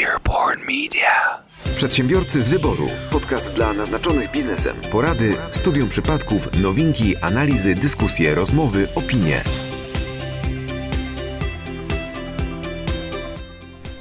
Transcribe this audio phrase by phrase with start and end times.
[0.00, 1.38] Earborn Media.
[1.76, 2.88] Przedsiębiorcy z wyboru.
[3.10, 4.76] Podcast dla naznaczonych biznesem.
[4.90, 9.40] Porady, studium przypadków, nowinki, analizy, dyskusje, rozmowy, opinie.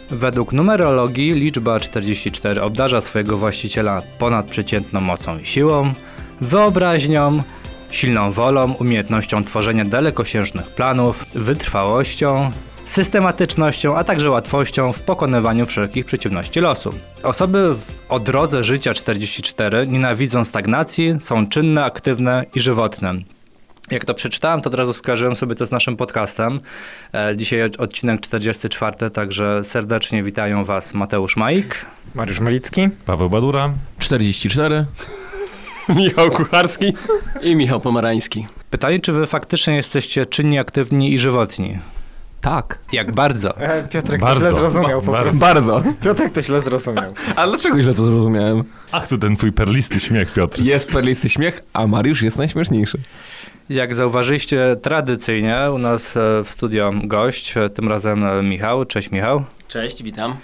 [0.10, 5.94] Według numerologii liczba 44 obdarza swojego właściciela ponadprzeciętną mocą i siłą,
[6.42, 7.44] wyobraźnią,
[7.89, 12.51] silną wolą, umiejętnością tworzenia dalekosiężnych planów, wytrwałością,
[12.92, 16.94] systematycznością, a także łatwością w pokonywaniu wszelkich przeciwności losu.
[17.23, 23.13] Osoby w, o drodze życia 44 nienawidzą stagnacji, są czynne, aktywne i żywotne.
[23.91, 26.59] Jak to przeczytałem, to od razu skojarzyłem sobie to z naszym podcastem.
[27.13, 31.85] E, dzisiaj odcinek 44, także serdecznie witają Was Mateusz Majk.
[32.16, 32.90] Mariusz Malicki.
[33.05, 33.73] Paweł Badura.
[33.99, 34.85] 44.
[35.90, 36.94] Michał Kucharski
[37.41, 38.48] i Michał Pomarański.
[38.70, 41.80] Pytanie, czy Wy faktycznie jesteście czynni, aktywni i żywotni?
[42.41, 42.80] Tak.
[42.91, 43.58] Jak bardzo?
[43.58, 44.45] E, Piotrek Bardzo.
[44.45, 45.23] to źle zrozumiał po Bardzo.
[45.23, 45.40] prostu.
[45.40, 45.84] Bardzo.
[46.04, 47.13] Piotrek to źle zrozumiał.
[47.36, 48.63] A dlaczego źle to zrozumiałem?
[48.91, 50.62] Ach, tu ten twój perlisty śmiech, Piotr.
[50.62, 52.98] Jest perlisty śmiech, a Mariusz jest najśmieszniejszy.
[53.70, 58.85] Jak zauważyliście, tradycyjnie u nas e, w studio gość, e, tym razem Michał.
[58.85, 59.44] Cześć Michał.
[59.68, 60.35] Cześć, witam.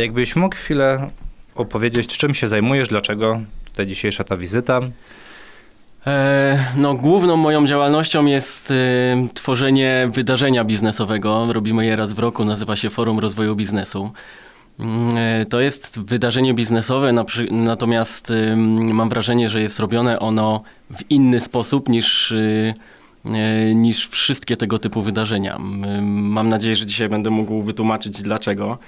[0.00, 1.10] Jakbyś mógł chwilę
[1.54, 4.80] opowiedzieć, czym się zajmujesz, dlaczego tutaj dzisiejsza ta wizyta?
[6.06, 8.74] E, no, główną moją działalnością jest e,
[9.34, 11.52] tworzenie wydarzenia biznesowego.
[11.52, 14.10] Robimy je raz w roku, nazywa się Forum Rozwoju Biznesu.
[15.16, 21.10] E, To jest wydarzenie biznesowe, na natomiast e, mam wrażenie, że jest robione ono w
[21.10, 22.34] inny sposób niż,
[23.74, 25.58] niż wszystkie tego typu wydarzenia.
[26.02, 28.78] Mam nadzieję, że dzisiaj będę mógł wytłumaczyć dlaczego.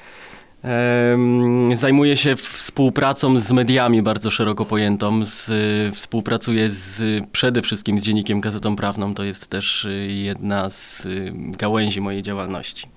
[0.64, 5.26] Em, Zajmuję się współpracą z mediami bardzo szeroko pojętą.
[5.26, 5.50] Z,
[5.94, 9.14] współpracuję z, przede wszystkim z Dziennikiem Gazetą Prawną.
[9.14, 12.88] To jest też y, jedna z y, gałęzi mojej działalności.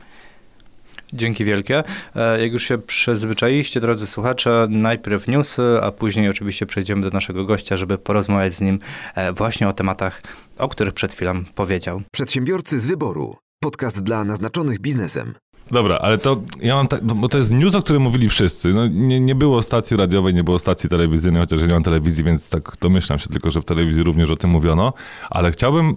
[1.14, 1.84] Dzięki wielkie.
[2.16, 7.46] E, Jak już się przyzwyczailiście, drodzy słuchacze, najpierw newsy, a później oczywiście przejdziemy do naszego
[7.46, 8.80] gościa, żeby porozmawiać z nim
[9.16, 10.22] e, właśnie o tematach,
[10.58, 12.02] o których przed chwilą powiedział.
[12.12, 13.36] Przedsiębiorcy z wyboru.
[13.64, 15.34] Podcast dla naznaczonych biznesem.
[15.72, 18.74] Dobra, ale to ja mam tak, bo to jest news, o którym mówili wszyscy.
[18.74, 22.24] No, nie, nie było stacji radiowej, nie było stacji telewizyjnej, chociaż ja nie mam telewizji,
[22.24, 24.94] więc tak domyślam się tylko, że w telewizji również o tym mówiono.
[25.30, 25.96] Ale chciałbym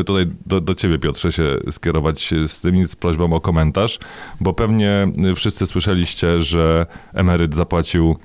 [0.00, 3.98] e, tutaj do, do ciebie, Piotrze, się skierować z tym z prośbą o komentarz,
[4.40, 8.16] bo pewnie wszyscy słyszeliście, że emeryt zapłacił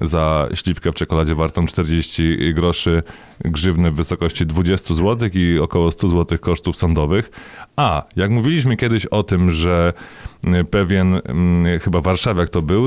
[0.00, 3.02] za śliwkę w czekoladzie wartą 40 groszy
[3.44, 7.30] grzywny w wysokości 20 zł i około 100 zł kosztów sądowych.
[7.76, 10.23] A, jak mówiliśmy kiedyś o tym, że y,
[10.70, 12.86] pewien, mm, chyba warszawiak to był,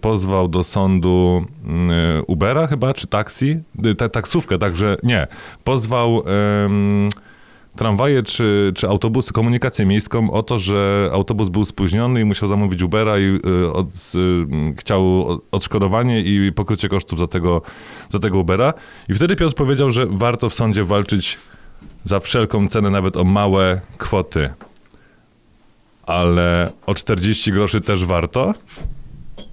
[0.00, 1.44] pozwał do sądu
[2.18, 5.26] y, Ubera chyba, czy taksi, Y, ta, taksówkę, także nie,
[5.64, 6.22] pozwał...
[6.64, 7.08] em,
[7.76, 12.82] tramwaje czy, czy autobusy, komunikację miejską o to, że autobus był spóźniony i musiał zamówić
[12.82, 17.62] Ubera i y, od, y, chciał odszkodowanie i pokrycie kosztów za tego,
[18.08, 18.74] za tego Ubera.
[19.08, 21.38] I wtedy Piotr powiedział, że warto w sądzie walczyć
[22.04, 24.50] za wszelką cenę, nawet o małe kwoty.
[26.10, 28.54] Ale o 40 groszy też warto?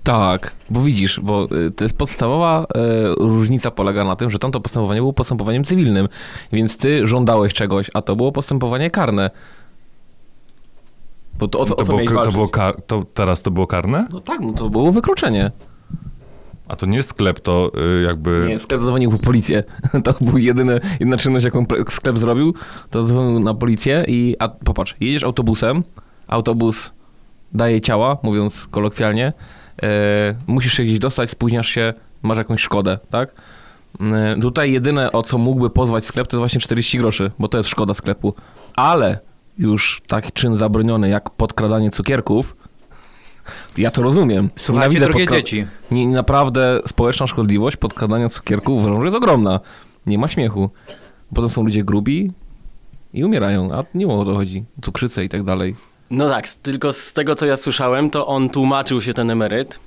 [0.03, 2.65] Tak, bo widzisz, bo y, to jest podstawowa y,
[3.19, 6.07] różnica polega na tym, że tamto postępowanie było postępowaniem cywilnym,
[6.51, 9.29] więc ty żądałeś czegoś, a to było postępowanie karne.
[11.39, 13.67] Bo to o co, To o co było, to było kar- to teraz to było
[13.67, 14.07] karne?
[14.11, 15.51] No tak, no to było wykroczenie.
[16.67, 18.45] A to nie sklep, to y, jakby...
[18.47, 19.63] Nie, sklep zadzwonił po policję.
[20.03, 22.53] To był jedyny, jedyna czynność, jaką sklep zrobił,
[22.89, 25.83] to zadzwonił na policję i, a popatrz, jedziesz autobusem,
[26.27, 26.93] autobus
[27.53, 29.33] daje ciała, mówiąc kolokwialnie,
[29.83, 31.93] e, musisz się gdzieś dostać, spóźniasz się,
[32.23, 33.31] masz jakąś szkodę, tak?
[34.01, 37.57] E, tutaj jedyne, o co mógłby pozwać sklep, to jest właśnie 40 groszy, bo to
[37.57, 38.33] jest szkoda sklepu.
[38.75, 39.19] Ale
[39.57, 42.55] już taki czyn zabroniony jak podkradanie cukierków,
[43.77, 44.49] ja to rozumiem.
[44.55, 45.65] Słuchajcie, drogie podkra- dzieci.
[45.91, 49.59] nie, naprawdę społeczna szkodliwość podkładania cukierków uważam, że jest ogromna.
[50.05, 50.69] Nie ma śmiechu.
[51.35, 52.31] Potem są ludzie grubi
[53.13, 54.65] i umierają, a nie o to chodzi.
[54.81, 55.75] Cukrzycę i tak dalej.
[56.11, 59.79] No tak, tylko z tego co ja słyszałem, to on tłumaczył się ten emeryt,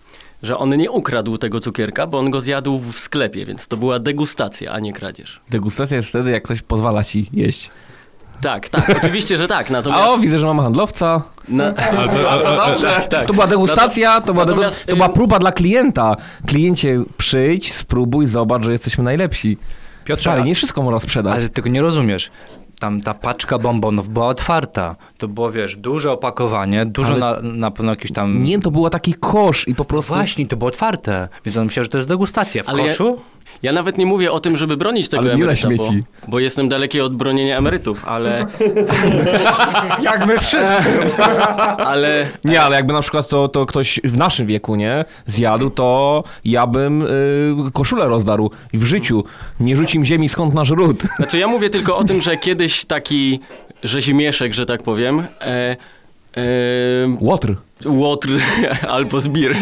[0.42, 3.98] że on nie ukradł tego cukierka, bo on go zjadł w sklepie, więc to była
[3.98, 5.40] degustacja, a nie kradzież.
[5.50, 7.70] Degustacja jest wtedy, jak ktoś pozwala ci jeść.
[8.40, 9.70] Tak, tak, oczywiście, że tak.
[9.70, 10.08] A Natomiast.
[10.08, 11.22] o, widzę, że mamy handlowca.
[11.48, 11.64] na,
[11.98, 13.26] Ale to, ale, ale, tak, tak.
[13.26, 16.16] To była degustacja, to była, degu- to była próba dla klienta.
[16.46, 19.58] Kliencie, przyjdź, spróbuj, zobacz, że jesteśmy najlepsi.
[20.04, 21.34] Piotrze, Stary, a- nie wszystko można sprzedać.
[21.34, 22.30] Ale tego nie rozumiesz.
[22.80, 24.96] Tam ta paczka bombonów była otwarta.
[25.18, 28.42] To było, wiesz, duże opakowanie, dużo Ale- na, na pewno jakiś tam...
[28.42, 30.14] Nie, to był taki kosz i po prostu...
[30.14, 32.62] Właśnie, to było otwarte, więc on myślał, że to jest degustacja.
[32.62, 35.52] W Ale koszu Ja nawet nie mówię o tym, żeby bronić tego Ale nie na
[35.52, 36.04] emeryta, bo, śmieci.
[36.28, 38.46] bo jestem daleki od bronienia emerytów, ale,
[40.02, 40.56] Jak my wszyscy.
[41.90, 46.24] ale Nie, ale jakby na przykład to, to ktoś w naszym wieku, nie, zjadł, to
[46.44, 49.24] ja bym y, koszulę rozdarł i w życiu
[49.60, 51.02] nie rzucił ziemi skąd nasz ród.
[51.16, 53.40] Znaczy ja mówię tylko o tym, że kiedyś taki
[53.82, 55.76] rzezimieszek, że tak powiem, e,
[57.20, 57.54] Łotr.
[57.84, 58.28] łotr
[58.88, 59.56] albo zbir.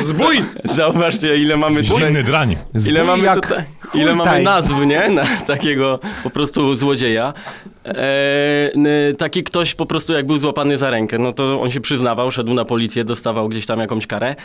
[0.00, 0.44] Zbój!
[0.64, 2.56] Zauważcie, ile mamy tutaj, Zimny drań.
[2.88, 3.64] ile mamy jak tutaj,
[3.94, 5.08] ile mamy nazw, nie?
[5.10, 7.32] Na takiego po prostu złodzieja.
[7.84, 12.30] E, taki ktoś po prostu jak był złapany za rękę, no to on się przyznawał,
[12.30, 14.36] szedł na policję, dostawał gdzieś tam jakąś karę,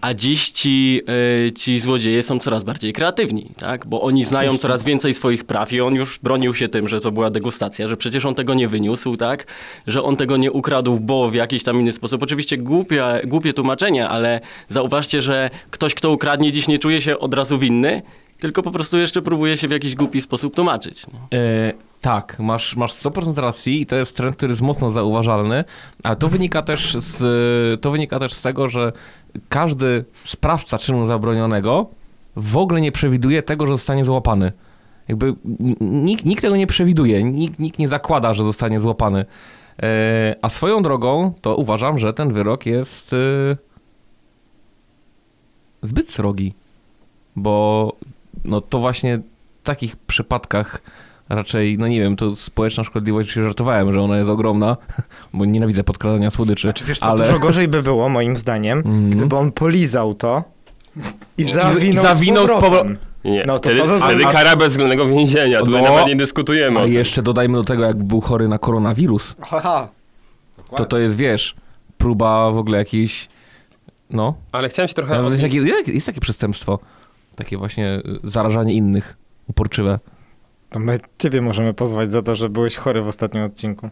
[0.00, 1.02] a dziś ci,
[1.46, 3.86] e, ci złodzieje są coraz bardziej kreatywni, tak?
[3.86, 7.12] Bo oni znają coraz więcej swoich praw i on już bronił się tym, że to
[7.12, 9.46] była degustacja, że przecież on tego nie wyniósł, tak?
[9.86, 12.22] Że on tego nie ukradł, bo w jakiś tam inny sposób.
[12.22, 17.34] Oczywiście głupie, głupie tłumaczenie, ale zauważcie, że ktoś, kto ukradnie dziś nie czuje się od
[17.34, 18.02] razu winny,
[18.40, 21.06] tylko po prostu jeszcze próbuje się w jakiś głupi sposób tłumaczyć.
[21.34, 25.64] E, tak, masz, masz 100% racji i to jest trend, który jest mocno zauważalny,
[26.02, 28.92] ale to wynika też z, to wynika też z tego, że
[29.48, 31.86] każdy sprawca czynu zabronionego
[32.36, 34.52] w ogóle nie przewiduje tego, że zostanie złapany.
[35.08, 35.34] Jakby
[35.80, 39.24] nikt, nikt tego nie przewiduje, nikt, nikt nie zakłada, że zostanie złapany.
[39.82, 43.16] E, a swoją drogą to uważam, że ten wyrok jest e,
[45.82, 46.54] zbyt srogi,
[47.36, 47.92] bo
[48.44, 49.18] no to właśnie
[49.62, 50.80] w takich przypadkach
[51.28, 54.76] raczej, no nie wiem, to społeczna szkodliwość, się żartowałem, że ona jest ogromna,
[55.34, 57.26] bo nienawidzę podkradania słodyczy, Czy wiesz co, ale...
[57.26, 59.10] dużo gorzej by było, moim zdaniem, Mhm.
[59.10, 60.44] gdyby on polizał to
[61.38, 62.98] i zawinął, i zawinął z z powrotem.
[63.24, 65.58] Nie, No to wtedy, to by- wtedy a- kara bezwzględnego więzienia.
[65.60, 65.88] Tutaj No.
[65.90, 69.88] nawet nie dyskutujemy A jeszcze dodajmy do tego, jak był chory na koronawirus, Haha.
[70.76, 71.54] to to jest, wiesz,
[71.98, 73.28] próba w ogóle jakiejś,
[74.10, 75.22] no, Ale chciałem się trochę...
[75.30, 76.78] jest, takie, jest takie przestępstwo,
[77.36, 79.16] takie właśnie y, zarażanie innych,
[79.48, 79.98] uporczywe.
[80.70, 83.90] To my ciebie możemy pozwać za to, że byłeś chory w ostatnim odcinku.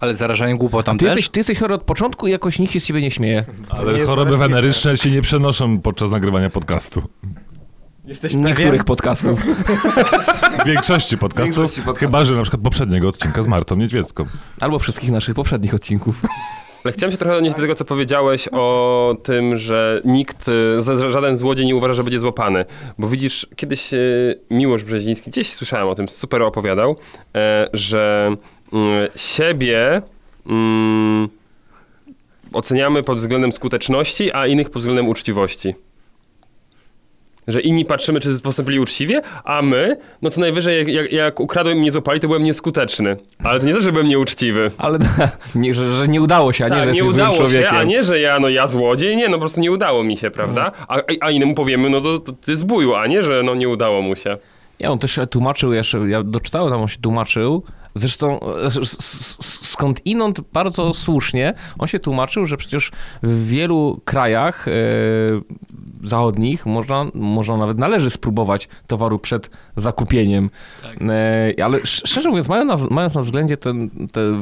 [0.00, 1.06] Ale zarażanie głupotą Ty też?
[1.16, 3.44] jesteś, ty jesteś chory od początku i jakoś nikt się z ciebie nie śmieje.
[3.68, 7.02] Ale choroby weneryczne się nie przenoszą podczas nagrywania podcastu.
[8.04, 8.84] Jesteś Niektórych pewien?
[8.84, 9.42] podcastów.
[10.62, 11.98] W większości podcastów, większości podcastów.
[11.98, 14.24] chyba że na przykład poprzedniego odcinka z Martą Niedźwiecką.
[14.60, 16.20] Albo wszystkich naszych poprzednich odcinków.
[16.84, 21.36] Ale chciałem się trochę odnieść do tego, co powiedziałeś o tym, że nikt, y, żaden
[21.36, 22.64] złodziej nie uważa, że będzie złapany.
[22.98, 26.96] Bo widzisz, kiedyś y, Miłosz Brzeziński, gdzieś słyszałem o tym, super opowiadał,
[27.34, 28.36] e, że
[28.72, 30.02] mm, siebie
[30.46, 31.28] mm,
[32.52, 35.74] oceniamy pod względem skuteczności, a innych pod względem uczciwości.
[37.48, 41.78] Że inni patrzymy, czy postąpili uczciwie, a my, no co najwyżej, jak, jak, jak ukradłem
[41.78, 43.16] i mnie złapali, to byłem nieskuteczny.
[43.44, 44.70] Ale to nie to, że byłem nieuczciwy.
[44.78, 44.98] Ale
[45.54, 47.38] nie, że, że nie udało się, a nie, że Tak, nie jesteś złym udało się,
[47.40, 47.74] człowiekiem.
[47.76, 50.30] a nie, że ja, no ja złodziej, nie, no po prostu nie udało mi się,
[50.30, 50.72] prawda?
[50.88, 54.02] A, a innemu powiemy, no to, to ty zbójł, a nie, że no nie udało
[54.02, 54.36] mu się.
[54.78, 57.62] Ja on też tłumaczył jeszcze, ja doczytałem tam, on się tłumaczył,
[57.94, 58.70] zresztą e,
[59.64, 62.90] skąd inąd bardzo słusznie, on się tłumaczył, że przecież
[63.22, 64.72] w wielu krajach e,
[66.02, 70.50] zachodnich można, można nawet należy spróbować towaru przed zakupieniem.
[71.58, 73.72] E, ale sz- szczerze mówiąc, mając na, mając na względzie tę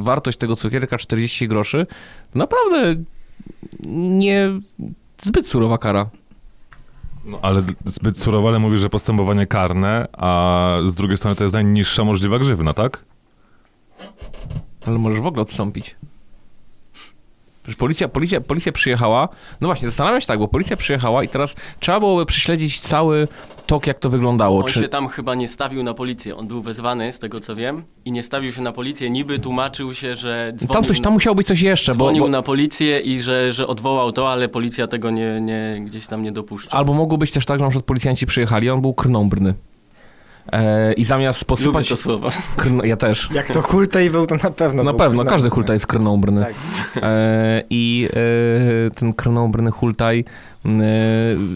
[0.01, 1.87] wartość tego cukierka 40 groszy,
[2.35, 2.95] naprawdę
[3.87, 4.49] nie
[5.21, 6.09] zbyt surowa kara.
[7.25, 11.53] No, ale zbyt surowo, ale mówisz, że postępowanie karne, a z drugiej strony to jest
[11.53, 13.05] najniższa możliwa grzywna, tak?
[14.85, 15.95] Ale możesz w ogóle odstąpić.
[17.63, 19.29] Przecież policja, policja, policja przyjechała.
[19.61, 23.27] No właśnie, zastanawiam się tak, bo policja przyjechała i teraz trzeba byłoby prześledzić cały
[23.67, 24.59] tok, jak to wyglądało.
[24.59, 26.37] On Czy, się tam chyba nie stawił na policję.
[26.37, 29.09] On był wezwany, z tego co wiem, i nie stawił się na policję.
[29.09, 32.29] Niby tłumaczył się, że dzwonił, tam, coś, tam musiało być coś jeszcze, bo, dzwonił bo
[32.29, 36.31] na policję i że, że odwołał to, ale policja tego nie, nie, gdzieś tam nie
[36.31, 36.71] dopuszcza.
[36.71, 39.53] albo mogło być też tak, że na przykład policjanci przyjechali, on był krnąbrny.
[40.51, 41.89] E, I zamiast Lubię posypać...
[41.89, 42.29] to słowo.
[42.57, 42.81] Krn...
[42.83, 43.29] Ja też.
[43.33, 46.41] Jak to hultaj był, to na pewno Na był pewno, każdy hultaj jest krnąbrny.
[46.41, 47.03] Tak.
[47.03, 48.09] E, I
[48.87, 50.25] e, ten krnąbrny hultaj
[50.65, 50.69] e,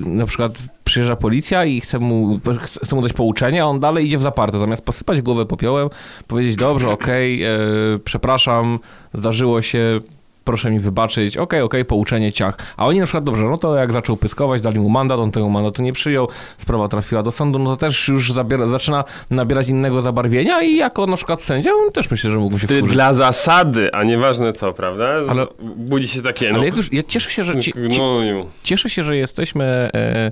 [0.06, 0.52] na przykład
[0.84, 2.40] przyjeżdża policja i chce mu,
[2.84, 4.60] chce mu dać pouczenie, a on dalej idzie w zaparte.
[4.60, 5.90] Zamiast posypać głowę popiołem,
[6.28, 7.58] powiedzieć dobrze, okej, e,
[8.04, 8.80] przepraszam,
[9.14, 10.00] zdarzyło się,
[10.46, 12.58] proszę mi wybaczyć, okej, okej, pouczenie, ciach.
[12.78, 15.50] A oni na przykład, dobrze, no to jak zaczął pyskować, dali mu mandat, on tego
[15.50, 20.02] mandatu nie przyjął, sprawa trafiła do sądu, no to też już zabiera, zaczyna nabierać innego
[20.02, 22.94] zabarwienia i jako na przykład sędzia, on też myślę, że mógł się Ty wkurzyć.
[22.94, 25.06] dla zasady, a nieważne co, prawda?
[25.30, 26.56] Ale- Budzi się takie, no...
[26.58, 28.46] Ale jak już, ja cieszę się, że, ci, ci, Gnoju.
[28.64, 29.66] cieszę się, że jesteśmy...
[29.94, 30.32] E,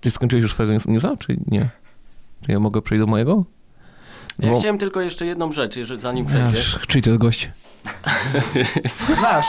[0.00, 1.68] ty skończyłeś już swojego news- newsa, czy nie?
[2.46, 3.44] Czy ja mogę przejść do mojego?
[4.38, 6.78] Ja Bo- chciałem tylko jeszcze jedną rzecz, jeżeli, zanim przejdziesz.
[6.88, 7.50] Czyli to jest gość?
[9.22, 9.46] Nasz.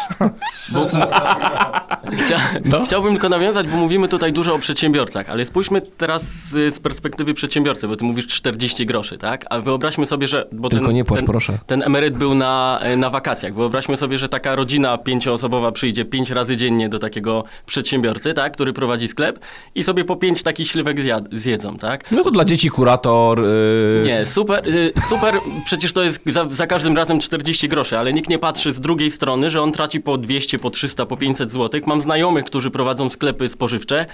[2.17, 2.85] Chcia, No.
[2.85, 7.33] Chciałbym tylko nawiązać, bo mówimy tutaj dużo o przedsiębiorcach, ale spójrzmy teraz z, z perspektywy
[7.33, 9.45] przedsiębiorcy, bo ty mówisz 40 groszy, tak?
[9.49, 10.47] A wyobraźmy sobie, że...
[10.51, 11.57] Bo Tylko ten, nie płacz, ten, proszę.
[11.65, 13.53] Ten emeryt był na, na wakacjach.
[13.53, 18.53] Wyobraźmy sobie, że taka rodzina pięcioosobowa przyjdzie pięć razy dziennie do takiego przedsiębiorcy, tak?
[18.53, 19.39] Który prowadzi sklep
[19.75, 22.11] i sobie po pięć takich śliwek zjad, zjedzą, tak?
[22.11, 23.41] No to dla dzieci kurator.
[23.41, 24.03] Yy...
[24.05, 28.28] Nie, super, y, super, przecież to jest za, za każdym razem 40 groszy, ale nikt
[28.29, 31.81] nie patrzy z drugiej strony, że on traci po 200, po 300, po 500 zł.
[31.85, 34.05] Mam znajomych, którzy prowadzą sklepy spożywcze.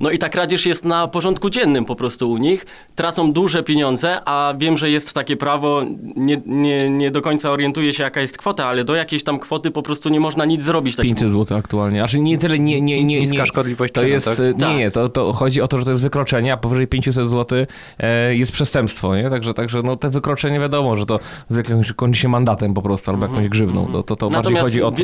[0.00, 2.66] No i ta kradzież jest na porządku dziennym po prostu u nich.
[2.94, 5.82] Tracą duże pieniądze, a wiem, że jest takie prawo,
[6.16, 9.70] nie, nie, nie do końca orientuję się jaka jest kwota, ale do jakiejś tam kwoty
[9.70, 10.96] po prostu nie można nic zrobić.
[10.96, 11.14] takiemu.
[11.14, 11.98] 500 zł aktualnie.
[11.98, 13.46] Znaczy nie tyle, nie, nie, nie, Niska nie.
[13.46, 14.40] szkodliwość To czynu, jest, tak?
[14.40, 14.68] y, Tak.
[14.70, 17.58] nie, nie, to, to chodzi o to, że to jest wykroczenie, a powyżej 500 zł
[17.98, 19.30] e, jest przestępstwo, nie?
[19.30, 23.26] Także, także no te wykroczenie wiadomo, że to zwykle kończy się mandatem po prostu, albo
[23.26, 23.86] jakąś grzywną.
[23.92, 25.02] To, to, to bardziej Natomiast chodzi o to.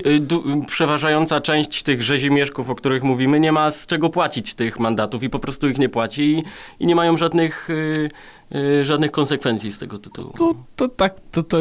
[0.61, 5.23] y, przeważająca część tych rzezimieszków, o których mówimy, nie ma z czego płacić tych mandatów
[5.23, 6.43] i po prostu ich nie płaci i,
[6.81, 8.09] i nie mają żadnych, y,
[8.55, 10.35] y, żadnych konsekwencji z tego tytułu.
[10.39, 11.59] To, to, tak, to, to,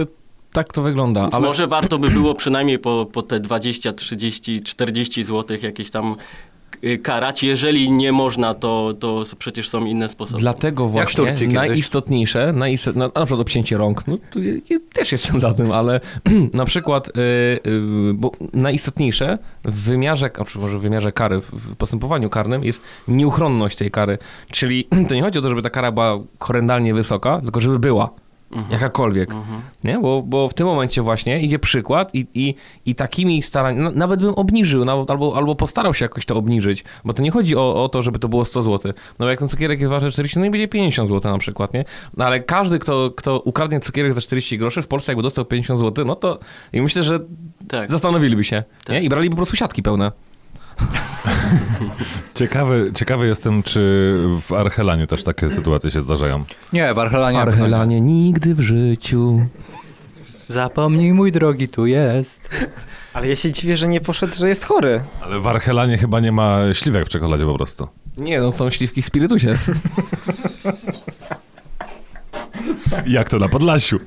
[0.54, 1.22] tak to wygląda.
[1.22, 5.92] Więc Ale może warto by było przynajmniej po, po te 20, 30, 40 zł jakieś
[5.92, 6.16] tam
[7.04, 7.44] karać.
[7.44, 10.40] Jeżeli nie można, to, to przecież są inne sposoby.
[10.40, 11.54] Dlatego w właśnie Turcji kiedyś.
[11.56, 14.52] najistotniejsze, najistot, no, na przykład obcięcie rąk, no tu ja,
[14.94, 16.00] też jestem za tym, ale
[16.54, 17.12] na przykład, y,
[17.70, 22.64] y, bo najistotniejsze w wymiarze, a czy może w wymiarze kary, w- w postępowaniu karnym
[22.64, 24.18] jest nieuchronność tej kary.
[24.52, 28.10] Czyli to nie chodzi o to, żeby ta kara była horrendalnie wysoka, tylko żeby była.
[28.72, 29.30] Jakakolwiek.
[29.84, 30.00] Nie?
[30.00, 32.56] Bo, bo w tym momencie właśnie idzie przykład i, i,
[32.86, 37.14] i takimi staraniami, na- nawet bym obniżył, albo, albo postarał się jakoś to obniżyć, bo
[37.14, 38.94] to nie chodzi o, o to, żeby to było 100 zł.
[39.20, 41.74] No bo jak ten cukierek jest wart 40, no i będzie 50 zł na przykład,
[41.74, 41.86] nie?
[42.18, 45.80] No ale każdy, kto, kto ukradnie cukierek za 40 groszy, w Polsce jakby dostał 50
[45.80, 46.40] zł, no to
[46.74, 47.20] i myślę, że
[47.68, 47.92] Tak.
[47.92, 48.64] zastanowiliby się, nie?
[48.96, 49.04] Tak.
[49.04, 50.12] I braliby po prostu siatki pełne.
[52.36, 53.80] Ciekawy, ciekawy jestem, czy
[54.48, 56.44] w Archelanie też takie sytuacje się zdarzają.
[56.74, 57.38] Nie, w Archelanie.
[57.38, 57.42] nie.
[57.42, 59.46] Archelanie nigdy w życiu.
[60.48, 62.50] Zapomnij, mój drogi, tu jest.
[63.14, 65.04] Ale ja się dziwię, że nie poszedł, że jest chory.
[65.22, 67.88] Ale w Archelanie chyba nie ma śliwek w czekoladzie po prostu.
[68.18, 69.56] Nie, no są śliwki w spirytusie.
[73.08, 74.00] Jak to na Podlasiu?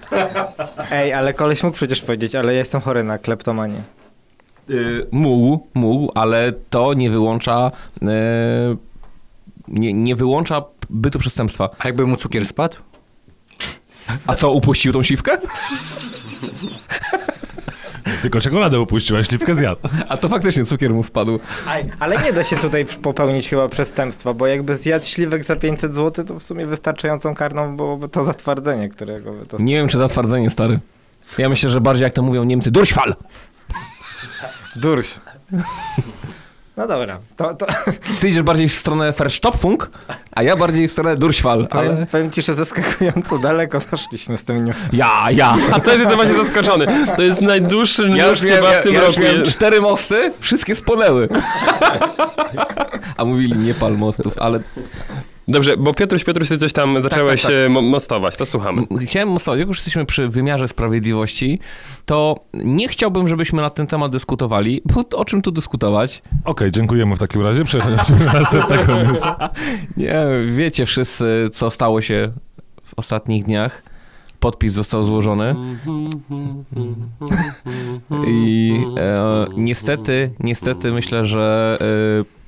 [0.91, 3.83] Ej, ale koleś mógł przecież powiedzieć, ale ja jestem chory na kleptomanię.
[4.71, 7.71] Y, mógł, mógł, ale to nie wyłącza
[8.03, 8.07] y,
[9.69, 11.71] nie, nie wyłącza bytu przestępstwa.
[11.79, 12.77] A jakby mu cukier spadł?
[14.27, 15.39] A co, upuścił tą siwkę?
[18.23, 19.81] Tylko czekoladę upuściła, śliwkę zjadł.
[20.09, 21.39] A to faktycznie cukier mu spadł.
[21.67, 25.95] Aj, ale nie da się tutaj popełnić chyba przestępstwa, bo jakby zjadł śliwek za 500
[25.95, 29.57] zł, to w sumie wystarczającą karną byłoby to zatwardzenie, którego by to...
[29.61, 30.81] Nie wiem, czy zatwardzenie, stary.
[31.39, 33.15] Ja myślę, że bardziej jak to mówią Niemcy, durchfall!
[34.77, 35.15] Durś.
[36.77, 37.67] No dobra, to, to
[38.21, 39.91] Ty idziesz bardziej w stronę Verstopfung,
[40.33, 41.17] a ja bardziej w stronę
[41.67, 42.07] powiem, ale...
[42.07, 44.89] powiem ci, że zaskakująco daleko zaszliśmy z tym newsem.
[44.93, 45.57] Ja, ja.
[45.73, 46.87] A też jestem właśnie zaskoczony.
[47.17, 49.21] To jest najdłuższy news chyba w tym ja roku.
[49.21, 51.29] miałem cztery mosty, wszystkie spłonęły.
[53.17, 54.61] A mówili nie pal mostów, ale
[55.49, 57.51] Dobrze, bo Piotruś, Piotruś, ty coś tam zacząłeś tak.
[57.51, 58.83] e, mo- mostować, to słuchamy.
[59.01, 61.59] Chciałem mostować, jak już jesteśmy przy wymiarze sprawiedliwości,
[62.07, 66.23] to nie chciałbym, żebyśmy na ten temat dyskutowali, bo o czym tu dyskutować?
[66.45, 67.65] Okej, dziękujemy w takim razie.
[67.65, 69.51] Przechodzimy do następnego newsa.
[69.97, 72.33] Nie, wiecie wszyscy, co stało się
[72.85, 73.83] w ostatnich dniach.
[74.41, 75.55] Podpis został złożony
[78.27, 81.79] i e, niestety, niestety myślę, że
[82.21, 82.44] e,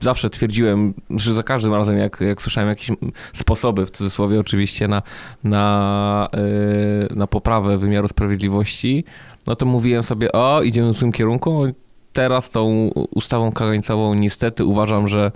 [0.00, 2.90] zawsze twierdziłem, że za każdym razem, jak, jak słyszałem jakieś
[3.32, 5.02] sposoby, w cudzysłowie oczywiście, na,
[5.44, 9.04] na, e, na poprawę wymiaru sprawiedliwości,
[9.46, 11.66] no to mówiłem sobie, o, idziemy w złym kierunku.
[12.12, 15.32] Teraz tą ustawą kagańcową niestety uważam, że,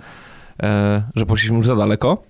[0.63, 2.23] e, że poszliśmy już za daleko.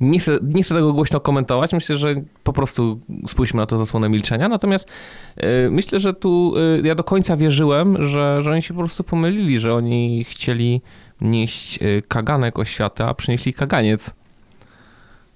[0.00, 1.72] Nie chcę, nie chcę tego głośno komentować.
[1.72, 2.14] Myślę, że
[2.44, 4.48] po prostu spójrzmy na to zasłonę milczenia.
[4.48, 4.88] Natomiast
[5.36, 6.54] e, myślę, że tu
[6.84, 10.82] e, ja do końca wierzyłem, że, że oni się po prostu pomylili, że oni chcieli
[11.20, 14.14] nieść e, kaganek oświaty, a przynieśli kaganiec.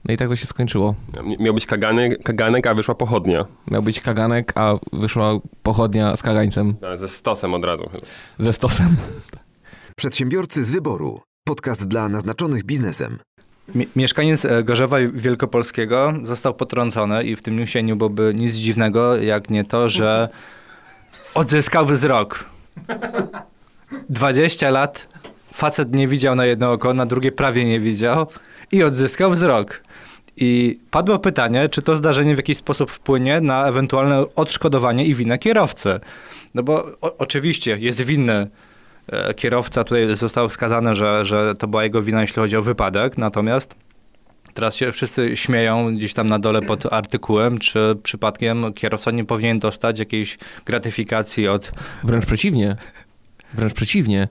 [0.04, 0.94] No i tak to się skończyło.
[1.40, 3.44] Miał być kaganek, kaganek, a wyszła pochodnia.
[3.70, 7.84] Miał być kaganek, a wyszła pochodnia z kagańcem, Ze stosem od razu.
[7.92, 8.06] chyba.
[8.38, 8.96] ze stosem.
[9.96, 11.20] Przedsiębiorcy z wyboru.
[11.46, 13.18] Podcast dla naznaczonych biznesem.
[13.74, 19.50] Mi- Mieszkaniec e, Gorzowa Wielkopolskiego został potrącony i w tym newsie byłoby nic dziwnego, jak
[19.50, 20.28] nie to, że
[21.34, 22.44] odzyskał wzrok.
[24.08, 25.08] 20 lat
[25.52, 28.26] facet nie widział na jedno oko, na drugie prawie nie widział
[28.72, 29.82] i odzyskał wzrok.
[30.36, 35.38] I padło pytanie, czy to zdarzenie w jakiś sposób wpłynie na ewentualne odszkodowanie i winę
[35.38, 36.00] kierowcy.
[36.54, 38.46] No bo o, oczywiście jest winny
[39.36, 43.74] kierowca tutaj został wskazany, że, że to była jego wina, jeśli chodzi o wypadek, natomiast
[44.54, 49.58] teraz się wszyscy śmieją gdzieś tam na dole pod artykułem, czy przypadkiem kierowca nie powinien
[49.58, 51.72] dostać jakiejś gratyfikacji od...
[52.04, 52.76] Wręcz przeciwnie.
[53.54, 54.28] Wręcz przeciwnie.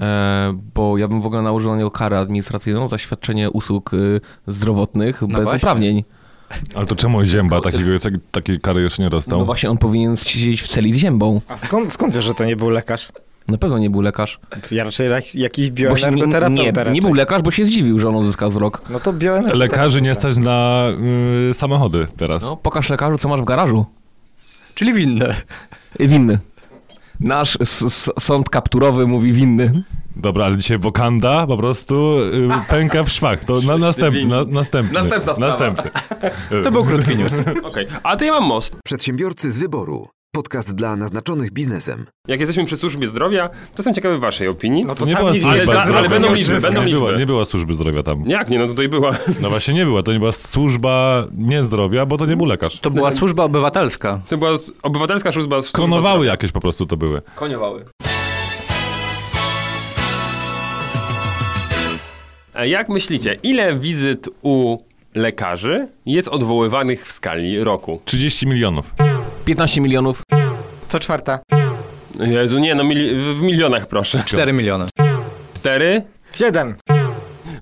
[0.00, 4.20] E, bo ja bym w ogóle nałożył na niego karę administracyjną za świadczenie usług y,
[4.46, 5.56] zdrowotnych bez właśnie.
[5.56, 6.04] uprawnień.
[6.74, 9.38] Ale to czemu Zięba takiego, tak- takiej kary jeszcze nie dostał?
[9.38, 11.40] No właśnie, on powinien siedzieć w celi z ziębą.
[11.48, 13.08] A skąd, skąd wiesz, że to nie był lekarz?
[13.48, 14.40] Na pewno nie był lekarz.
[14.70, 17.00] Ja raczej jak- jakiś się, nie, bioenergoterapeuta nie raczej.
[17.00, 18.82] był lekarz, bo się zdziwił, że on odzyskał wzrok.
[18.90, 19.58] No to bioenergoterapeuta.
[19.76, 20.86] Lekarzy nie stać na
[21.50, 22.42] y, samochody teraz.
[22.42, 23.86] No, pokaż lekarzu, co masz w garażu.
[24.74, 25.34] Czyli winny.
[26.00, 26.38] Winny.
[27.20, 27.58] Nasz
[28.20, 29.84] sąd kapturowy mówi winny.
[30.16, 33.44] Dobra, ale dzisiaj Wakanda po prostu y, pęka w szwach.
[33.44, 34.94] To na, następny, na, następny.
[35.02, 35.50] Następna sprawa.
[35.52, 35.90] Następny.
[36.64, 37.32] To był krótki news.
[37.62, 38.76] Okej, a to ja mam most.
[38.84, 40.08] Przedsiębiorcy z wyboru.
[40.34, 42.04] Podcast dla naznaczonych biznesem.
[42.28, 44.84] Jak jesteśmy przy służbie zdrowia, to jestem ciekawy waszej opinii.
[44.84, 45.98] No to nie tam była służba nie ale- zdrowia.
[45.98, 47.20] ale będą Nie liczby, była- będą nie była, liczby.
[47.20, 48.22] nie była służby zdrowia tam.
[48.26, 49.10] Jak nie, no tutaj była.
[49.40, 52.80] No właśnie nie była, to nie była służba niezdrowia, bo to nie był lekarz.
[52.80, 54.20] To była służba obywatelska.
[54.28, 54.50] To była
[54.82, 55.62] obywatelska służba.
[55.62, 56.30] służba Klonowały zdrowia.
[56.30, 57.22] jakieś po prostu to były.
[57.34, 57.84] Koniowały.
[62.64, 64.78] Jak myślicie, ile wizyt u
[65.14, 68.00] lekarzy jest odwoływanych w skali roku?
[68.04, 68.90] 30 milionów.
[69.44, 70.22] 15 milionów.
[70.88, 71.38] Co czwarta?
[72.20, 74.22] Jezu, nie, no mili- w milionach proszę.
[74.26, 74.86] 4 miliony.
[75.56, 76.02] Cztery?
[76.34, 76.74] Siedem.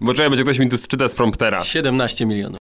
[0.01, 1.65] Bo czekaj, będzie ktoś mi tu czyta z promptera.
[1.65, 2.59] 17 milionów.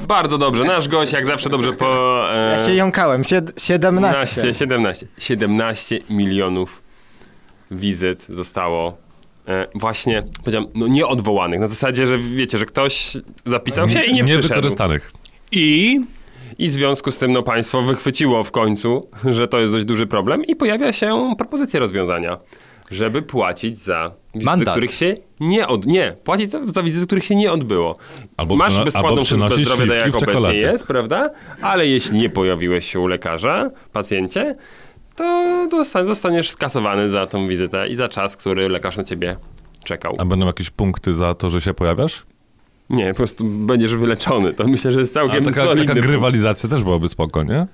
[0.00, 2.22] Bardzo dobrze, nasz gość jak zawsze dobrze po...
[2.34, 3.24] E, Ja się jąkałem.
[3.24, 4.26] Sied, 17.
[4.26, 5.06] 17, 17.
[5.18, 6.82] 17 milionów
[7.70, 8.96] wizyt zostało
[9.48, 11.60] e, właśnie, powiedziałem, no nieodwołanych.
[11.60, 13.16] Na zasadzie, że wiecie, że ktoś
[13.46, 14.42] zapisał się i nie przyszedł.
[14.42, 15.12] Niewykorzystanych.
[15.52, 16.00] I
[16.58, 20.06] I w związku z tym no, państwo wychwyciło w końcu, że to jest dość duży
[20.06, 22.38] problem i pojawia się propozycja rozwiązania,
[22.90, 24.74] żeby płacić za wizyty, Mandat.
[24.74, 25.86] których się nie od...
[25.86, 27.96] Nie, płacić za, za wizyty, których się nie odbyło.
[28.36, 31.30] Albo Masz przyno- bezpłatną służbę przynosić zdrowia, tak jak obecnie jest, prawda?
[31.62, 34.56] Ale jeśli nie pojawiłeś się u lekarza, pacjencie,
[35.70, 39.36] to zostaniesz skasowany za tą wizytę i za czas, który lekarz na ciebie
[39.84, 40.14] czekał.
[40.18, 42.22] A będą jakieś punkty za to, że się pojawiasz?
[42.90, 44.54] Nie, po prostu będziesz wyleczony.
[44.54, 47.66] To myślę, że jest A całkiem taka, solidny taka grywalizacja też byłaby spoko, nie?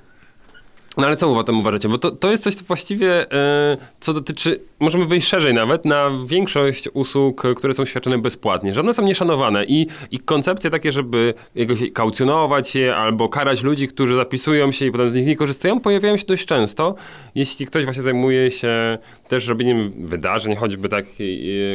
[0.97, 1.89] No ale co o tym uważacie?
[1.89, 6.89] Bo to, to jest coś właściwie, e, co dotyczy, możemy wyjść szerzej nawet, na większość
[6.93, 8.75] usług, które są świadczone bezpłatnie.
[8.75, 14.17] Żadne są nieszanowane i, i koncepcje takie, żeby jakoś kaucjonować je albo karać ludzi, którzy
[14.17, 16.95] zapisują się i potem z nich nie korzystają, pojawiają się dość często.
[17.35, 21.05] Jeśli ktoś właśnie zajmuje się też robieniem wydarzeń, choćby tak,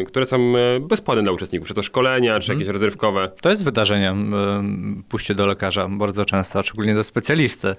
[0.07, 3.31] które są e, bezpłatne dla uczestników, czy to szkolenia, czy jakieś rozrywkowe.
[3.41, 4.33] to jest wydarzeniem,
[5.09, 7.75] pójście do lekarza bardzo często, szczególnie do specjalisty.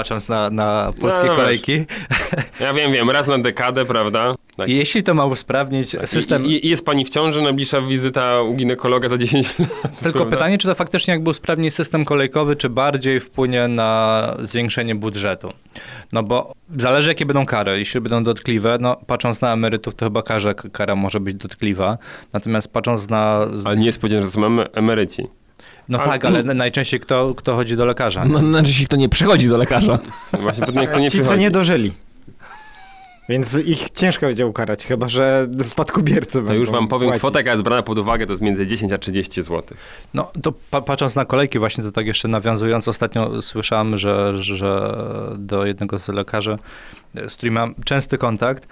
[0.00, 1.72] Pa- Patrząc na, na polskie No, kolejki.
[2.60, 4.34] Ja wiem, wiem, raz na dekadę, prawda?
[4.56, 4.68] Tak.
[4.68, 6.46] I jeśli to ma usprawnić system...
[6.46, 9.68] I, jest pani w ciąży, najbliższa wizyta u ginekologa za 10 lat.
[10.02, 10.36] Tylko prawda?
[10.36, 15.52] pytanie, czy to faktycznie jakby usprawni system kolejkowy, czy bardziej wpłynie na zwiększenie budżetu?
[16.12, 17.78] No bo zależy jakie będą kary.
[17.78, 21.98] Jeśli będą dotkliwe, no patrząc na emerytów, to chyba każda kara może być dotkliwa.
[22.32, 23.46] Natomiast patrząc na...
[23.64, 25.26] Ale nie jest powiedziane, że to są em- emeryci.
[25.88, 28.24] No ale- tak, ale najczęściej kto, kto chodzi do lekarza?
[28.24, 29.98] No, znaczy, jeśli kto nie przychodzi do lekarza.
[30.40, 31.40] Właśnie pytanie, kto nie Ci, co przychodzi.
[31.40, 31.92] nie dożyli.
[33.28, 37.20] Więc ich ciężko będzie ukarać, chyba że spadkobiercy To już wam powiem, płacić.
[37.20, 39.76] kwota jaka jest brana pod uwagę to jest między 10 a 30 zł.
[40.14, 44.96] No to pa patrząc na kolejki właśnie, to tak jeszcze nawiązując, ostatnio słyszałem, że, że
[45.38, 46.58] do jednego z lekarzy,
[47.28, 48.68] z którym mam częsty kontakt, e,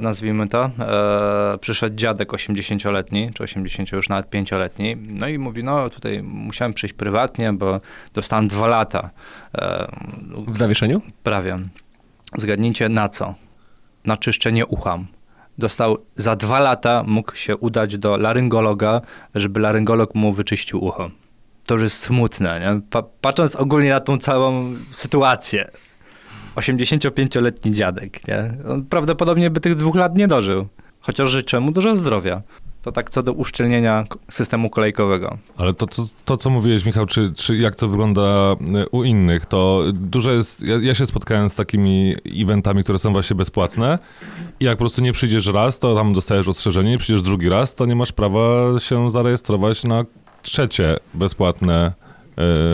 [0.00, 5.88] nazwijmy to, e, przyszedł dziadek 80-letni, czy 80 już nawet 5-letni, no i mówi, no
[5.90, 7.80] tutaj musiałem przyjść prywatnie, bo
[8.14, 9.10] dostałem dwa lata.
[9.54, 9.86] E,
[10.48, 11.02] W zawieszeniu?
[11.22, 11.58] prawie.
[12.36, 13.34] Zgadnijcie na co?
[14.04, 14.98] Na czyszczenie ucha.
[15.58, 19.00] Dostał za dwa lata, mógł się udać do laryngologa,
[19.34, 21.10] żeby laryngolog mu wyczyścił ucho.
[21.66, 22.80] To już jest smutne, nie?
[22.90, 25.70] Pa patrząc ogólnie na tą całą sytuację.
[26.60, 28.54] 85-letni dziadek, nie?
[28.68, 30.66] On prawdopodobnie by tych dwóch lat nie dożył.
[31.00, 32.42] Chociaż życzę mu dużo zdrowia.
[32.82, 35.38] To tak co do uszczelnienia systemu kolejkowego.
[35.56, 38.56] Ale to, to, to co mówiłeś, Michał, czy, czy jak to wygląda e,
[38.90, 43.36] u innych, to dużo jest, ja, ja się spotkałem z takimi eventami, które są właśnie
[43.36, 43.98] bezpłatne
[44.60, 47.74] i jak po prostu nie przyjdziesz raz, to tam dostajesz ostrzeżenie, nie przyjdziesz drugi raz,
[47.74, 48.40] to nie masz prawa
[48.78, 50.04] się zarejestrować na
[50.42, 51.92] trzecie bezpłatne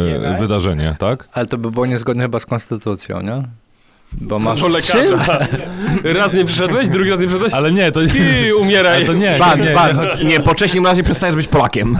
[0.06, 0.40] Nie, e, tak?
[0.40, 1.28] wydarzenie, tak?
[1.32, 3.42] Ale to by było niezgodne chyba z konstytucją, nie?
[4.12, 4.60] Bo masz...
[4.60, 5.38] Do lekarza.
[6.20, 7.54] Raz nie przyszedłeś, drugi raz nie przyszedłeś.
[7.54, 8.96] Ale nie, to, Ty, umieraj.
[8.96, 9.98] ale to nie, Ban, nie, nie, ban.
[10.24, 11.98] Nie, po wcześniej razie przestajesz być Polakiem.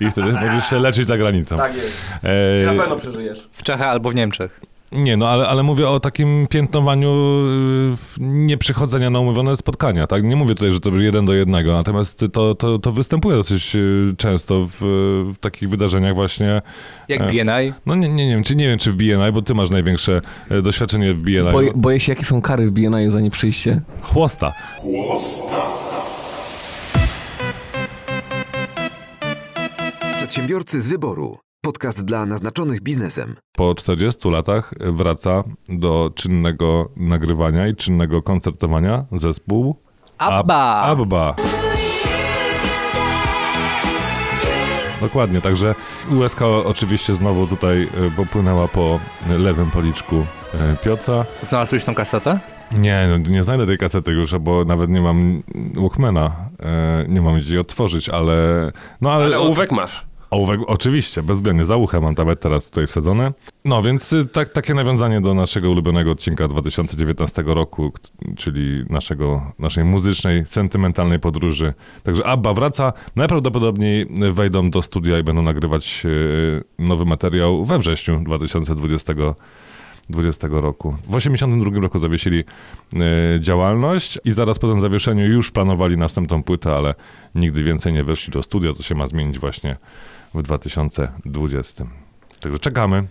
[0.00, 1.56] I wtedy możesz się leczyć za granicą.
[1.56, 2.10] Tak jest.
[2.24, 3.48] E, przeżyjesz.
[3.52, 4.60] W Czechach albo w Niemczech.
[4.94, 10.24] Nie, no ale, ale mówię o takim piętnowaniu y, nieprzychodzenia na umówione spotkania, tak?
[10.24, 14.14] Nie mówię tutaj, że to jeden do jednego, natomiast to, to, to występuje dosyć y,
[14.18, 14.76] często w,
[15.34, 16.62] w takich wydarzeniach właśnie.
[17.08, 17.72] Jak E, BNI?
[17.86, 20.20] No nie, nie, nie, wiem, czy, nie wiem, czy w BNI, bo ty masz największe
[20.50, 21.52] e, doświadczenie w BNI.
[21.52, 23.82] Boję, boję się, jakie są kary w BNI za nieprzyjście.
[24.02, 24.52] Chłosta.
[30.16, 31.38] Przedsiębiorcy z wyboru.
[31.64, 33.34] Podcast dla naznaczonych biznesem.
[33.56, 39.76] Po 40 latach wraca do czynnego nagrywania i czynnego koncertowania zespół
[40.18, 40.82] Abba!
[40.82, 41.34] Ab- Abba.
[45.00, 45.74] Dokładnie, także
[46.10, 49.00] USK oczywiście znowu tutaj e, popłynęła po
[49.38, 50.16] lewym policzku
[50.54, 51.24] e, Piotra.
[51.42, 52.38] Znalazłeś tą kasetę?
[52.78, 55.42] Nie, no, nie znajdę tej kasety już, bo nawet nie mam
[55.74, 56.32] Walkmana.
[56.60, 58.34] E, nie mam gdzie jej otworzyć, ale...
[59.00, 59.24] No ale...
[59.24, 60.06] Ale ołówek masz.
[60.34, 63.32] Ołówek, oczywiście, bezwzględnie, za uchem mam nawet teraz tutaj wsadzone.
[63.64, 67.92] No więc y, tak, takie nawiązanie do naszego ulubionego odcinka 2019 roku,
[68.36, 71.74] czyli naszego, naszej muzycznej, sentymentalnej podróży.
[72.02, 78.20] Także Abba wraca, najprawdopodobniej wejdą do studia i będą nagrywać y, nowy materiał we wrześniu
[78.24, 79.14] 2020
[80.10, 80.96] 20 roku.
[81.08, 86.74] W 82 roku zawiesili y, działalność i zaraz po tym zawieszeniu już planowali następną płytę,
[86.74, 86.94] ale
[87.34, 89.76] nigdy więcej nie weszli do studia, co się ma zmienić właśnie
[90.34, 91.86] w 2020.
[92.40, 93.06] Także czekamy.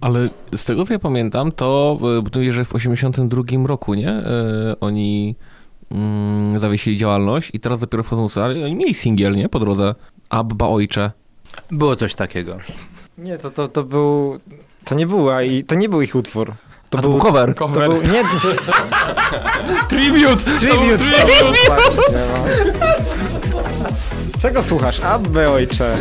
[0.00, 4.08] Ale z tego co ja pamiętam, to e, to że w 82 roku, nie?
[4.08, 5.36] E, oni
[5.90, 9.48] mm, zawiesili działalność i teraz dopiero wchodzą w ale oni mieli singiel, nie?
[9.48, 9.94] Po drodze.
[10.30, 11.10] Abba Ojcze.
[11.70, 12.56] Było coś takiego.
[13.18, 14.38] Nie, to, to, to był...
[14.84, 16.52] To nie była i to nie był ich utwór.
[16.90, 17.54] To A to był cover.
[17.54, 18.22] To był, nie,
[19.88, 20.58] Tribute!
[20.58, 20.98] tribute.
[20.98, 23.35] Właśnie, no.
[24.40, 25.00] Czego słuchasz?
[25.00, 25.96] Abby, ojcze.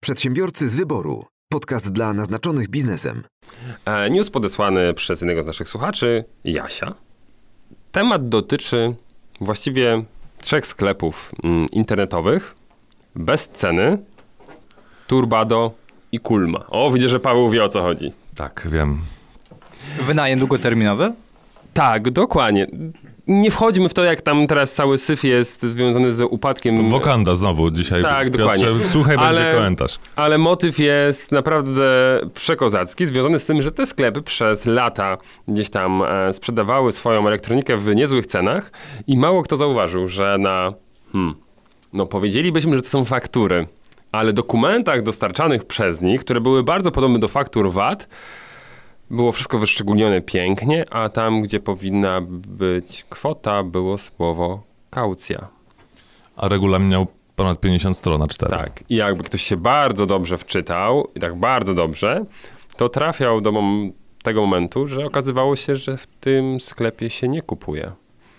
[0.00, 1.24] Przedsiębiorcy z wyboru.
[1.52, 3.22] Podcast dla naznaczonych biznesem.
[3.84, 6.94] E, News podesłany przez jednego z naszych słuchaczy, Jasia.
[7.92, 8.94] Temat dotyczy
[9.40, 10.04] właściwie
[10.40, 12.54] trzech sklepów mm, internetowych,
[13.14, 13.98] bez ceny,
[15.06, 15.72] Turbado
[16.12, 16.64] i Kulma.
[16.68, 18.12] O, widzę, że Paweł wie o co chodzi.
[18.34, 19.00] Tak, wiem.
[20.06, 21.12] Wynajem długoterminowy?
[21.74, 22.66] Tak, dokładnie.
[23.26, 26.90] Nie wchodźmy w to, jak tam teraz cały syf jest związany z upadkiem.
[26.90, 28.02] Wokanda znowu dzisiaj.
[28.02, 28.84] Tak, Piotrze, dokładnie.
[28.84, 29.98] Słuchaj, Ale- będzie komentarz.
[30.16, 31.82] Ale motyw jest naprawdę
[32.34, 37.76] przekozacki, związany z tym, że te sklepy przez lata gdzieś tam e, sprzedawały swoją elektronikę
[37.76, 38.72] w niezłych cenach
[39.06, 40.72] i mało kto zauważył, że na,
[41.12, 41.34] hmm,
[41.92, 43.66] no powiedzielibyśmy, że to są faktury,
[44.12, 48.08] ale dokumentach dostarczanych przez nich, które były bardzo podobne do faktur VAT,
[49.10, 55.48] było wszystko wyszczególnione pięknie, a tam, gdzie powinna być kwota, było słowo kaucja.
[56.36, 58.50] A regulamin miał ponad 50 stron na 4.
[58.50, 58.84] Tak.
[58.88, 62.24] I jakby ktoś się bardzo dobrze wczytał, i tak bardzo dobrze,
[62.76, 63.90] to trafiał do mom-
[64.22, 67.92] tego momentu, że okazywało się, że w tym sklepie się nie kupuje.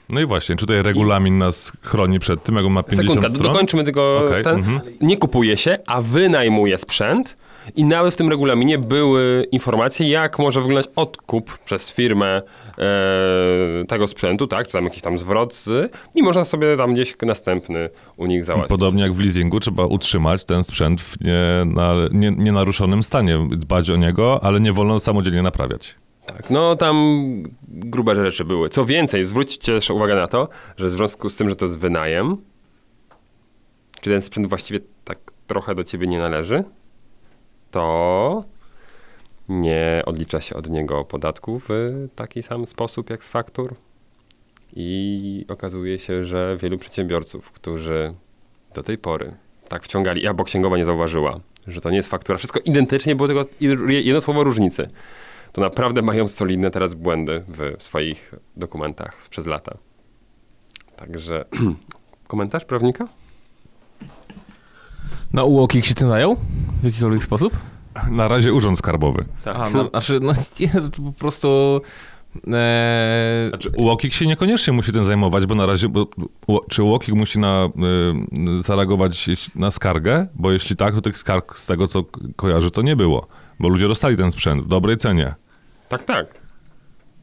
[0.09, 3.51] No i właśnie, tutaj regulamin nas chroni przed tym, jak on ma 50 Sekundka, stron.
[3.53, 4.55] dokończymy tylko Okej, ten.
[4.55, 4.79] mhm.
[5.01, 7.37] Nie kupuje się, a wynajmuje sprzęt.
[7.75, 12.41] I nawet w tym regulaminie były informacje, jak może wyglądać odkup przez firmę
[12.77, 14.67] e, tego sprzętu, tak?
[14.67, 15.65] Czy tam jakiś tam zwrot
[16.15, 18.69] i można sobie tam gdzieś następny u nich załatwić.
[18.69, 23.89] Podobnie jak w leasingu, trzeba utrzymać ten sprzęt w nie, na, nie, nienaruszonym stanie, dbać
[23.89, 25.95] o niego, ale nie wolno samodzielnie naprawiać.
[26.25, 26.95] Tak, no tam
[27.67, 28.69] grube rzeczy były.
[28.69, 31.79] Co więcej, zwróćcie też uwagę na to, że w związku z tym, że to jest
[31.79, 32.37] wynajem,
[34.01, 36.63] czy ten sprzęt właściwie tak trochę do ciebie nie należy,
[37.71, 38.43] to
[39.49, 41.69] nie odlicza się od niego podatku w
[42.15, 43.75] taki sam sposób jak z faktur.
[44.75, 48.13] I okazuje się, że wielu przedsiębiorców, którzy
[48.73, 49.35] do tej pory
[49.67, 53.45] tak wciągali, albo księgowa nie zauważyła, że to nie jest faktura, wszystko identycznie, było tylko
[53.87, 54.87] jedno słowo różnicy
[55.51, 59.77] to naprawdę mają solidne teraz błędy w swoich dokumentach przez lata.
[60.95, 61.45] Także
[62.27, 63.07] komentarz prawnika?
[65.33, 66.35] Na UOKiK się tym dają?
[66.81, 67.53] W jakikolwiek sposób?
[68.09, 69.25] Na razie urząd skarbowy.
[69.43, 69.55] Tak.
[69.59, 71.81] A, no, znaczy, no nie, to po prostu...
[72.53, 76.07] E, Znaczy, UOKiK się niekoniecznie musi tym zajmować, bo na razie, bo,
[76.47, 77.69] u- czy UOKiK musi na,
[78.59, 80.27] y, zareagować na skargę?
[80.35, 82.03] Bo jeśli tak, to tych skarg z tego, co
[82.35, 83.27] kojarzę, to nie było.
[83.59, 85.33] Bo ludzie dostali ten sprzęt w dobrej cenie.
[85.89, 86.40] Tak, tak.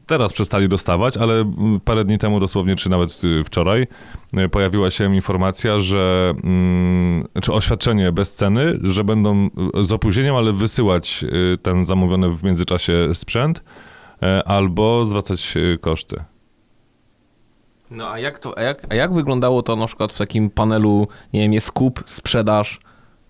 [0.09, 3.87] Teraz przestali dostawać, ale mm, parę dni temu dosłownie, czy nawet y, wczoraj,
[4.37, 10.35] y, pojawiła się informacja, że, mm, czy oświadczenie bez ceny, że będą y, z opóźnieniem,
[10.35, 11.25] ale wysyłać
[11.61, 13.63] ten zamówiony w międzyczasie sprzęt,
[14.45, 16.23] albo zwracać koszty.
[17.91, 21.07] No a jak to, a jak, a jak wyglądało to na przykład w takim panelu,
[21.33, 22.79] nie wiem, jest kup, sprzedaż?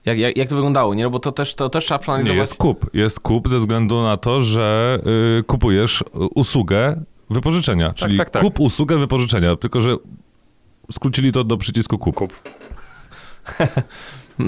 [0.10, 1.04] Jak, jak, jak to wyglądało, nie?
[1.04, 2.40] No bo to też, to też trzeba Nie, przeanalizować.
[2.40, 2.90] jest kup.
[2.94, 5.00] Jest kup ze względu na to, że
[5.40, 8.42] y, kupujesz y, usługę wypożyczenia, czyli tak, tak.
[8.42, 9.96] kup usługę wypożyczenia, tylko że
[10.92, 12.16] skrócili to do przycisku kup.
[12.16, 12.34] Kup.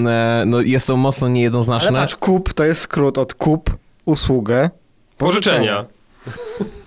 [0.06, 1.88] E, No jest to mocno niejednoznaczne.
[1.88, 4.70] Ale patrz, kup to jest skrót od kup, usługę,
[5.18, 5.84] Pożyczenia.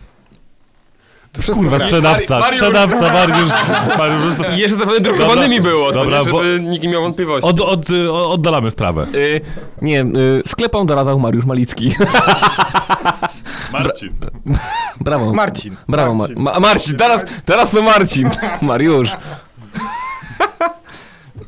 [1.36, 3.50] To wszystko Kurwa, sprzedawca, Mariusz- sprzedawca, Mariusz,
[3.98, 7.02] Mariusz, I jeszcze zapewne drukowanymi Dobra, było, co dobra, nie, bo- żeby nikt nie miał
[7.02, 7.50] wątpliwości.
[7.50, 9.08] od, od, y, oddalamy sprawę.
[9.16, 9.42] Y,
[9.82, 11.94] nie, y, sklepom doradzał Mariusz Malicki.
[13.74, 14.10] Marcin.
[15.02, 15.34] Brawo.
[15.34, 15.76] Marcin.
[15.90, 16.40] Brawo, Marcin.
[16.40, 16.60] Marcin.
[16.62, 18.30] Ma Marcin, teraz, teraz to Marcin.
[18.62, 19.10] Mariusz.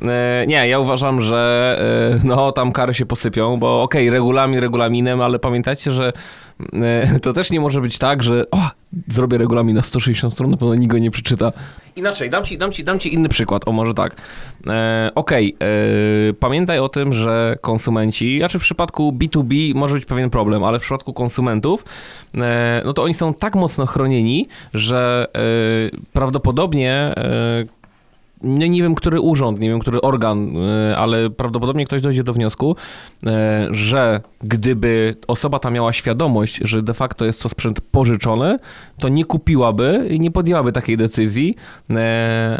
[0.02, 1.78] E, Nie, ja uważam, że
[2.22, 6.12] e, no tam kary się posypią, bo okej, regulamin regulaminem, ale pamiętajcie, że
[7.22, 8.70] to też nie może być tak, że o,
[9.08, 11.52] zrobię regulamin na 160 stron, na pewno nikt go nie przeczyta.
[11.96, 14.16] Inaczej, dam ci, dam ci, dam ci inny przykład, o może tak.
[14.68, 20.30] E, okej, e, pamiętaj o tym, że konsumenci, znaczy w przypadku B2B może być pewien
[20.30, 21.84] problem, ale w przypadku konsumentów,
[22.34, 25.40] e, no to oni są tak mocno chronieni, że e,
[26.12, 27.77] prawdopodobnie e,
[28.42, 32.32] nie, nie wiem, który urząd, nie wiem, który organ, y, ale prawdopodobnie ktoś dojdzie do
[32.32, 32.76] wniosku,
[33.26, 33.30] y,
[33.70, 38.58] że gdyby osoba ta miała świadomość, że de facto jest to sprzęt pożyczony,
[38.98, 41.54] to nie kupiłaby i nie podjęłaby takiej decyzji.
[41.90, 41.94] y,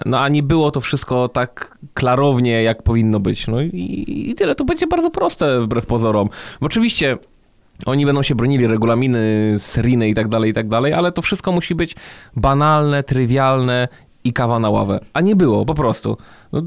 [0.06, 3.46] No a nie było to wszystko tak klarownie, jak powinno być.
[3.46, 4.54] No i, i tyle.
[4.54, 6.28] To będzie bardzo proste wbrew pozorom.
[6.60, 7.18] Bo oczywiście
[7.86, 11.52] oni będą się bronili, regulaminy seryjne i tak dalej, i tak dalej, ale to wszystko
[11.52, 11.94] musi być
[12.36, 13.88] banalne, trywialne
[14.24, 15.00] i kawa na ławę.
[15.12, 16.16] A nie było, po prostu.
[16.52, 16.62] No,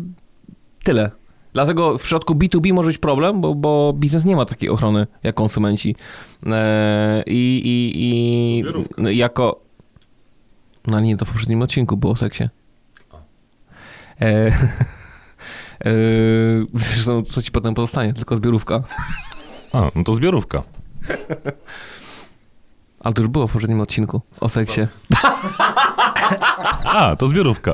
[0.83, 1.11] tyle.
[1.53, 5.35] Dlatego w przypadku B2B może być problem, bo, bo biznes nie ma takiej ochrony jak
[5.35, 5.95] konsumenci.
[6.45, 8.63] Eee, I i, i
[8.97, 9.59] no, jako...
[10.87, 12.49] No nie, to w poprzednim odcinku było o seksie.
[14.19, 14.51] Eee,
[15.85, 18.13] eee, zresztą co ci potem pozostanie?
[18.13, 18.83] Tylko zbiorówka.
[19.73, 20.63] A, no to zbiorówka.
[23.03, 24.81] Ale to już było w poprzednim odcinku o seksie.
[26.83, 27.73] A, to zbiorówka.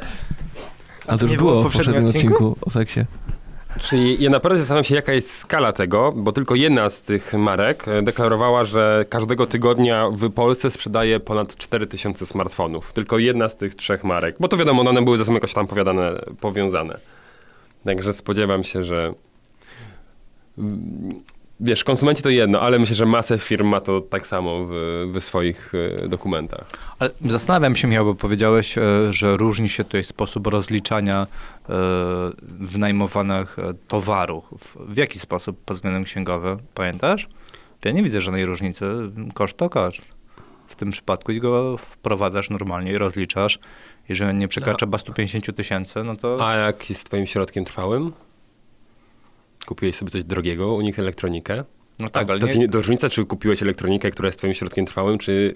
[1.08, 3.06] Ale to już było w poprzednim odcinku o seksie.
[3.82, 7.88] Czyli ja naprawdę zastanawiam się, jaka jest skala tego, bo tylko jedna z tych marek
[7.88, 12.94] e, deklarowała, że każdego tygodnia w Polsce sprzedaje ponad 4000 smartfonów.
[12.94, 14.36] Tylko jedna z tych trzech marek.
[14.40, 16.98] Bo to wiadomo, one były ze sobą jakoś tam powiadane, powiązane.
[17.86, 19.14] Także spodziewam się, że...
[21.60, 24.72] Wiesz, konsumenci to jedno, ale myślę, że masę firm ma to tak samo w,
[25.14, 25.72] w swoich
[26.04, 26.66] e, dokumentach.
[27.00, 28.82] Ale zastanawiam się, Michał, bo powiedziałeś, e,
[29.14, 31.28] że różni się tutaj sposób rozliczania
[31.70, 31.74] e,
[32.42, 34.46] wynajmowanych towarów.
[34.60, 36.58] W- jaki sposób pod względem księgowym?
[36.74, 37.28] Pamiętasz?
[37.86, 38.86] Ja nie widzę żadnej różnicy.
[39.34, 40.02] Koszt to koszt.
[40.68, 43.60] W tym przypadku i go wprowadzasz normalnie i rozliczasz.
[44.10, 46.48] Jeżeli nie przekracza chyba 150 tysięcy, no to...
[46.48, 48.12] A jak jest twoim środkiem trwałym?
[49.68, 51.64] Kupiłeś sobie coś drogiego, u nich elektronikę?
[52.00, 54.86] No Tak, tak, ale to nie, jest różnica, czy kupiłeś elektronikę, która jest twoim środkiem
[54.86, 55.56] trwałym, czy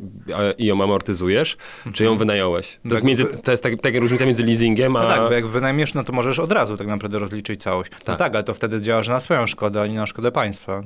[0.58, 1.58] i ją amortyzujesz,
[1.94, 2.76] czy ją wynająłeś.
[2.76, 5.04] To Tak, jest, między, wy- to jest tak, taka różnica między leasingiem, a...
[5.04, 7.92] No tak, bo jak wynajmiesz, no to możesz od razu tak naprawdę rozliczyć całość.
[7.92, 8.18] No Tak.
[8.20, 10.84] tak, ale to wtedy działasz na swoją szkodę, a nie na szkodę państwa.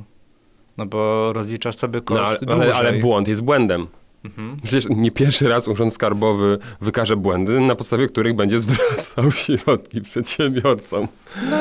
[0.77, 3.87] No bo rozliczasz sobie koszt no, ale, ale, ale błąd jest błędem.
[4.25, 4.57] Mhm.
[4.63, 11.07] Przecież nie pierwszy raz Urząd Skarbowy wykaże błędy, na podstawie których będzie zwracał środki przedsiębiorcom.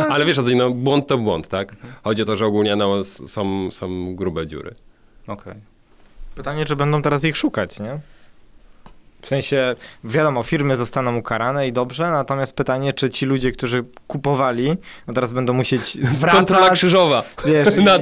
[0.08, 1.76] Ale wiesz no, błąd to błąd, tak?
[2.04, 4.74] Chodzi o to, że ogólnie no, są, są grube dziury.
[5.26, 5.54] Okej.
[6.34, 8.00] Pytanie, czy będą teraz ich szukać, nie?
[9.24, 14.76] W sensie, wiadomo, firmy zostaną ukarane i dobrze, natomiast pytanie, czy ci ludzie, którzy kupowali,
[15.06, 17.22] no teraz będą musieć zwracać, Kontrola krzyżowa.
[17.46, 17.98] wiesz, na,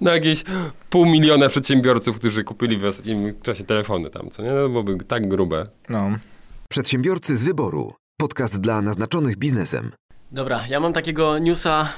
[0.00, 0.44] na jakieś
[0.90, 4.50] pół miliona przedsiębiorców, którzy kupili w ostatnim czasie telefony tam, co nie?
[4.52, 5.66] No, byłoby tak grube.
[5.88, 6.10] no.
[6.68, 7.94] Przedsiębiorcy z wyboru.
[8.20, 9.90] Podcast dla naznaczonych biznesem.
[10.32, 11.88] Dobra, ja mam takiego newsa.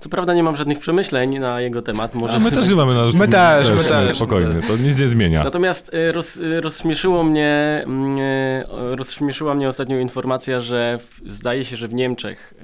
[0.00, 2.14] Co prawda nie mam żadnych przemyśleń na jego temat.
[2.14, 4.16] Może A my też nie mamy na My też, my też.
[4.16, 5.44] Spokojnie, to nic nie zmienia.
[5.44, 11.64] Natomiast y, roz, y, rozśmieszyło mnie, mm, y, rozśmieszyła mnie ostatnio informacja, że w, zdaje
[11.64, 12.54] się, że w Niemczech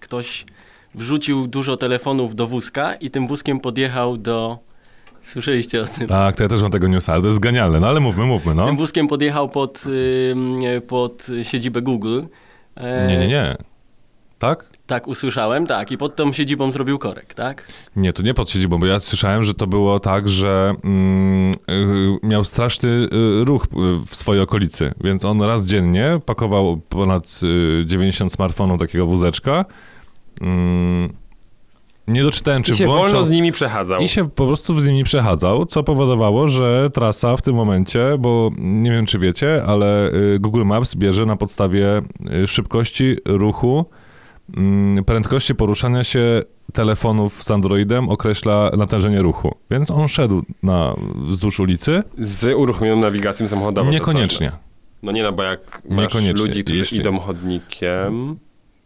[0.00, 0.46] ktoś
[0.94, 4.58] wrzucił dużo telefonów do wózka i tym wózkiem podjechał do...
[5.22, 6.06] Słyszeliście o tym?
[6.06, 7.80] Tak, to ja też mam tego newsa, ale to jest genialne.
[7.80, 8.66] No ale mówmy, mówmy, no.
[8.66, 9.84] Tym wózkiem podjechał pod,
[10.88, 12.22] pod siedzibę Google.
[13.08, 13.56] Nie, nie, nie.
[14.38, 14.69] Tak?
[14.90, 15.92] Tak, usłyszałem, tak.
[15.92, 17.68] I pod tą siedzibą zrobił korek, tak?
[17.96, 21.56] Nie, to nie pod siedzibą, bo ja słyszałem, że to było tak, że mm, y,
[22.22, 23.08] miał straszny y,
[23.44, 23.68] ruch y,
[24.06, 27.40] w swojej okolicy, więc on raz dziennie pakował ponad
[27.82, 29.64] y, 90 smartfonów takiego wózeczka.
[30.40, 31.12] Mm,
[32.08, 33.08] nie doczytałem, czy I się włączał...
[33.08, 34.00] wolno z nimi przechadzał.
[34.00, 38.50] I się po prostu z nimi przechadzał, co powodowało, że trasa w tym momencie, bo
[38.58, 42.02] nie wiem czy wiecie, ale Google Maps bierze na podstawie
[42.46, 43.84] szybkości ruchu,
[45.06, 49.54] prędkości poruszania się telefonów z Androidem określa natężenie ruchu.
[49.70, 52.02] Więc on szedł na, wzdłuż ulicy.
[52.18, 53.90] Z uruchomioną nawigacją samochodową.
[53.90, 54.50] Niekoniecznie.
[54.50, 54.64] ważne.
[55.02, 58.36] No nie, no bo jak masz ludzi, którzy Jeśli- idą chodnikiem...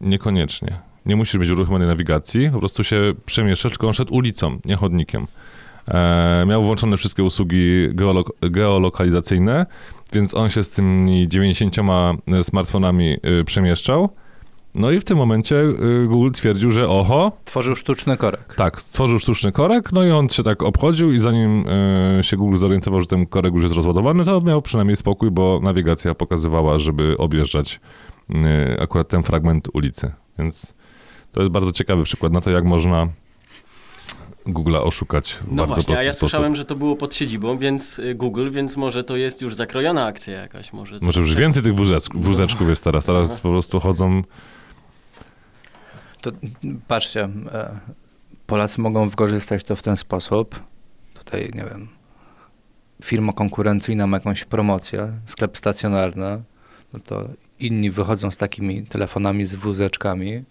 [0.01, 0.79] Niekoniecznie.
[1.05, 5.27] Nie musisz być uruchomionej nawigacji, po prostu się przemieszczasz, tylko on szedł ulicą, nie chodnikiem.
[5.87, 9.65] E, miał włączone wszystkie usługi geolo- geolokalizacyjne,
[10.13, 11.75] więc on się z tymi 90
[12.43, 14.09] smartfonami y, przemieszczał.
[14.75, 18.53] No i w tym momencie y, Google twierdził, że oho, Tworzył sztuczny korek.
[18.57, 21.65] tak, stworzył sztuczny korek, no i on się tak obchodził i zanim
[22.19, 25.59] y, się Google zorientował, że ten korek już jest rozładowany, to miał przynajmniej spokój, bo
[25.63, 27.79] nawigacja pokazywała, żeby objeżdżać
[28.29, 28.35] y,
[28.81, 30.11] akurat ten fragment ulicy.
[30.39, 30.73] Więc
[31.31, 33.07] to jest bardzo ciekawy przykład na to, jak można
[34.47, 36.29] Google'a oszukać w No bardzo właśnie, prosty a ja sposób.
[36.29, 40.33] słyszałem, że to było pod siedzibą, więc Google, więc może to jest już zakrojona akcja
[40.41, 40.73] jakaś.
[40.73, 43.05] Może, Może już więcej tych wózeczków, wózeczków jest teraz.
[43.05, 44.23] Teraz po prostu chodzą...
[46.25, 46.31] To
[46.87, 47.79] patrzcie, e,
[48.47, 50.59] Polacy mogą wykorzystać to w ten sposób.
[51.13, 51.87] Tutaj, nie wiem,
[53.03, 56.43] firma konkurencyjna ma jakąś promocję, sklep stacjonarny,
[56.93, 60.43] no to inni wychodzą z takimi telefonami, z wózeczkami,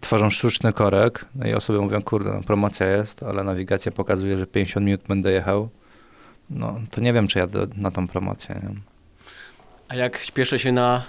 [0.00, 4.46] tworzą sztuczny korek, no i osoby mówią, kurde, no, promocja jest, ale nawigacja pokazuje, że
[4.46, 5.68] 50 minut będę jechał.
[6.50, 8.60] No, to nie wiem, czy jadę na tą promocję.
[8.62, 8.80] Nie?
[9.88, 11.02] A jak śpieszę się na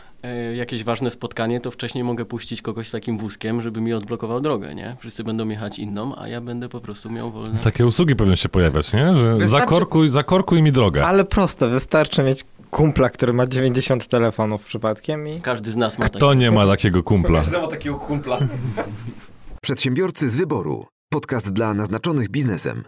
[0.56, 4.76] jakieś ważne spotkanie, to wcześniej mogę puścić kogoś z takim wózkiem, żeby mi odblokował drogę,
[4.76, 4.96] nie?
[5.00, 7.60] Wszyscy będą jechać inną, a ja będę po prostu miał wolne.
[7.60, 9.16] Takie usługi pewnie się pojawiać, nie?
[9.16, 11.06] Że Wystarczy- zakorkuj, zakorkuj mi drogę.
[11.06, 15.42] Ale proste, wystarczy mieć kumpla, który ma 90 telefonów przypadkiem i...
[15.42, 17.44] Każdy z nas ma Kto nie ma takiego kumpla?
[17.62, 18.40] ma takiego kumpla.
[19.62, 20.86] Przedsiębiorcy z wyboru.
[21.14, 22.84] Podcast dla naznaczonych biznesem.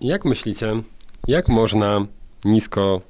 [0.00, 0.72] Jak myślicie,
[1.28, 2.06] jak można
[2.44, 3.00] nisko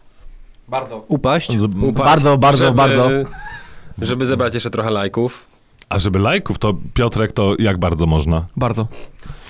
[0.71, 0.97] Bardzo.
[1.09, 1.59] Upaść?
[1.59, 3.09] Z- upaść, Bardzo, bardzo, żeby, bardzo.
[3.99, 5.45] Żeby zebrać jeszcze trochę lajków?
[5.89, 8.47] A żeby lajków, to Piotrek, to jak bardzo można?
[8.57, 8.89] Bardzo.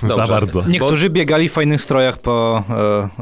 [0.02, 0.26] Za Dobrze.
[0.32, 0.62] bardzo.
[0.66, 2.62] Niektórzy biegali w fajnych strojach po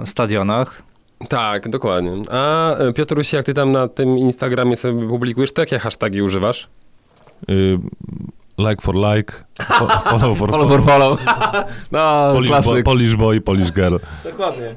[0.03, 0.83] e, stadionach.
[1.29, 2.13] Tak, dokładnie.
[2.31, 6.69] A e, Piotruś, jak ty tam na tym Instagramie sobie publikujesz, to jakie hasztagi używasz?
[7.51, 7.79] Y,
[8.59, 9.33] like for like,
[9.63, 11.19] fo- follow for Follow for follow.
[11.93, 12.85] No, Polish, boy, klasyk.
[12.85, 14.75] Polish boy, Polish girl, Dokładnie.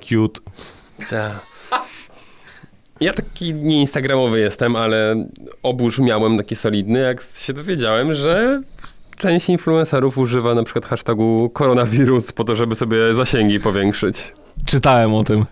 [0.00, 0.40] cute.
[3.00, 5.26] Ja taki nie instagramowy jestem, ale
[5.62, 8.62] obóz miałem taki solidny, jak się dowiedziałem, że
[9.16, 14.32] część influencerów używa na przykład hashtagu koronawirus po to, żeby sobie zasięgi powiększyć.
[14.64, 15.44] Czytałem o tym.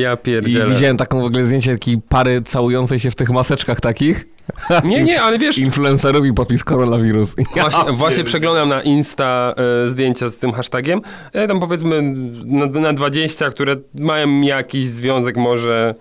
[0.00, 0.74] Ja I pierdzielę.
[0.74, 4.26] widziałem taką w ogóle zdjęcie takiej pary całującej się w tych maseczkach takich.
[4.84, 7.34] Nie, nie, ale wiesz, Influencerów i popis koronawirus.
[7.60, 11.00] Właśnie, właśnie przeglądam na Insta e, zdjęcia z tym hashtagiem.
[11.32, 15.94] E, tam powiedzmy na, na 20, które mają jakiś związek może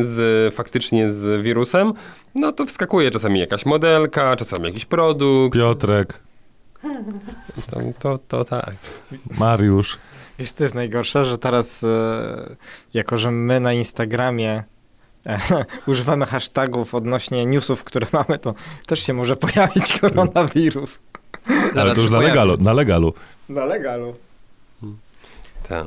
[0.00, 1.92] z, faktycznie z wirusem.
[2.34, 5.58] No to wskakuje czasami jakaś modelka, czasami jakiś produkt.
[5.58, 6.20] Piotrek,
[7.70, 8.74] To, to, to tak.
[9.38, 9.98] Mariusz.
[10.38, 12.56] Wiesz, co jest najgorsze, że teraz, e,
[12.94, 14.64] jako że my na Instagramie
[15.26, 15.38] e,
[15.86, 18.54] używamy hashtagów odnośnie newsów, które mamy, to
[18.86, 20.98] też się może pojawić koronawirus.
[21.76, 23.14] Ale to już na legalu, na legalu.
[23.48, 24.14] Na legalu.
[25.68, 25.86] tak.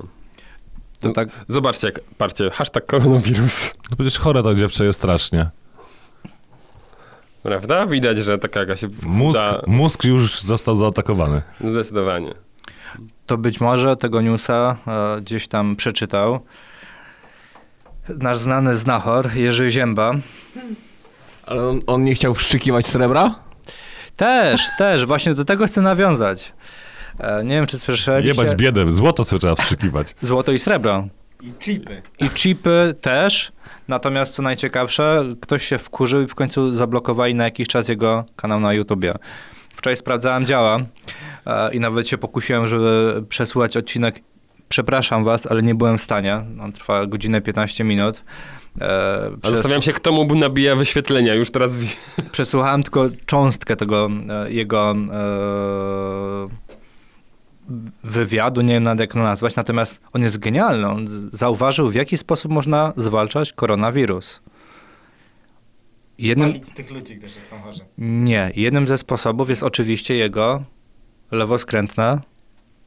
[1.04, 3.72] To tak, Zobaczcie, jak, patrzcie, hashtag koronawirus.
[3.92, 5.50] No przecież chore ta dziewczę jest strasznie.
[7.44, 7.86] Prawda?
[7.86, 11.42] Widać, że taka jakaś Mózg, chuda, mózg już został zaatakowany.
[11.64, 12.34] zdecydowanie.
[13.26, 16.40] to być może tego newsa e, gdzieś tam przeczytał
[18.10, 20.12] nasz znany znachor Jerzy Zięba.
[21.46, 23.36] Ale on, on nie chciał wszczykiwać srebra?
[24.16, 26.54] Też, też, właśnie do tego chcę nawiązać.
[27.20, 28.42] E, nie wiem, czy słyszeliście.
[28.42, 30.16] Jebać biedę, złoto sobie trzeba wstrzykiwać.
[30.22, 31.08] Złoto i srebro.
[31.42, 32.02] I chipy.
[32.20, 33.52] I chipy też.
[33.88, 38.60] Natomiast co najciekawsze, ktoś się wkurzył i w końcu zablokowali na jakiś czas jego kanał
[38.60, 39.14] na YouTubie.
[39.76, 40.80] Wczoraj sprawdzałem, działa
[41.46, 44.20] e, i nawet się pokusiłem, żeby przesłuchać odcinek.
[44.70, 46.42] Przepraszam was, ale nie byłem w stanie.
[46.62, 48.24] On trwa godzinę 15 minut.
[48.82, 51.34] E, zastanawiam się, kto mu nabija wyświetlenia.
[51.34, 51.76] Już teraz
[52.34, 54.96] Przesłuchałem tylko cząstkę tego e, jego e,
[58.04, 60.88] wywiadu, nie wiem nawet jak to nazwać, natomiast on jest genialny.
[60.88, 64.42] On zauważył, w jaki sposób można zwalczać koronawirus.
[66.18, 67.82] jednym, Palić tych ludzi, którzy są chorzy.
[67.98, 70.62] nie, jednym ze sposobów jest oczywiście jego
[71.32, 72.22] lewoskrętna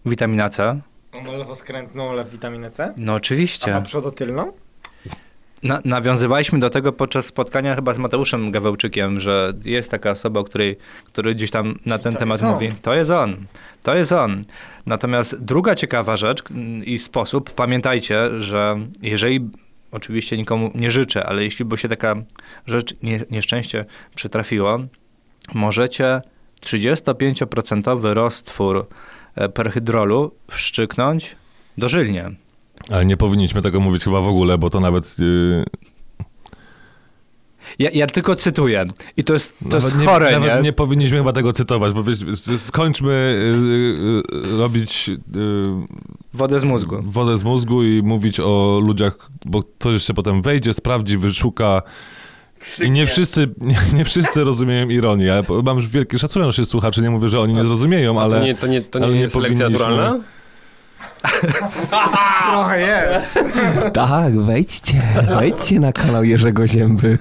[0.06, 0.80] witamina C.
[1.12, 2.94] On ma lewoskrętną lew witaminę C?
[2.98, 3.82] No A ma oczywiście.
[3.84, 4.52] przodotylną?
[5.62, 10.76] Na, nawiązywaliśmy do tego podczas spotkania chyba z Mateuszem Gawełczykiem, że jest taka osoba, której,
[11.04, 12.72] który gdzieś tam na ten to temat mówi.
[12.82, 13.36] To jest on.
[13.82, 14.44] To jest on.
[14.86, 19.50] Natomiast druga ciekawa rzecz mm, i sposób, pamiętajcie, że jeżeli,
[19.92, 22.14] oczywiście nikomu nie życzę, ale jeśli by się taka
[22.66, 23.84] rzecz, nie, nieszczęście
[24.14, 24.78] przytrafiło,
[25.54, 26.22] możecie
[26.60, 28.86] 35% roztwór
[29.34, 31.36] e, perhydrolu wszczyknąć
[31.78, 32.30] dożylnie.
[32.90, 35.16] Ale nie powinniśmy tego mówić chyba w ogóle, bo to nawet...
[35.18, 35.64] Yy,
[37.78, 38.84] Ja, ja tylko cytuję.
[39.16, 40.62] I to jest, to nawet jest nie, chore, nawet nie?
[40.62, 42.18] nie powinniśmy chyba tego cytować, bo wiesz,
[42.56, 43.38] skończmy
[44.32, 45.16] yy, yy, robić yy,
[46.34, 46.96] Wodę z mózgu.
[47.02, 51.82] wodę z mózgu i mówić o ludziach, bo to jeszcze potem wejdzie, sprawdzi, wyszuka.
[52.84, 55.24] I nie wszyscy, nie, nie wszyscy rozumieją ironię.
[55.26, 58.38] Ja mam już wielki szacunek naszych słuchaczy, nie mówię, że oni nie zrozumieją, ale...
[58.40, 60.24] to nie, to nie, to ale nie nie jest selekcja powinniśmy- naturalna?
[62.50, 63.38] Trochę jest.
[63.94, 65.02] Tak, wejdźcie,
[65.38, 67.18] wejdźcie na kanał Jerzego Zięby.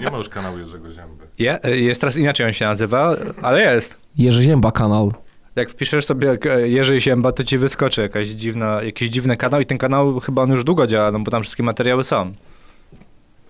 [0.00, 1.26] Nie ma już kanału Jerzego Zięby.
[1.38, 3.96] Je, jest teraz inaczej on się nazywa, ale jest.
[4.18, 5.12] Jerzy Zięba kanał.
[5.56, 9.66] Jak wpiszesz sobie e, Jerzy Zięba, to ci wyskoczy jakaś dziwna, jakiś dziwny kanał i
[9.66, 12.32] ten kanał chyba on już długo działa, no bo tam wszystkie materiały są.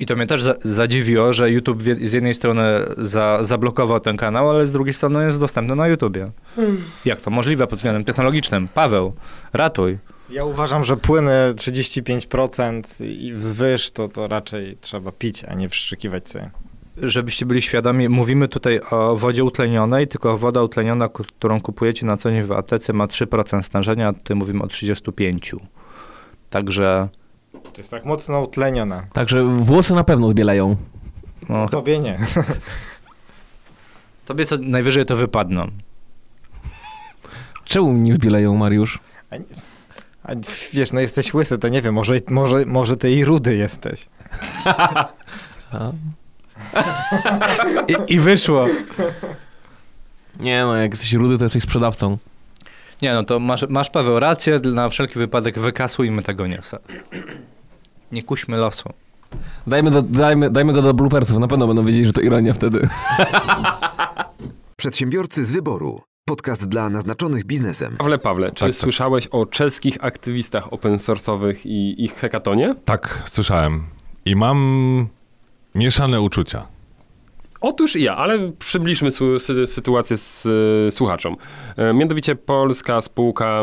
[0.01, 2.63] I to mnie też za, zadziwiło, że YouTube z jednej strony
[2.99, 6.31] za, zablokował ten kanał, ale z drugiej strony jest dostępny na YouTubie.
[7.05, 8.69] Jak to możliwe pod względem technologicznym?
[8.69, 9.13] Paweł,
[9.53, 9.99] ratuj.
[10.31, 16.29] Ja uważam, że płyny 35% i wzwyż to, to raczej trzeba pić, a nie wszczykiwać
[16.29, 16.51] sobie.
[16.97, 22.31] Żebyście byli świadomi, mówimy tutaj o wodzie utlenionej, tylko woda utleniona, którą kupujecie na co
[22.31, 25.57] dzień w aptece ma 3% stężenia, a tutaj mówimy o 35%.
[26.51, 27.09] Także
[27.63, 29.07] To jest tak mocno utleniona.
[29.13, 30.77] Także włosy na pewno zbielają.
[31.49, 32.19] no, Tobie nie.
[34.27, 35.69] tobie co najwyżej to wypadną.
[37.65, 39.01] Czemu nie zbielają, Mariusz?
[40.25, 40.33] A
[40.73, 44.09] wiesz, no jesteś łysy, to nie wiem, może, może, może ty i rudy jesteś.
[44.65, 45.09] A?
[47.89, 48.67] I, I wyszło.
[50.41, 52.19] Nie no, jak jesteś rudy, to jesteś sprzedawcą.
[53.03, 56.79] Nie no, to masz, masz Paweł rację, na wszelki wypadek wykasujmy tego newsa.
[58.13, 58.89] Nie kuśmy losu.
[59.67, 62.89] Dajmy, do, dajmy, dajmy go do bloopersów, na pewno będą wiedzieli, że to ironia wtedy.
[64.77, 66.01] Przedsiębiorcy z wyboru.
[66.29, 67.97] Podcast dla naznaczonych biznesem.
[67.97, 68.77] Pawle, Pawle, czy Tak, tak.
[68.81, 72.75] słyszałeś o czeskich aktywistach open source'owych i ich hekatonie?
[72.85, 73.87] Tak, słyszałem.
[74.25, 75.09] I mam
[75.75, 76.67] mieszane uczucia.
[77.63, 79.11] Otóż ja, ale przybliżmy
[79.67, 81.37] sytuację z y, słuchaczom.
[81.77, 83.63] E, mianowicie polska spółka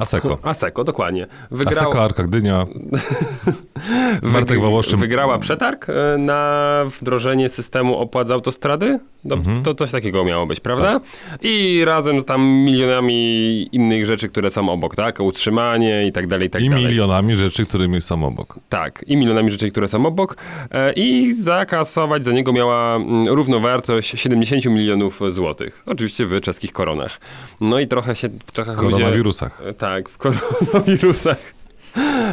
[0.00, 0.38] Aseko.
[0.42, 1.26] Aseko, dokładnie.
[1.66, 2.66] Aseko, Arka Gdynia.
[4.32, 5.00] Bartek Wołoszczyn.
[5.00, 6.70] Wygrała przetarg e, na
[7.00, 8.98] wdrożenie systemu opłat za autostrady.
[9.28, 9.62] To, Mhm.
[9.62, 11.00] to coś takiego miało być, prawda?
[11.42, 15.20] I razem z tam milionami innych rzeczy, które są obok, tak?
[15.20, 16.84] Utrzymanie i tak dalej, i tak I dalej.
[16.84, 18.58] milionami rzeczy, którymi są obok.
[18.68, 20.36] Tak, i milionami rzeczy, które są obok.
[20.70, 25.82] E, I zakasować za niego miała mm, równowartość 70 milionów złotych.
[25.86, 27.20] Oczywiście w czeskich koronach.
[27.60, 28.96] No i trochę się w Czechach W ludzie...
[28.96, 29.62] koronawirusach.
[29.90, 31.54] Tak, w koronawirusach.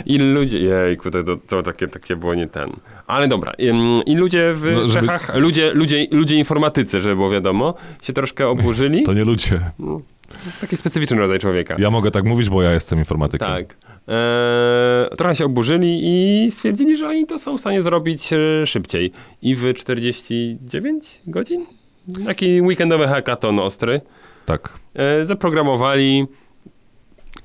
[0.05, 2.70] I ludzie, jejku, to, to, to takie, takie było nie ten.
[3.08, 7.30] Ale dobra, ym, i ludzie w No, żeby- Czechach, ludzie, ludzie, ludzie informatycy, żeby było
[7.30, 9.03] wiadomo, się troszkę oburzyli.
[9.03, 9.60] To nie ludzie.
[10.62, 11.76] Taki specyficzny rodzaj człowieka.
[11.80, 13.47] Ja mogę tak mówić, bo ja jestem informatykiem.
[13.47, 13.76] Tak.
[14.08, 19.12] Eee, trochę się oburzyli i stwierdzili, że oni to są w stanie zrobić e, szybciej.
[19.41, 21.66] I w 49 godzin?
[22.26, 24.01] Taki weekendowy hackathon ostry.
[24.45, 24.70] Tak.
[24.95, 26.28] E, zaprogramowali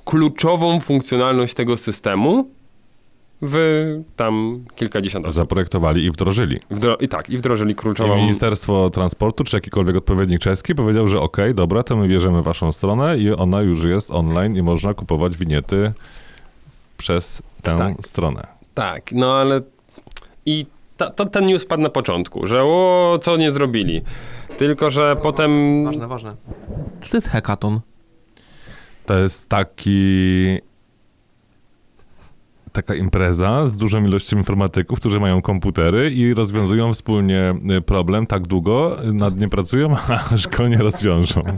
[0.05, 2.49] kluczową funkcjonalność tego systemu
[3.45, 3.57] w
[4.17, 5.35] tam kilkadziesiąt osób.
[5.35, 6.61] Zaprojektowali i wdrożyli.
[6.71, 8.17] Wdro- I tak, i wdrożyli I kluczową...
[8.17, 13.19] Ministerstwo Transportu, czy jakikolwiek odpowiednik czeski powiedział, że okej, dobra, to my bierzemy waszą stronę
[13.19, 15.93] i ona już jest online i można kupować winiety
[16.99, 18.07] przez tę Tak.
[18.07, 18.47] stronę.
[18.75, 19.61] Tak, no ale
[20.47, 24.03] i ta, to, ten news padł na początku, że o, co nie zrobili.
[24.59, 25.85] Tylko, że potem...
[25.85, 26.37] Ważne, ważne.
[27.01, 27.81] Co to jest hackathon?
[29.07, 30.59] To jest taki...
[32.73, 38.47] Taka impreza z dużą ilością informatyków, którzy mają komputery i rozwiązują wspólnie y, problem tak
[38.47, 39.97] długo, nad nim pracują,
[40.33, 41.43] aż go nie rozwiążą.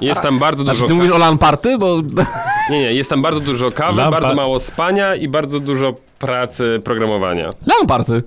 [0.00, 0.74] Jest tam bardzo dużo...
[0.76, 1.78] Znaczy, ty mówisz o LAN party?
[1.78, 1.96] Bo
[2.70, 6.80] Nie, nie, jest tam bardzo dużo kawy, Lampa- bardzo mało spania i bardzo dużo pracy
[6.84, 7.46] programowania.
[7.46, 8.22] LAN party.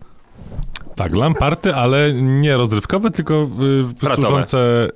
[0.95, 3.47] Tak, lamparty, ale nie rozrywkowe, tylko
[4.03, 4.89] y, służące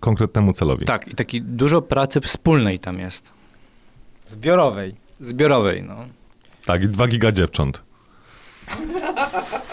[0.00, 0.86] konkretnemu celowi.
[0.86, 3.30] Tak, i taki dużo pracy wspólnej tam jest.
[4.26, 4.94] Zbiorowej.
[5.20, 5.96] Zbiorowej, no.
[6.66, 7.82] Tak, i dwa giga dziewcząt.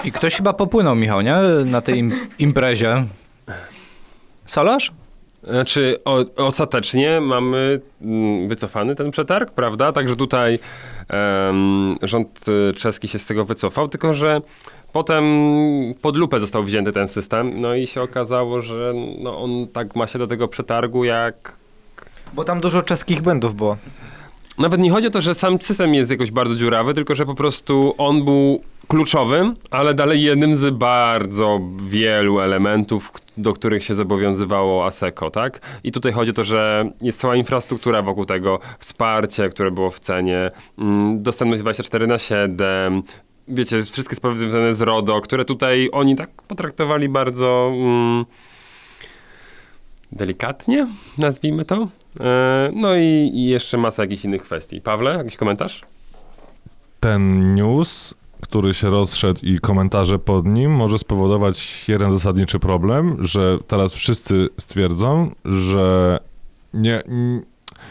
[0.03, 1.35] I ktoś chyba popłynął, Michał, nie?
[1.65, 3.05] Na tej im imprezie.
[4.45, 4.91] Solarz?
[5.43, 9.91] Znaczy, o, ostatecznie mamy mm, wycofany ten przetarg, prawda?
[9.91, 10.59] Także tutaj
[11.09, 12.39] em, rząd
[12.75, 14.41] czeski się z tego wycofał, tylko że
[14.93, 15.23] potem
[16.01, 20.07] pod lupę został wzięty ten system, no i się okazało, że no, on tak ma
[20.07, 21.57] się do tego przetargu jak
[22.33, 23.77] Bo tam dużo czeskich błędów było.
[24.57, 27.35] Nawet nie chodzi o to, że sam system jest jakoś bardzo dziurawy, tylko że po
[27.35, 34.85] prostu on był kluczowym, ale dalej jednym z bardzo wielu elementów, do których się zobowiązywało
[34.85, 35.59] ASECO, tak?
[35.83, 39.99] I tutaj chodzi o to, że jest cała infrastruktura wokół tego, wsparcie, które było w
[39.99, 43.03] cenie, mm, dostępność 24 na 7,
[43.47, 47.71] wiecie, wszystkie sprawy związane z RODO, które tutaj oni tak potraktowali bardzo...
[47.73, 48.25] Mm,
[50.11, 50.87] delikatnie,
[51.17, 51.87] nazwijmy to.
[52.19, 54.81] E, No i, i jeszcze masa jakichś innych kwestii.
[54.81, 55.81] Pawle, jakiś komentarz?
[56.99, 63.57] Ten news, który się rozszedł i komentarze pod nim może spowodować jeden zasadniczy problem, że
[63.67, 66.19] teraz wszyscy stwierdzą, że
[66.73, 67.03] nie,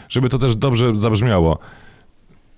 [0.09, 1.57] żeby to też dobrze zabrzmiało,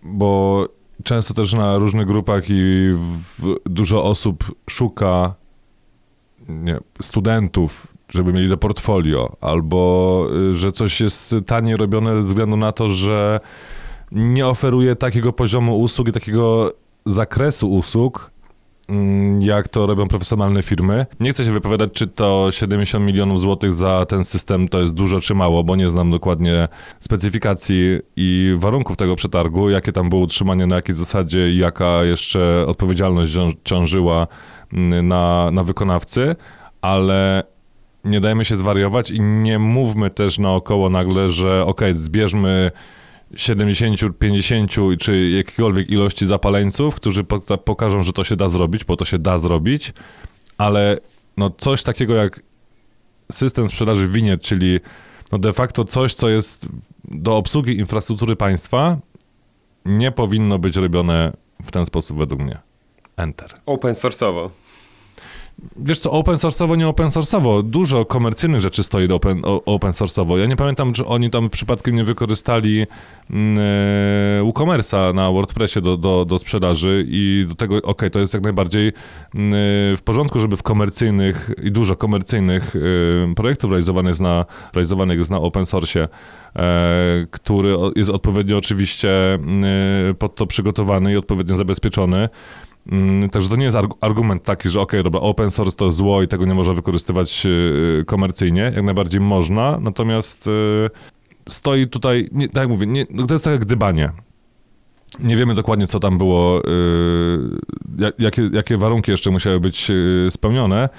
[0.03, 0.67] bo
[1.03, 2.91] często też na różnych grupach i
[3.39, 5.35] w, dużo osób szuka
[6.49, 12.57] nie, studentów, żeby mieli do portfolio, albo y, że coś jest taniej robione ze względu
[12.57, 13.39] na to, że
[14.11, 16.73] nie oferuje takiego poziomu usług i takiego
[17.05, 18.31] zakresu usług,
[19.39, 21.05] jak to robią profesjonalne firmy.
[21.19, 25.19] Nie chcę się wypowiadać, czy to 70 milionów złotych za ten system to jest dużo
[25.19, 26.67] czy mało, bo nie znam dokładnie
[26.99, 32.65] specyfikacji i warunków tego przetargu, jakie tam było utrzymanie, na jakiej zasadzie i jaka jeszcze
[32.67, 34.27] odpowiedzialność cią- ciążyła
[34.73, 36.35] mm, na, na wykonawcy,
[36.81, 37.43] ale
[38.05, 42.71] nie dajmy się zwariować i nie mówmy też naokoło nagle, że okej, zbierzmy
[43.35, 48.95] 70, 50 czy jakiejkolwiek ilości zapaleńców, którzy poka- pokażą, że to się da zrobić, bo
[48.95, 49.93] to się da zrobić,
[50.57, 50.97] ale
[51.37, 52.39] no coś takiego jak
[53.31, 54.79] system sprzedaży winiet, czyli
[55.31, 56.67] no de facto coś, co jest
[57.03, 58.97] do obsługi infrastruktury państwa,
[59.85, 61.33] nie powinno być robione
[61.65, 62.57] w ten sposób według mnie.
[63.17, 63.53] Enter.
[63.65, 64.49] Open source'owo.
[65.77, 67.63] Wiesz co, open source'owo, nie open source'owo.
[67.63, 70.37] Dużo komercyjnych rzeczy stoi open, open source'owo.
[70.37, 72.87] Ja nie pamiętam, czy oni tam przypadkiem nie wykorzystali
[73.29, 78.33] mm, e, WooCommerce'a na WordPressie do, do, do sprzedaży i do tego, okej, to jest
[78.33, 78.93] jak najbardziej
[79.35, 79.53] mm,
[79.97, 85.63] w porządku, żeby w komercyjnych i dużo komercyjnych e, projektów realizowanych na, realizowanych na open
[85.63, 86.07] source'ie,
[86.55, 89.63] e, który jest odpowiednio oczywiście mm,
[90.09, 92.29] e, pod to przygotowany i odpowiednio zabezpieczony.
[92.91, 96.21] Mm, Także to nie jest arg- argument taki, że okej, dobra, open source to zło
[96.21, 98.71] i tego nie można wykorzystywać e, komercyjnie.
[98.75, 100.51] Jak najbardziej można, natomiast e,
[101.49, 104.11] stoi tutaj, nie, tak jak mówię, nie, no to jest tak jak gdybanie.
[105.19, 106.61] Nie wiemy dokładnie, co tam było,
[107.97, 109.91] jak, jakie, jakie warunki jeszcze musiały być
[110.29, 110.89] spełnione.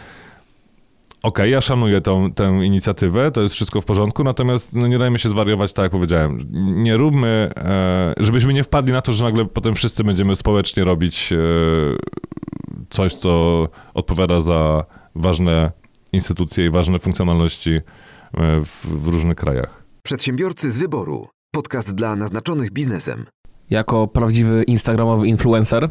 [1.23, 5.19] Okej, ja szanuję tą, tę inicjatywę, to jest wszystko w porządku, natomiast no, nie dajmy
[5.19, 6.49] się zwariować, tak jak powiedziałem.
[6.85, 11.33] Nie róbmy, e, żebyśmy nie wpadli na to, że nagle potem wszyscy będziemy społecznie robić
[11.33, 11.37] e,
[12.91, 15.73] coś, co odpowiada za ważne
[16.13, 17.81] instytucje i ważne funkcjonalności e,
[18.61, 19.83] w, w różnych krajach.
[20.03, 21.29] Przedsiębiorcy z wyboru.
[21.55, 23.25] Podcast dla naznaczonych biznesem.
[23.71, 25.89] Jako prawdziwy instagramowy influencer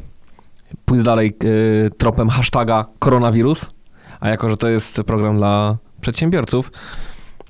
[0.86, 3.70] pójdę dalej y, tropem hashtaga koronawirus,
[4.20, 6.72] a jako, że to jest program dla przedsiębiorców,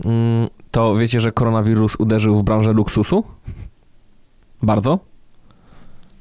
[0.05, 3.23] mm, to wiecie, że koronawirus uderzył w branżę luksusu?
[4.63, 4.99] Bardzo?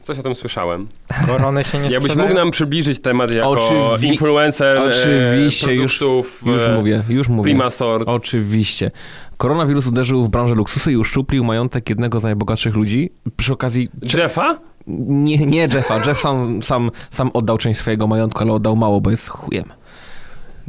[0.02, 0.88] Coś o tym słyszałem.
[1.26, 2.28] Korony się nie Jakbyś sprzedają?
[2.28, 6.00] mógł nam przybliżyć temat jako Oczywi- influencer Oczywiście, e, już-
[6.46, 7.42] Już e, mówię, już mówię.
[7.50, 8.04] Prima Sort.
[8.08, 8.90] Oczywiście.
[9.36, 13.10] Koronawirus uderzył w branżę luksusu i uszczuplił majątek jednego z najbogatszych ludzi.
[13.36, 13.88] Przy okazji...
[14.14, 14.58] Jeffa?
[14.86, 15.96] Nie, nie Jeffa.
[16.06, 19.64] Jeff sam, sam, sam oddał część swojego majątku, ale oddał mało, bo jest chujem.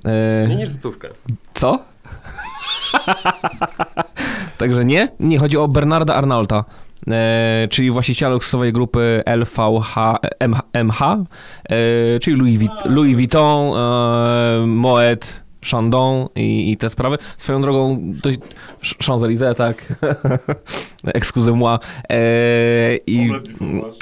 [0.06, 1.08] E, Nie niż złotówkę.
[1.54, 1.80] co?
[4.58, 5.08] Także nie?
[5.20, 6.64] Nie, chodzi o Bernarda Arnaulta,
[7.08, 9.96] e, czyli właściciela luksusowej grupy LVH,
[10.40, 11.02] MH, MH
[11.70, 17.18] e, czyli Louis, Louis Vuitton, e, Moet, Chandon i, i te sprawy.
[17.38, 18.40] Swoją drogą, dość,
[19.08, 19.86] Champs-Élysées, tak.
[21.14, 21.80] Excusez-moi.
[22.10, 22.18] E,
[23.08, 23.30] i,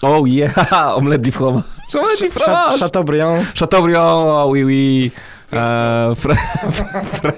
[0.01, 1.63] oh yeah, omelette du fromage.
[1.99, 2.79] Omelette du Cha- fromage.
[2.79, 3.45] Chateaubriand.
[3.59, 5.11] Chateaubriand, ah oui, oui.
[5.57, 6.35] Euh, Fra-
[7.21, 7.33] Fra-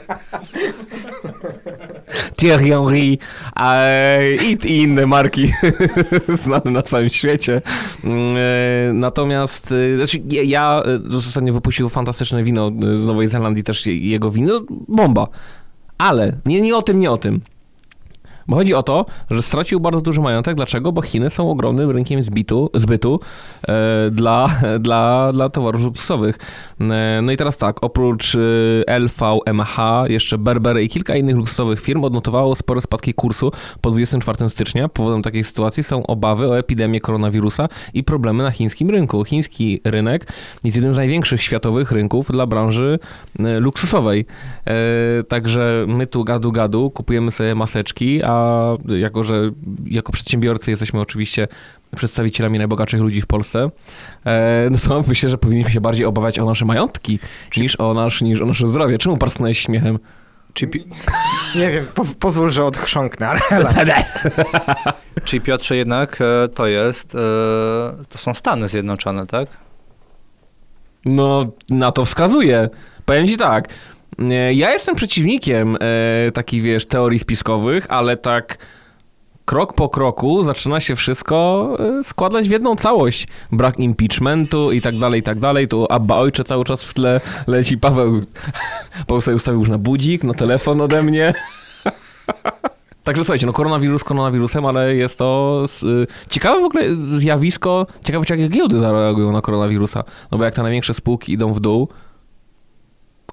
[2.35, 3.17] Thierry Henry
[3.59, 5.53] e, i, i inne marki
[6.43, 7.61] znane na całym świecie.
[8.03, 13.63] Mm, e, Natomiast e, znaczy, ja, e, ostatnio wypuścił fantastyczne wino e, z Nowej Zelandii,
[13.63, 15.27] też je- jego wino, bomba.
[15.97, 17.41] Ale nie, nie o tym, nie o tym.
[18.47, 20.55] Bo chodzi o to, że stracił bardzo duży majątek.
[20.55, 20.91] Dlaczego?
[20.91, 23.19] Bo Chiny są ogromnym rynkiem zbitu, zbytu
[23.67, 24.47] e, dla,
[24.79, 26.37] dla, dla towarów luksusowych.
[26.81, 28.35] E, no i teraz tak, oprócz
[28.87, 29.77] e, LVMH,
[30.07, 34.89] jeszcze Berber i kilka innych luksusowych firm odnotowało spore spadki kursu po 24 stycznia.
[34.89, 39.23] Powodem takiej sytuacji są obawy o epidemię koronawirusa i problemy na chińskim rynku.
[39.23, 40.27] Chiński rynek
[40.63, 42.99] jest jednym z największych światowych rynków dla branży
[43.39, 44.25] e, luksusowej.
[44.67, 44.75] E,
[45.23, 48.34] Także my tu gadu gadu kupujemy sobie maseczki, a
[48.87, 49.51] jako, że
[49.85, 51.47] jako przedsiębiorcy jesteśmy oczywiście
[51.95, 53.69] przedstawicielami najbogatszych ludzi w Polsce,
[54.25, 57.19] e, no to myślę, że powinniśmy się bardziej obawiać o nasze majątki
[57.57, 58.97] niż o, nasz, niż o nasze zdrowie.
[58.97, 59.99] Czemu parsknąłeś śmiechem?
[60.53, 60.67] Czy,
[61.59, 63.27] Nie wiem, po, pozwól, że odchrząknę.
[63.27, 64.03] ale-
[65.25, 67.19] czy Piotrze jednak e, to jest, e,
[68.09, 69.47] to są Stany Zjednoczone, tak?
[71.05, 72.69] No, na to wskazuje.
[73.05, 73.69] Powiem ci tak,
[74.53, 78.57] ja jestem przeciwnikiem e, takich, wiesz, teorii spiskowych, ale tak
[79.45, 83.27] krok po kroku zaczyna się wszystko e, składać w jedną całość.
[83.51, 85.67] Brak impeachmentu i tak dalej, i tak dalej.
[85.67, 87.77] Tu Abba Ojcze cały czas w tle leci.
[87.77, 88.21] Paweł,
[89.07, 91.33] Paweł sobie ustawił już na budzik, na telefon ode mnie.
[93.03, 98.49] Także słuchajcie, no koronawirus koronawirusem, ale jest to y, ciekawe w ogóle zjawisko, ciekawe jak
[98.49, 101.89] giełdy zareagują na koronawirusa, no bo jak te największe spółki idą w dół,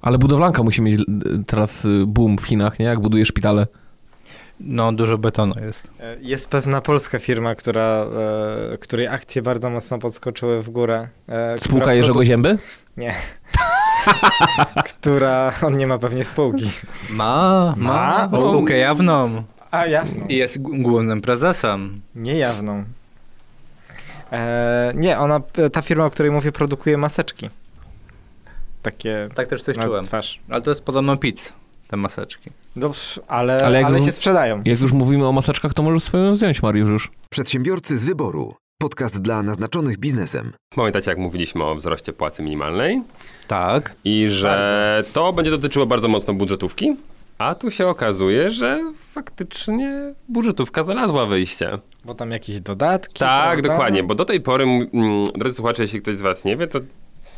[0.03, 1.05] ale budowlanka musi mieć y,
[1.47, 2.87] teraz y, boom w Chinach, nie?
[2.87, 3.67] Jak buduje szpitale.
[4.61, 5.89] No, dużo betonu jest.
[6.01, 8.05] E, Jest pewna polska firma, która,
[8.73, 11.09] e, której akcje bardzo mocno podskoczyły w górę.
[11.29, 12.59] e, Spółka Jerzego Zięby?
[14.89, 16.71] która, on nie ma pewnie spółki.
[17.11, 18.29] Ma, Ma?
[18.33, 20.27] ma spółkę jawną A jawną.
[20.29, 22.01] i jest głównym prezesem.
[22.15, 22.85] Niejawną.
[24.33, 25.41] E, nie, ona,
[25.73, 27.51] ta firma, o której mówię, produkuje maseczki.
[28.83, 30.05] Takie Tak też coś na czułem.
[30.05, 30.41] twarz.
[30.49, 31.53] Ale to jest podobno pizz,
[31.89, 32.51] te maseczki.
[32.77, 34.63] Dobrze, ale, Ale ale, jak już- się sprzedają.
[34.65, 37.11] Jak już mówimy o maseczkach, to możesz swoją wziąć, Mariusz już.
[37.31, 38.55] Przedsiębiorcy z wyboru.
[38.81, 40.53] Podcast dla naznaczonych biznesem.
[40.77, 43.03] Pamiętacie, jak mówiliśmy o wzroście płacy minimalnej
[43.49, 43.95] Tak.
[44.05, 46.97] i że to będzie dotyczyło bardzo mocno budżetówki,
[47.39, 51.79] a tu się okazuje, że faktycznie budżetówka znalazła wyjście.
[52.05, 53.19] Bo tam jakieś dodatki.
[53.19, 53.69] Tak, prawda?
[53.69, 54.89] dokładnie, bo do tej pory, mm,
[55.35, 56.79] drodzy słuchacze, jeśli ktoś z was nie wie, to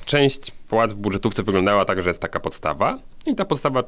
[0.05, 3.85] część płac w budżetówce wyglądała tak, że jest taka podstawa i ta podstawa,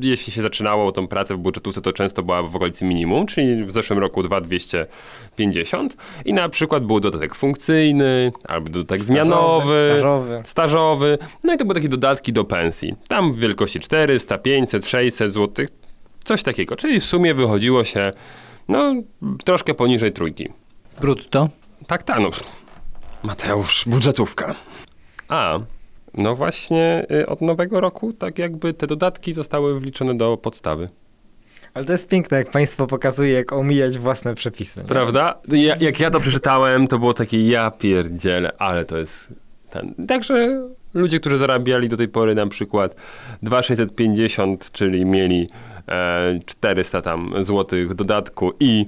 [0.00, 3.72] jeśli się zaczynało tą pracę w budżetówce, to często była w okolicy minimum, czyli w
[3.72, 9.90] zeszłym roku 2250 i na przykład był dodatek funkcyjny albo dodatek zmianowy.
[9.92, 10.40] Stażowy.
[10.44, 12.94] Stażowy, no i to były takie dodatki do pensji.
[13.08, 15.66] Tam w wielkości 400, 500, 600 zł,
[16.24, 16.76] coś takiego.
[16.76, 18.10] Czyli w sumie wychodziło się,
[18.68, 18.94] no,
[19.44, 20.48] troszkę poniżej trójki.
[21.00, 21.48] Brutto.
[21.86, 22.30] Tak, tak, no.
[23.22, 24.54] Mateusz, budżetówka.
[25.32, 25.60] A,
[26.14, 30.88] no właśnie y, od nowego roku tak jakby te dodatki zostały wliczone do podstawy.
[31.74, 34.80] Ale to jest piękne, jak państwo pokazuje, jak omijać własne przepisy.
[34.80, 34.86] nie?
[34.86, 35.38] Prawda?
[35.48, 39.28] Ja, jak ja to przeczytałem, to było takie ja pierdzielę, ale to jest
[39.70, 39.94] ten.
[40.08, 42.96] Także ludzie, którzy zarabiali do tej pory na przykład
[43.42, 45.48] 2,650, czyli mieli
[45.88, 48.86] e, 400 tam złotych dodatku i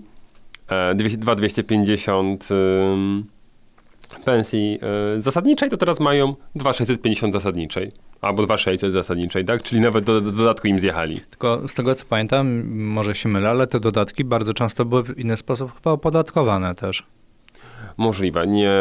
[0.68, 3.33] e, 200 2,250 ym,
[4.24, 4.78] pensji
[5.16, 7.92] e, zasadniczej, to teraz mają 2,650 zasadniczej.
[8.20, 9.62] Albo 2,600 zasadniczej, tak?
[9.62, 11.20] Czyli nawet do, do dodatku im zjechali.
[11.30, 15.18] Tylko z tego co pamiętam, może się mylę, ale te dodatki bardzo często były w
[15.18, 17.06] inny sposób chyba opodatkowane też.
[17.96, 18.46] Możliwe.
[18.46, 18.72] Nie,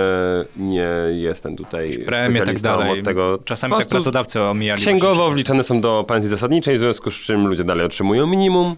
[0.58, 3.00] nie jestem tutaj Premie tak dalej.
[3.00, 3.40] od tego.
[3.46, 4.82] Czasami tak pracodawcy omijali.
[4.82, 8.76] Księgowo wliczane są do pensji zasadniczej, w związku z czym ludzie dalej otrzymują minimum.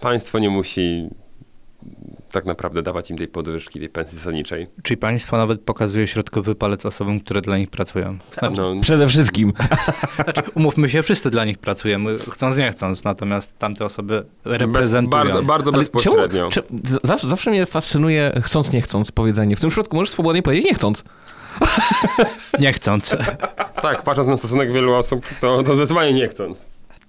[0.00, 1.08] Państwo nie musi
[2.34, 4.66] tak naprawdę dawać im tej podwyżki, tej pensji zasadniczej.
[4.82, 8.18] Czyli państwo nawet pokazuje środkowy palec osobom, które dla nich pracują.
[8.38, 9.52] Znaczy, No, Przede wszystkim.
[10.24, 15.24] znaczy, umówmy się, wszyscy dla nich pracujemy, chcąc nie chcąc, natomiast tamte osoby bez, reprezentują.
[15.24, 16.50] bardzo, bardzo Ale bezpośrednio.
[16.50, 19.56] Czemu, czemu, zawsze, zawsze mnie fascynuje chcąc, nie chcąc powiedzenie.
[19.56, 21.04] W tym przypadku możesz swobodnie powiedzieć nie chcąc.
[22.60, 23.16] Nie chcąc.
[23.82, 26.58] Tak, patrząc na stosunek wielu osób, to, to zdecydowanie nie chcąc.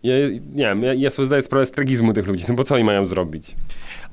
[0.04, 2.76] Ja, nie wiem, ja, ja sobie zdaję sprawę z tragizmu tych ludzi, no bo co
[2.76, 3.56] oni mają zrobić?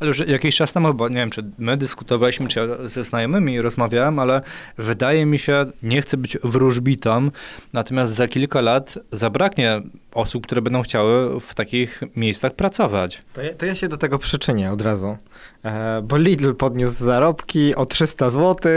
[0.03, 3.61] Ale już jakiś czas temu, bo nie wiem, czy my dyskutowaliśmy, czy ja ze znajomymi
[3.61, 4.43] rozmawiałem, ale
[4.79, 7.31] wydaje mi się, nie chcę być wróżbitą,
[7.73, 9.83] natomiast za kilka lat zabraknie
[10.15, 13.23] osób, które będą chciały w takich miejscach pracować.
[13.33, 15.17] To ja, to ja się do tego przyczynię od razu.
[15.65, 18.73] E, bo Lidl podniósł zarobki o 300 zł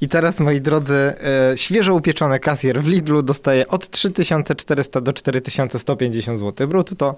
[0.00, 6.38] i teraz, moi drodzy, e, świeżo upieczony kasjer w Lidlu dostaje od 3400 do 4150
[6.38, 7.16] zł brutto.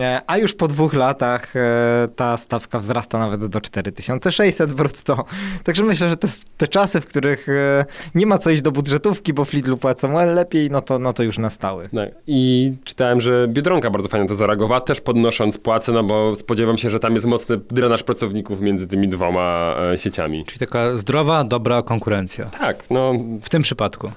[0.00, 5.24] E, a już po dwóch latach e, ta stawka wzrasta nawet do 4600 brutto.
[5.64, 7.84] Także myślę, że te, te czasy, w których e,
[8.14, 11.22] nie ma co iść do budżetówki, bo w Lidlu płacą lepiej, no to, no to
[11.22, 11.88] już nastały.
[11.88, 12.10] Tak.
[12.26, 16.78] I czytałem, że Biedronka bardzo fajnie na to zareagowała, też podnosząc płace, no bo spodziewam
[16.78, 20.44] się, że tam jest mocny drenaż pracowników między tymi dwoma sieciami.
[20.44, 22.44] Czyli taka zdrowa, dobra konkurencja.
[22.44, 24.10] Tak, no W tym przypadku.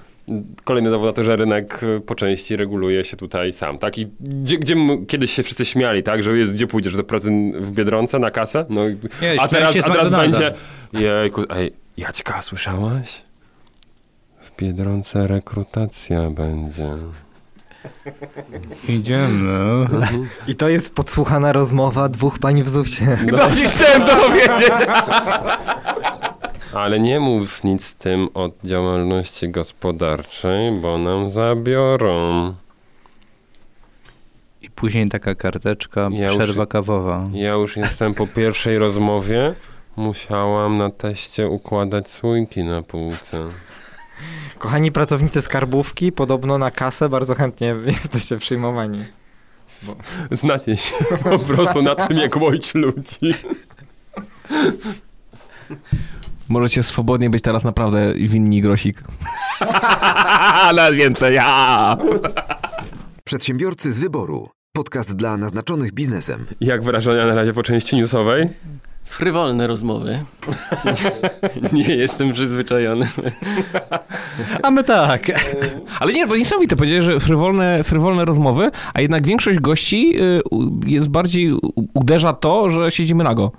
[0.63, 3.97] Kolejny dowód na to, że rynek e, po części reguluje się tutaj sam, tak?
[3.97, 4.75] I gdzie, gdzie
[5.07, 6.23] kiedyś się wszyscy śmiali, tak?
[6.23, 8.65] Że jest, gdzie pójdziesz do pracy w Biedronce na kasę?
[8.69, 10.53] No, i- Nie, a teraz, a teraz będzie...
[10.93, 13.21] Jejku, ej, Jaćka, słyszałaś?
[14.39, 16.89] W Biedronce rekrutacja będzie.
[18.89, 19.85] Idziemy.
[20.47, 23.17] I to jest podsłuchana rozmowa dwóch pań w ZUS-ie.
[23.31, 24.71] Właśnie chciałem to powiedzieć.
[26.73, 32.53] Ale nie mów nic tym o działalności gospodarczej, bo nam zabiorą.
[34.61, 37.23] I później taka karteczka, Ja już- przerwa kawowa.
[37.33, 39.53] Ja już jestem po pierwszej rozmowie.
[39.95, 43.45] Musiałam na teście układać słoiki na półce.
[44.59, 49.05] Kochani pracownicy skarbówki, podobno na kasę bardzo chętnie jesteście przyjmowani.
[50.31, 53.33] Znacie się po prostu na tym, jak łoić ludzi.
[56.51, 59.03] Możecie swobodnie być teraz naprawdę winni grosik.
[60.67, 61.97] Ale więcej ja.
[63.23, 64.49] Przedsiębiorcy z wyboru.
[64.75, 66.45] Podcast dla naznaczonych biznesem.
[66.61, 68.49] Jak wrażenia na razie po części newsowej?
[69.03, 70.23] Frywolne rozmowy.
[71.73, 73.07] nie jestem przyzwyczajony.
[74.63, 75.31] A my tak.
[75.99, 76.75] Ale nie, bo niesamowite.
[76.75, 80.41] Powiedziałeś, że frywolne, frywolne rozmowy, a jednak większość gości y,
[80.85, 81.53] jest bardziej,
[81.93, 83.51] uderza to, że siedzimy nago.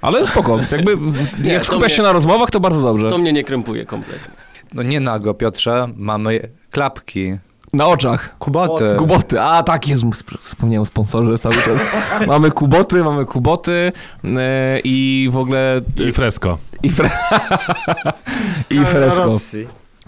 [0.00, 0.58] Ale spoko.
[0.72, 0.96] Jakby
[1.42, 3.08] Nie, jak skupiasz mnie- się na rozmowach, to bardzo dobrze.
[3.08, 4.30] To mnie nie krępuje kompletnie.
[4.74, 5.88] No nie nago, Piotrze.
[5.96, 7.36] Mamy klapki,
[7.72, 8.38] Na oczach.
[8.38, 8.90] kuboty.
[8.98, 11.80] Kuboty, a tak, Jezu, sp- wspomniałem o sponsorze cały czas.
[12.26, 13.92] mamy kuboty, mamy kuboty
[14.24, 15.80] e, i w ogóle...
[16.08, 16.58] I fresko.
[16.82, 17.10] I, fre...
[18.70, 19.38] I fresco.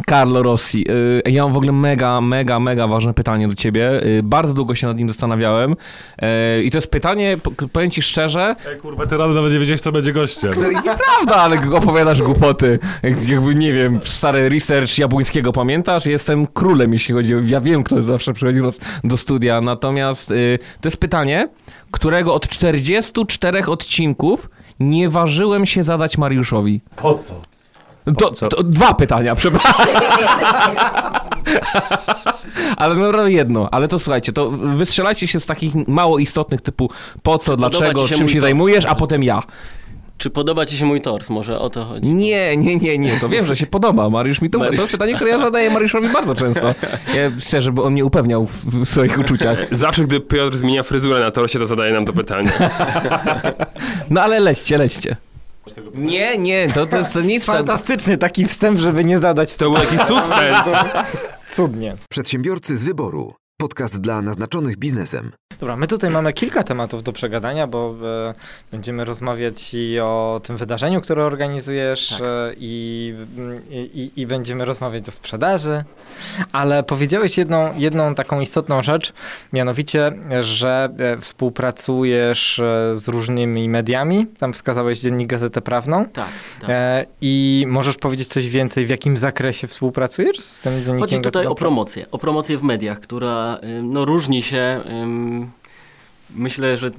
[0.09, 0.85] Carlo Rossi.
[1.27, 4.05] Y, Ja mam w ogóle mega, mega, mega ważne pytanie do ciebie.
[4.07, 5.73] Y, Bardzo długo się nad nim zastanawiałem.
[5.73, 9.59] Y, I to jest pytanie, po- powiem ci szczerze, Ej, kurwa, ty rady nawet nie
[9.59, 10.53] wiedziałeś, kto będzie gościem.
[10.85, 12.79] nieprawda, ale opowiadasz głupoty.
[13.03, 16.07] Jak- Jakby, nie wiem, stary research Jabłońskiego pamiętasz?
[16.07, 17.39] Jestem królem, jeśli chodzi o...
[17.45, 18.61] Ja wiem, kto zawsze przychodzi
[19.05, 19.61] do, studia.
[19.61, 20.29] Natomiast
[20.81, 21.49] to jest pytanie,
[21.91, 26.81] którego od 44 odcinków nie ważyłem się zadać Mariuszowi.
[26.97, 27.35] Po co?
[28.19, 28.49] To, co?
[28.49, 29.87] to dwa pytania, przepraszam.
[32.77, 33.69] ale naprawdę jedno.
[33.71, 36.91] Ale to słuchajcie, to wystrzelajcie się z takich mało istotnych typu
[37.23, 39.43] po co, podoba dlaczego, czym się zajmujesz, a potem ja.
[40.19, 41.31] Czy podoba ci się mój tors?
[41.31, 42.09] Może o to chodzi.
[42.09, 44.11] Nie, nie, nie, nie, to wiem, że się podoba.
[44.11, 46.75] Mariusz mi to, to jest pytanie, które ja zadaję Mariuszowi bardzo często.
[47.15, 49.59] Ja, szczerze, bo on mnie upewniał w, w swoich uczuciach.
[49.71, 52.53] Zawsze, gdy Piotr zmienia fryzurę na torsie, to zadaje nam to pytanie.
[54.11, 55.17] No ale lećcie, lećcie.
[55.95, 57.45] Nie, nie, to, to jest to nic.
[57.57, 60.69] Fantastyczny taki wstęp, żeby nie zadać To był taki suspens.
[61.51, 61.97] cudnie.
[62.11, 63.35] Przedsiębiorcy z wyboru.
[63.61, 65.31] Podcast dla naznaczonych biznesem.
[65.61, 67.95] Dobra, my tutaj mamy kilka tematów do przegadania, bo
[68.29, 68.35] e,
[68.71, 72.21] będziemy rozmawiać i o tym wydarzeniu, które organizujesz Tak.
[72.21, 73.15] e, i,
[73.71, 75.85] i, i będziemy rozmawiać o sprzedaży,
[76.53, 79.13] ale powiedziałeś jedną, jedną taką istotną rzecz,
[79.53, 82.61] mianowicie, że e, współpracujesz
[82.95, 86.29] z różnymi mediami, tam wskazałeś Dziennik Gazetę Prawną Tak,
[86.61, 86.71] tak.
[86.71, 91.33] e, i możesz powiedzieć coś więcej, w jakim zakresie współpracujesz z tym Dziennikiem Chodzi tutaj
[91.33, 92.11] Gazetą o promocję.
[92.11, 95.51] O promocję w mediach, która ym, no, różni się ym,
[96.31, 96.91] myślę, że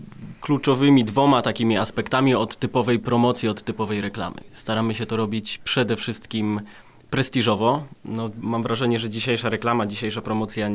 [0.41, 4.41] kluczowymi dwoma takimi aspektami od typowej promocji, od typowej reklamy.
[4.53, 6.61] Staramy się to robić przede wszystkim
[7.09, 7.83] prestiżowo.
[8.05, 10.69] No, mam wrażenie, że dzisiejsza reklama, dzisiejsza promocja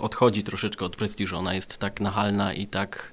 [0.00, 1.38] odchodzi troszeczkę od prestiżu.
[1.38, 3.12] Ona jest tak nachalna i tak,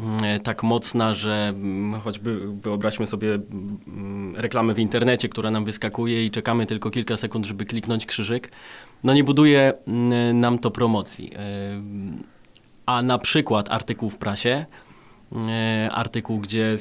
[0.00, 6.26] mm, tak mocna, że mm, choćby wyobraźmy sobie mm, reklamę w internecie, która nam wyskakuje
[6.26, 8.50] i czekamy tylko kilka sekund, żeby kliknąć krzyżyk.
[9.04, 11.30] No nie buduje mm, nam to promocji.
[11.76, 12.22] Ym,
[12.86, 14.66] A na przykład artykuł w prasie,
[15.32, 16.76] e, artykuł, gdzie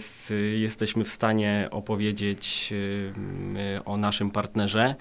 [0.56, 2.74] jesteśmy w stanie opowiedzieć
[3.78, 4.96] e, o naszym partnerze,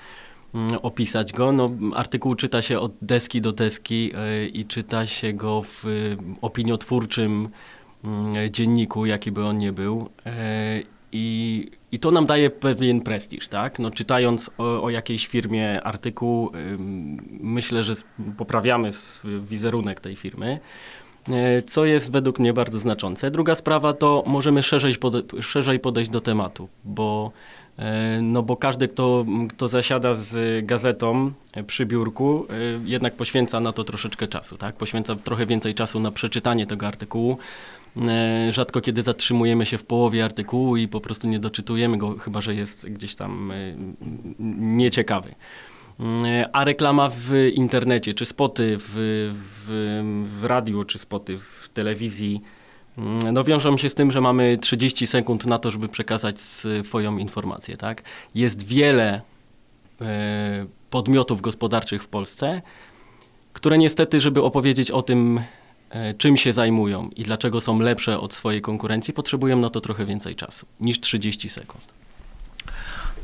[0.55, 1.53] mm, opisać go.
[1.53, 5.89] No, artykuł czyta się od deski do deski e, i czyta się go w e,
[6.43, 7.49] opiniotwórczym
[8.05, 10.09] mm, dzienniku, jaki by on nie był.
[11.13, 13.79] I, I to nam daje pewien prestiż, tak?
[13.79, 16.51] No, czytając o, o jakiejś firmie artykuł,
[17.41, 17.95] myślę, że
[18.37, 18.91] poprawiamy
[19.41, 20.61] wizerunek tej firmy,
[21.29, 23.31] e, co jest według mnie bardzo znaczące.
[23.31, 27.33] Druga sprawa to możemy szerzej, pode- szerzej podejść do tematu, bo,
[27.79, 31.33] e, no bo każdy, kto, kto zasiada z gazetą
[31.67, 32.55] przy biurku, e,
[32.85, 34.77] jednak poświęca na to troszeczkę czasu, tak?
[34.77, 37.39] Poświęca trochę więcej czasu na przeczytanie tego artykułu,
[38.51, 42.55] Rzadko kiedy zatrzymujemy się w połowie artykułu i po prostu nie doczytujemy go, chyba że
[42.55, 43.55] jest gdzieś tam e,
[44.59, 45.35] nieciekawy.
[46.01, 48.93] Mm, A reklama w internecie, czy spoty w,
[49.35, 52.41] w, w radiu, czy spoty w telewizji,
[52.99, 57.19] mm, no wiążą się z tym, że mamy 30 sekund na to, żeby przekazać swoją
[57.19, 57.77] informację.
[57.77, 58.03] Tak?
[58.35, 59.21] Jest wiele
[60.01, 62.63] e, podmiotów gospodarczych w Polsce,
[63.53, 65.62] które niestety, żeby opowiedzieć o tym, e,
[66.19, 70.37] czym się zajmują i dlaczego są lepsze od swojej konkurencji, potrzebują na to trochę więcej
[70.37, 71.85] czasu niż 30 sekund.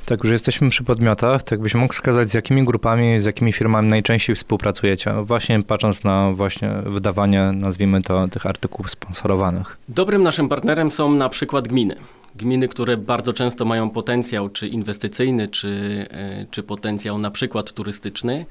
[0.08, 3.88] Tak, już jesteśmy przy podmiotach, tak byś mógł wskazać, z jakimi grupami, z jakimi firmami
[3.88, 9.76] najczęściej współpracujecie, właśnie patrząc na właśnie wydawanie, nazwijmy to, tych artykułów sponsorowanych.
[9.88, 11.96] Dobrym naszym partnerem są na przykład gminy.
[12.36, 18.46] Gminy, które bardzo często mają potencjał czy inwestycyjny, czy, e, czy potencjał na przykład turystyczny,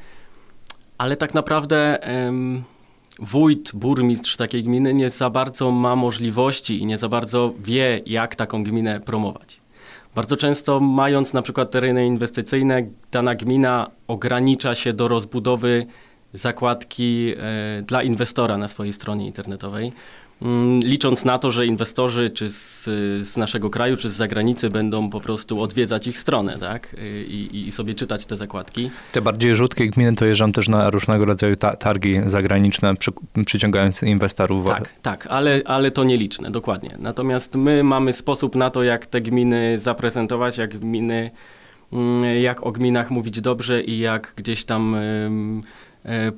[0.97, 2.63] ale tak naprawdę em,
[3.19, 8.35] wójt, burmistrz takiej gminy nie za bardzo ma możliwości i nie za bardzo wie, jak
[8.35, 9.59] taką gminę promować.
[10.15, 15.85] Bardzo często mając na przykład tereny inwestycyjne, dana gmina ogranicza się do rozbudowy
[16.33, 19.93] zakładki e, dla inwestora na swojej stronie internetowej,
[20.83, 22.83] licząc na to, że inwestorzy czy z,
[23.27, 26.95] z naszego kraju, czy z zagranicy będą po prostu odwiedzać ich stronę tak?
[27.27, 28.91] I, i sobie czytać te zakładki.
[29.11, 33.11] Te bardziej rzutkie gminy to jeżdżą też na różnego rodzaju ta targi zagraniczne, przy,
[33.45, 34.67] przyciągając inwestorów.
[34.67, 36.95] Tak, tak, ale, ale to nieliczne, dokładnie.
[36.99, 41.31] Natomiast my mamy sposób na to, jak te gminy zaprezentować, jak gminy,
[41.93, 44.95] mm, jak o gminach mówić dobrze i jak gdzieś tam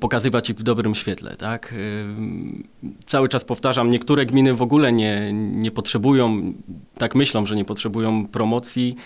[0.00, 1.72] pokazywać ich w dobrym świetle, tak?
[1.72, 2.68] Ym,
[3.06, 6.52] Cały czas powtarzam, niektóre gminy w ogóle nie, nie potrzebują,
[6.98, 8.96] tak myślą, że nie potrzebują promocji,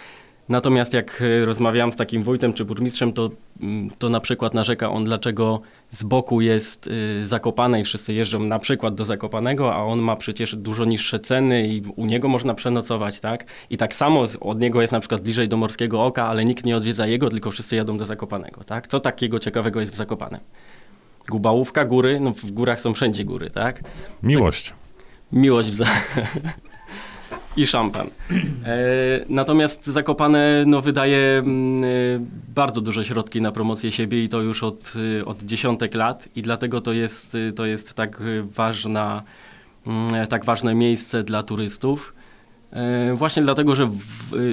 [0.49, 3.31] Natomiast jak e, rozmawiałam z takim wójtem czy burmistrzem, to,
[3.61, 8.41] mm, to na przykład narzeka on, dlaczego z boku jest y, Zakopane i wszyscy jeżdżą
[8.41, 12.55] na przykład do Zakopanego, a on ma przecież dużo niższe ceny i u niego można
[12.55, 13.45] przenocować, tak?
[13.71, 16.77] I tak samo od niego jest na przykład bliżej do Morskiego Oka, ale nikt nie
[16.77, 18.89] odwiedza jego, tylko wszyscy jadą do Zakopanego, tak?
[18.89, 20.41] Co takiego ciekawego jest w Zakopanem?
[21.29, 23.83] Gubałówka, góry, no w górach są wszędzie góry, tak?
[24.23, 24.75] Miłość.
[25.33, 25.85] Miłość w za...
[27.57, 28.07] i szampan.
[28.65, 28.77] E,
[29.29, 31.87] natomiast Zakopane no, wydaje mm, e,
[32.55, 36.43] bardzo duże środki na promocję siebie i to już od, e, od dziesiątek lat i
[36.43, 39.23] dlatego to jest, to jest tak ważna,
[39.87, 42.15] mm, tak ważne miejsce dla turystów.
[43.15, 43.91] Właśnie dlatego, że,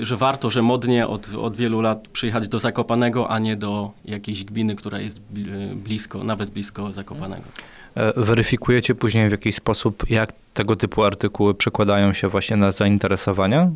[0.02, 4.44] że warto, że modnie od, od wielu lat przyjechać do Zakopanego, a nie do jakiejś
[4.44, 7.44] gminy, która jest bli- blisko, nawet blisko Zakopanego.
[8.18, 13.72] Weryfikujecie później w jakiś sposób, jak tego typu artykuły przekładają się właśnie na zainteresowania?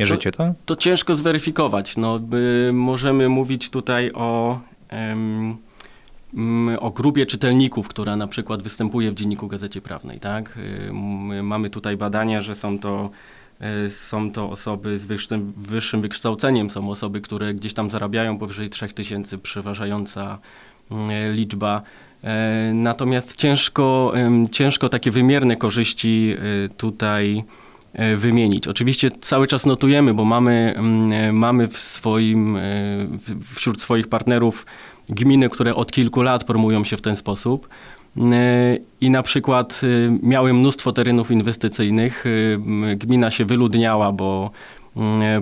[0.00, 0.54] Mierzycie to?
[0.66, 1.96] To ciężko zweryfikować.
[1.96, 2.20] No,
[2.68, 5.56] y, możemy mówić tutaj o, mm,
[6.80, 10.20] o grupie czytelników, która na przykład występuje w Dzienniku Gazecie Prawnej.
[10.20, 10.58] Tak?
[11.42, 13.10] Mamy tutaj badania, że są to,
[13.86, 18.70] y, są to osoby z wyższym, wyższym wykształceniem, są osoby, które gdzieś tam zarabiają powyżej
[18.70, 20.38] 3000, przeważająca
[20.90, 21.82] mm, liczba.
[22.24, 24.12] E, Natomiast ciężko,
[24.50, 27.44] ciężko takie wymierne korzyści y, tutaj
[27.92, 28.68] e, wymienić.
[28.68, 32.60] Oczywiście cały czas notujemy, bo mamy, mm, e, mamy w swoim, e,
[33.54, 34.66] wśród swoich partnerów
[35.08, 37.68] gminy, które od kilku lat promują się w ten sposób.
[38.32, 42.24] E, I na przykład e, miały mnóstwo terenów inwestycyjnych.
[42.26, 44.50] E, Gmina się wyludniała, bo, mm,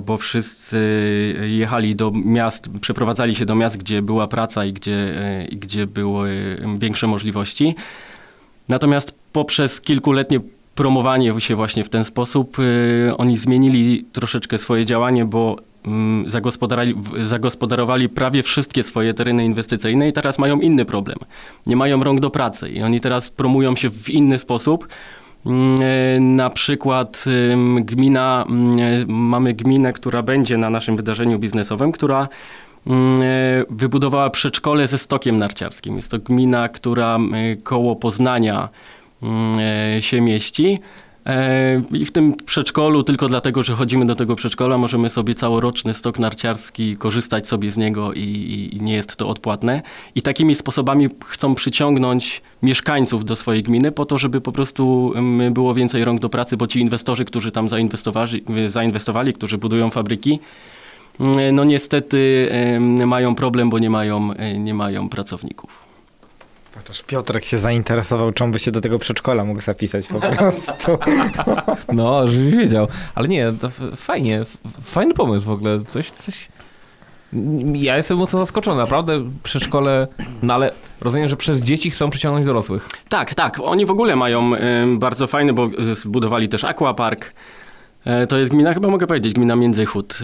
[0.06, 0.78] bo wszyscy
[1.48, 5.86] jechali do miast, przeprowadzali się do miast, gdzie była praca i gdzie, e, i gdzie
[5.86, 7.74] były większe możliwości.
[8.68, 10.40] Natomiast poprzez kilkuletnie
[10.74, 15.56] promowanie się właśnie w ten sposób, y, oni zmienili troszeczkę swoje działanie, bo
[17.22, 21.18] zagospodarowali prawie wszystkie swoje tereny inwestycyjne i teraz mają inny problem.
[21.66, 24.88] Nie mają rąk do pracy i oni teraz promują się w inny sposób.
[25.46, 27.24] Mm, e, Na przykład
[27.80, 32.28] gmina, mm, e, mamy gminę, która będzie na naszym wydarzeniu biznesowym, która
[32.86, 33.24] mm, e,
[33.70, 35.96] wybudowała przedszkole ze stokiem narciarskim.
[35.96, 37.32] Jest to gmina, która m,
[37.62, 38.68] koło Poznania
[40.00, 40.78] się mieści.
[41.26, 45.94] E, I w tym przedszkolu, tylko dlatego, że chodzimy do tego przedszkola, możemy sobie całoroczny
[45.94, 48.20] stok narciarski korzystać sobie z niego i,
[48.72, 49.82] i, nie jest to odpłatne.
[50.14, 55.12] I takimi sposobami chcą przyciągnąć mieszkańców do swojej gminy po to, żeby po prostu
[55.50, 60.40] było więcej rąk do pracy, bo ci inwestorzy, którzy tam zainwestowali, zainwestowali którzy budują fabryki,
[61.52, 62.50] no niestety
[63.06, 65.83] mają problem, bo nie mają, e, nie mają pracowników.
[66.74, 70.72] Chociaż Piotrek się zainteresował, czy on by się do tego przedszkola mógł zapisać po prostu.
[71.92, 72.88] No, żebyś wiedział.
[73.14, 73.52] Ale nie,
[73.96, 74.44] fajnie,
[74.82, 75.80] fajny pomysł w ogóle.
[75.80, 76.48] Coś, coś...
[77.72, 80.08] Ja jestem mocno zaskoczony, naprawdę przedszkole,
[80.42, 82.88] no ale rozumiem, że przez dzieci chcą przyciągnąć dorosłych.
[83.08, 83.60] Tak, tak.
[83.62, 87.32] Oni w ogóle mają em, bardzo fajny, bo y, zbudowali też aquapark.
[88.04, 90.18] E, To jest gmina, chyba mogę powiedzieć, gmina Międzychód.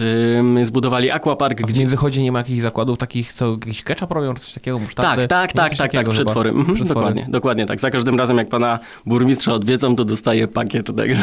[0.63, 1.79] Zbudowali aquapark, A w gdzie...
[1.81, 5.27] międzychodzie nie ma jakichś zakładów takich, co jakiś ketchup robią, coś takiego, musztardę?
[5.27, 6.11] Tak, tak, tak, tak, tak, chyba.
[6.11, 6.49] przetwory.
[6.49, 6.99] Mhm, Przetwory.
[6.99, 7.79] Dokładnie, dokładnie tak.
[7.79, 11.21] Za każdym razem, jak pana burmistrza odwiedzą, to dostaje pakiet, także,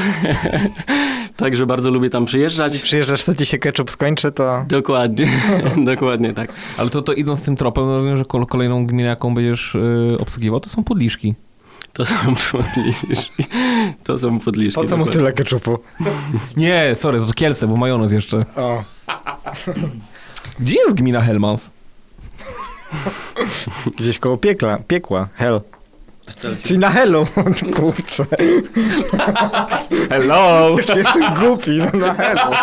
[1.37, 2.83] także bardzo lubię tam przyjeżdżać.
[2.83, 4.65] Przyjeżdżasz, co ci się ketchup skończy, to...
[4.69, 5.29] Dokładnie,
[5.93, 6.53] dokładnie tak.
[6.79, 10.61] Ale to, to idąc tym tropem, rozumiem, że kol- kolejną gminę, jaką będziesz y, obsługiwał,
[10.61, 11.35] to są Podliszki.
[11.99, 13.45] To są podliszki.
[14.05, 14.81] To są podliszki.
[14.81, 15.79] Po co mu tyle ketchupu?
[16.57, 18.45] Nie, sorry, to Kielce, bo majonez jeszcze.
[18.57, 18.85] O.
[20.59, 21.71] Gdzie jest gmina Helmans?
[23.99, 25.61] Gdzieś koło piekla, piekła, hell.
[26.63, 27.27] Czyli na hellu,
[27.77, 28.27] kurczę.
[30.09, 30.77] Hello!
[30.97, 32.55] Jestem głupi, no na hellu.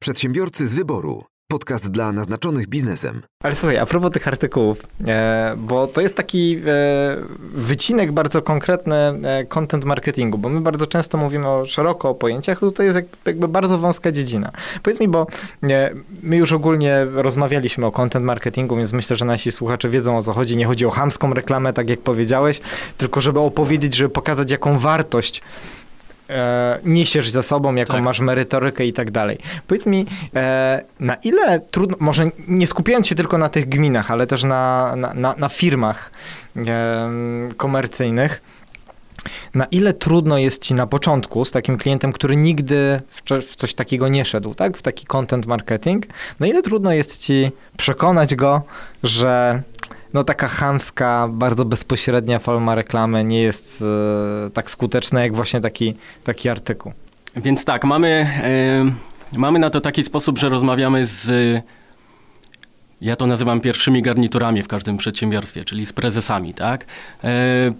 [0.00, 1.24] Przedsiębiorcy z wyboru.
[1.52, 3.22] Podcast dla naznaczonych biznesem.
[3.42, 7.16] Ale słuchaj, a propos tych artykułów, e, bo to jest taki e,
[7.54, 12.60] wycinek bardzo konkretny e, content marketingu, bo my bardzo często mówimy o szeroko o pojęciach,
[12.60, 14.52] to to jest jak, jakby bardzo wąska dziedzina.
[14.82, 15.26] Powiedz mi, bo
[16.22, 20.32] my już ogólnie rozmawialiśmy o content marketingu, więc myślę, że nasi słuchacze wiedzą o co
[20.32, 20.56] chodzi.
[20.56, 22.60] Nie chodzi o chamską reklamę, tak jak powiedziałeś,
[22.98, 25.42] tylko żeby opowiedzieć, żeby pokazać jaką wartość
[26.32, 28.02] e, niesiesz za sobą, jaką Tak.
[28.02, 29.38] masz merytorykę i tak dalej.
[29.66, 30.06] Powiedz mi,
[30.36, 34.94] e, na ile trudno, może nie skupiając się tylko na tych gminach, ale też na,
[34.96, 36.10] na, na, na firmach
[36.56, 37.10] e,
[37.56, 38.42] komercyjnych,
[39.54, 43.00] na ile trudno jest ci na początku z takim klientem, który nigdy
[43.42, 44.76] w, coś takiego nie szedł, tak?
[44.76, 46.06] W taki content marketing,
[46.40, 48.62] na ile trudno jest ci przekonać go,
[49.02, 49.62] że
[50.14, 53.82] no taka chamska, bardzo bezpośrednia forma reklamy nie jest
[54.46, 55.94] e, tak skuteczna jak właśnie taki,
[56.24, 56.92] taki artykuł.
[57.36, 58.08] Więc tak, mamy,
[59.34, 61.30] e, mamy na to taki sposób, że rozmawiamy z,
[63.02, 66.86] ja to nazywam pierwszymi garniturami w każdym przedsiębiorstwie, czyli z prezesami, tak?
[67.24, 67.72] E,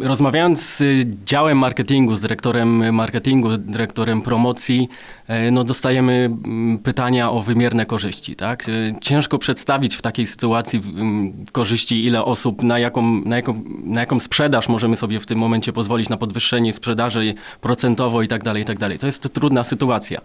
[0.00, 0.82] rozmawiając z
[1.24, 4.88] działem marketingu, z dyrektorem marketingu, dyrektorem promocji,
[5.28, 8.68] e, no dostajemy mm, pytania o wymierne korzyści, tak?
[8.68, 14.00] E, ciężko przedstawić w takiej sytuacji mm, korzyści, ile osób, na jaką, na, jaką, na
[14.00, 18.62] jaką sprzedaż możemy sobie w tym momencie pozwolić, na podwyższenie sprzedaży procentowo i tak dalej,
[18.62, 18.98] i tak dalej.
[18.98, 20.20] To jest trudna sytuacja.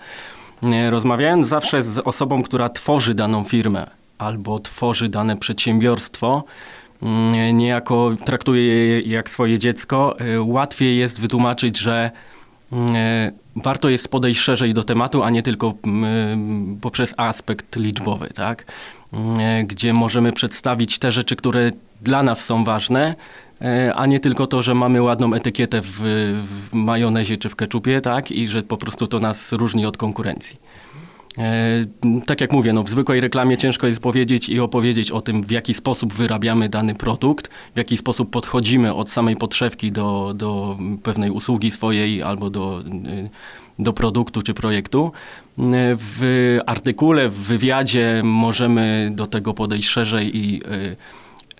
[0.89, 6.43] Rozmawiając zawsze z osobą, która tworzy daną firmę albo tworzy dane przedsiębiorstwo,
[7.03, 12.11] mm, niejako traktuje je jak swoje dziecko, e, łatwiej jest wytłumaczyć, że
[12.71, 18.29] mm, e, warto jest podejść szerzej do tematu, a nie tylko mm, poprzez aspekt liczbowy,
[18.35, 18.65] tak?
[19.39, 23.15] E, Gdzie możemy przedstawić te rzeczy, które dla nas są ważne,
[23.61, 25.99] e, a nie tylko to, że mamy ładną etykietę w,
[26.43, 28.31] w majonezie czy w keczupie, tak?
[28.31, 30.57] I że po prostu to nas różni od konkurencji.
[31.37, 31.85] E,
[32.25, 35.51] Tak jak mówię, no w zwykłej reklamie ciężko jest powiedzieć i opowiedzieć o tym, w
[35.51, 41.31] jaki sposób wyrabiamy dany produkt, w jaki sposób podchodzimy od samej podszewki do, do pewnej
[41.31, 43.29] usługi swojej albo do, y,
[43.79, 45.11] do produktu czy projektu.
[45.59, 45.61] E,
[45.95, 50.61] W artykule, w wywiadzie możemy do tego podejść szerzej i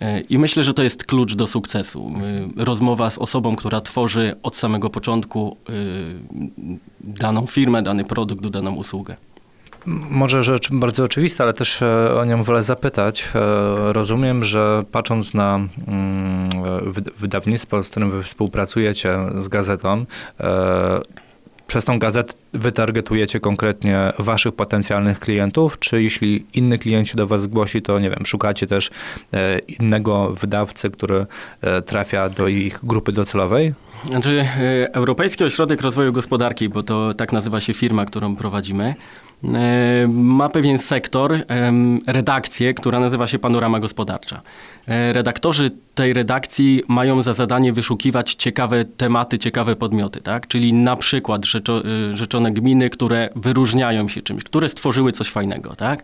[0.01, 2.11] E, I myślę, że to jest klucz do sukcesu.
[2.55, 5.57] Rozmowa z osobą, która tworzy od samego początku
[6.99, 9.15] daną firmę, dany produkt, daną usługę.
[10.09, 13.27] Może rzecz bardzo oczywista, ale też e, o nią wolę zapytać.
[13.35, 16.49] E, Rozumiem, że patrząc na mm,
[16.91, 20.05] wyd- wydawnictwo, z którym wy współpracujecie z gazetą,
[20.39, 21.01] e,
[21.67, 27.81] przez tą gazetę wytargetujecie konkretnie waszych potencjalnych klientów, czy jeśli inny klient do was zgłosi,
[27.81, 28.89] to nie wiem, szukacie też
[29.33, 31.25] e, innego wydawcy, który
[31.61, 33.73] e, trafia do ich grupy docelowej?
[34.05, 34.47] Znaczy,
[34.93, 38.95] Europejski Ośrodek Rozwoju Gospodarki, bo to tak nazywa się firma, którą prowadzimy,
[40.07, 41.33] ma pewien sektor,
[42.07, 44.41] redakcję, która nazywa się Panorama Gospodarcza.
[44.87, 50.47] E, Redaktorzy tej redakcji mają za zadanie wyszukiwać ciekawe tematy, ciekawe podmioty, tak?
[50.47, 56.03] Czyli na przykład y, rzeczone gminy, które wyróżniają się czymś, które stworzyły coś fajnego, tak?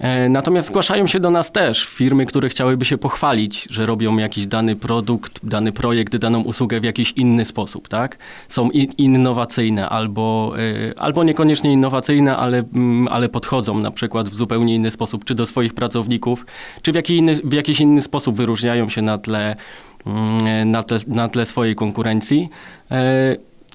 [0.00, 4.46] E, Natomiast zgłaszają się do nas też firmy, które chciałyby się pochwalić, że robią jakiś
[4.46, 8.18] dany produkt, dany projekt, daną usługę w jakiś inny sposób, tak?
[8.48, 14.74] Są innowacyjne albo, e, albo niekoniecznie innowacyjne, ale, mm, ale podchodzą na przykład w zupełnie
[14.74, 16.46] inny sposób, czy do swoich pracowników,
[16.82, 19.56] czy w, jaki inny, w jakiś inny sposób wyróżniają się na tle,
[20.06, 22.48] mm, na tle, na tle swojej konkurencji.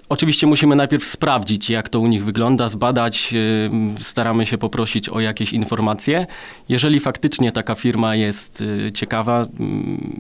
[0.10, 5.20] Oczywiście musimy najpierw sprawdzić, jak to u nich wygląda, zbadać, yy, staramy się poprosić o
[5.20, 6.28] jakieś informacje.
[6.70, 9.68] Jeżeli faktycznie taka firma jest yy, ciekawa, yy,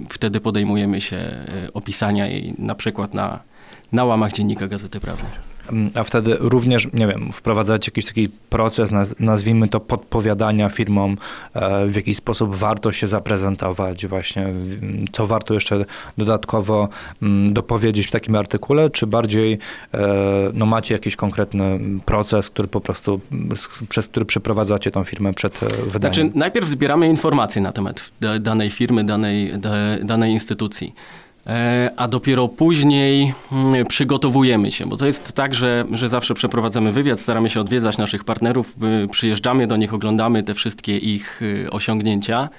[0.09, 3.39] wtedy podejmujemy się yy, opisania jej na przykład na,
[3.91, 5.54] na łamach Dziennika Gazety Prawnej.
[5.71, 11.17] Mm, A wtedy również, nie wiem, wprowadzać jakiś taki proces, naz- nazwijmy to podpowiadania firmom,
[11.53, 14.47] e, w jaki sposób warto się zaprezentować, właśnie
[15.11, 15.85] co warto jeszcze
[16.17, 16.89] dodatkowo
[17.21, 19.57] mm, dopowiedzieć w takim artykule, czy bardziej
[19.93, 19.97] e,
[20.53, 23.19] no, macie jakiś konkretny proces, który po prostu,
[23.89, 25.89] przez który przeprowadzacie tą firmę przed e, wydaniem?
[26.13, 29.71] Znaczy, najpierw zbieramy informacje na temat da- danej firmy, danej, da,
[30.03, 30.93] danej instytucji.
[31.47, 36.91] E, A dopiero później mm, przygotowujemy się, bo to jest tak, że, że zawsze przeprowadzamy
[36.91, 41.67] wywiad, staramy się odwiedzać naszych partnerów, y, przyjeżdżamy do nich, oglądamy te wszystkie ich y,
[41.71, 42.49] osiągnięcia.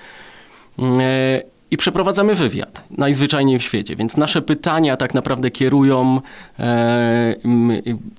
[1.76, 3.96] I przeprowadzamy wywiad, najzwyczajniej w świecie.
[3.96, 6.20] Więc nasze pytania tak naprawdę kierują
[6.58, 7.34] e,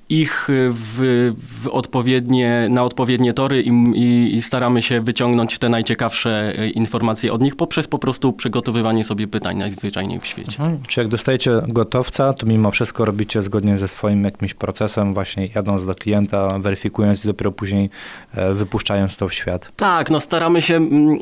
[0.09, 1.31] ich w,
[1.63, 7.33] w odpowiednie, na odpowiednie tory i, i, i staramy się wyciągnąć te najciekawsze e, informacje
[7.33, 10.59] od nich poprzez po prostu przygotowywanie sobie pytań najzwyczajniej w świecie.
[10.59, 10.79] Mhm.
[10.87, 15.85] Czy jak dostajecie gotowca, to mimo wszystko robicie zgodnie ze swoim jakimś procesem, właśnie jadąc
[15.85, 17.89] do klienta, weryfikując i dopiero później
[18.33, 19.71] e, wypuszczając to w świat?
[19.75, 20.75] Tak, no staramy się.
[20.75, 21.19] mm,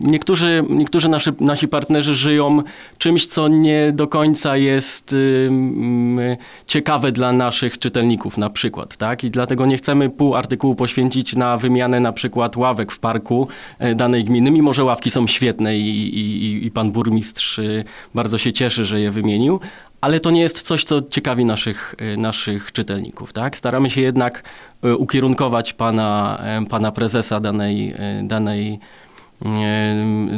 [0.00, 2.62] Niektórzy, niektórzy nasi, nasi partnerzy żyją
[2.98, 6.36] czymś, co nie do końca jest ym, y,
[6.66, 8.96] ciekawe dla naszych czytelników, na przykład.
[8.96, 9.24] Tak?
[9.24, 13.94] I dlatego nie chcemy pół artykułu poświęcić na wymianę na przykład ławek w parku e,
[13.94, 17.84] danej gminy, mimo że ławki są świetne i, i, i pan burmistrz y,
[18.14, 19.60] bardzo się cieszy, że je wymienił.
[20.00, 23.32] Ale to nie jest coś, co ciekawi naszych, y, naszych czytelników.
[23.32, 23.56] Tak?
[23.56, 24.42] Staramy się jednak
[24.84, 28.78] y, ukierunkować pana, pana prezesa danej, danej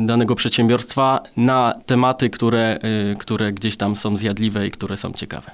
[0.00, 2.78] danego przedsiębiorstwa na tematy, które,
[3.12, 5.50] y, które gdzieś tam są zjadliwe i które są ciekawe.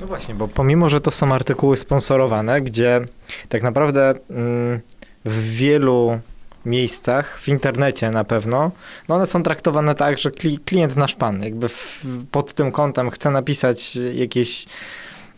[0.00, 3.00] No właśnie, bo pomimo, że to są artykuły sponsorowane, gdzie
[3.48, 4.80] tak naprawdę mm,
[5.24, 6.20] w wielu
[6.66, 8.70] miejscach, w internecie na pewno,
[9.08, 13.10] no one są traktowane tak, że kli, klient nasz pan, jakby w, pod tym kątem
[13.10, 14.66] chce napisać jakieś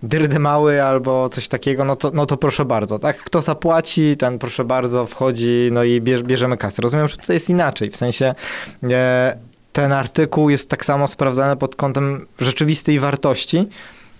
[0.02, 3.18] dyrdy mały albo coś takiego, no to, no to proszę bardzo, tak?
[3.18, 6.82] Kto zapłaci, ten proszę bardzo wchodzi, no i bierz, bierzemy kasę.
[6.82, 8.34] Rozumiem, że tutaj jest inaczej, w sensie
[8.90, 9.36] e,
[9.72, 13.68] ten artykuł jest tak samo sprawdzany pod kątem rzeczywistej wartości,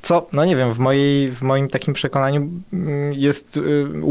[0.02, 3.60] co, no nie wiem, w, mojej, w moim takim przekonaniu mm, jest y,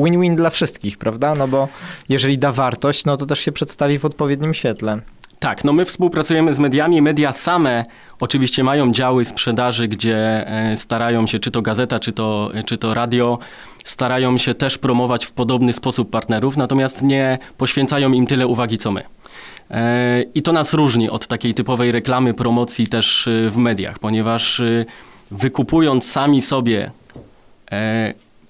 [0.04, 1.36] win-win dla wszystkich, prawda?
[1.36, 1.68] No bo
[2.10, 5.00] jeżeli da wartość, no to też się przedstawi w odpowiednim świetle.
[5.40, 7.02] Tak, no my współpracujemy z mediami.
[7.02, 7.84] Media same
[8.20, 12.94] oczywiście mają działy sprzedaży, gdzie e, starają się, czy to gazeta, czy to, czy to
[12.94, 13.40] radio,
[13.86, 18.92] starają się też promować w podobny sposób partnerów, natomiast nie poświęcają im tyle uwagi, co
[18.92, 19.04] my.
[19.72, 24.62] E, I to nas różni od takiej typowej reklamy, promocji też e, w mediach, ponieważ
[25.32, 26.92] wykupując sami sobie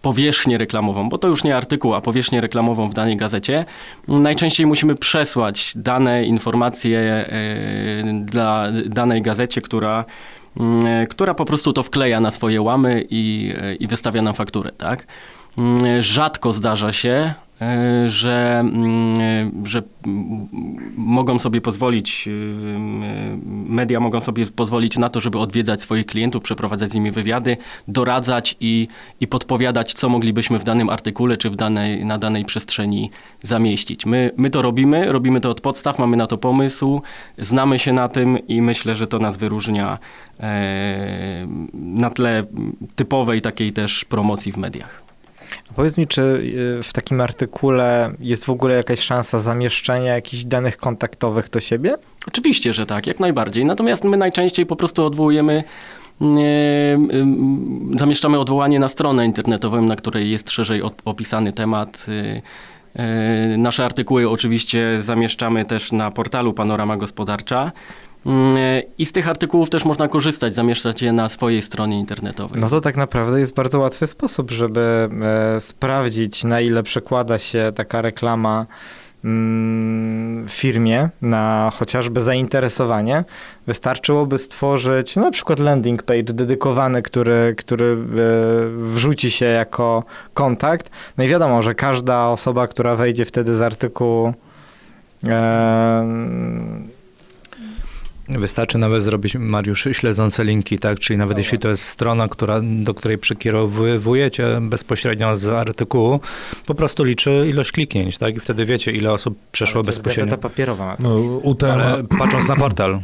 [0.05, 3.65] powierzchnię reklamową, bo to już nie artykuł, a powierzchnię reklamową w danej gazecie,
[4.07, 7.25] najczęściej musimy przesłać dane informacje e,
[8.21, 10.05] dla danej gazecie, która,
[10.59, 14.71] mm, która po prostu to wkleja na swoje łamy i, e, i wystawia nam fakturę,
[14.71, 15.07] tak?
[15.57, 17.33] Mm, Rzadko zdarza się,
[18.07, 20.47] że, mm, że mm,
[20.97, 22.31] mogą sobie pozwolić, y,
[23.67, 28.55] media mogą sobie pozwolić na to, żeby odwiedzać swoich klientów, przeprowadzać z nimi wywiady, doradzać
[28.59, 28.87] i,
[29.19, 34.05] i podpowiadać, co moglibyśmy w danym artykule czy w danej, na danej przestrzeni zamieścić.
[34.05, 37.01] My, my to robimy, robimy to od podstaw, mamy na to pomysł,
[37.37, 39.97] znamy się na tym i myślę, że to nas wyróżnia
[40.39, 42.43] e, na tle
[42.95, 45.04] typowej takiej też promocji w mediach.
[45.75, 46.21] Powiedz mi, czy
[46.79, 51.95] y, w takim artykule jest w ogóle jakaś szansa zamieszczenia jakichś danych kontaktowych do siebie?
[52.27, 53.65] Oczywiście, że tak, jak najbardziej.
[53.65, 55.63] Natomiast my najczęściej po prostu odwołujemy,
[56.21, 56.25] e,
[56.93, 62.05] em, zamieszczamy odwołanie na stronę internetową, na której jest szerzej op- opisany temat.
[63.57, 67.71] Nasze artykuły oczywiście zamieszczamy też na portalu Panorama Gospodarcza.
[68.25, 72.61] Mm, e, I z tych artykułów też można korzystać, zamieszczać je na swojej stronie internetowej.
[72.61, 75.09] No to tak naprawdę jest bardzo łatwy sposób, żeby
[75.55, 78.65] e, sprawdzić, na ile przekłada się taka reklama
[79.25, 83.23] mm, firmie na chociażby zainteresowanie.
[83.67, 87.97] Wystarczyłoby stworzyć na przykład landing page dedykowany, który, który e,
[88.83, 90.03] wrzuci się jako
[90.33, 90.89] kontakt.
[91.17, 94.33] No i wiadomo, że każda osoba, która wejdzie wtedy z artykułu
[98.29, 100.99] Wystarczy nawet zrobić, Mariusz, śledzące linki, tak?
[100.99, 106.19] Czyli nawet jeśli to jest strona, która, do której przekierowujecie bezpośrednio z artykułu,
[106.65, 108.35] po prostu liczy ilość kliknięć, tak?
[108.35, 110.29] I wtedy wiecie, ile osób przeszło ale to jest bezpośrednio.
[110.31, 110.85] Gazeta papierowa.
[110.85, 111.03] ma to.
[111.03, 112.99] No, UTM, Ale patrząc na portal,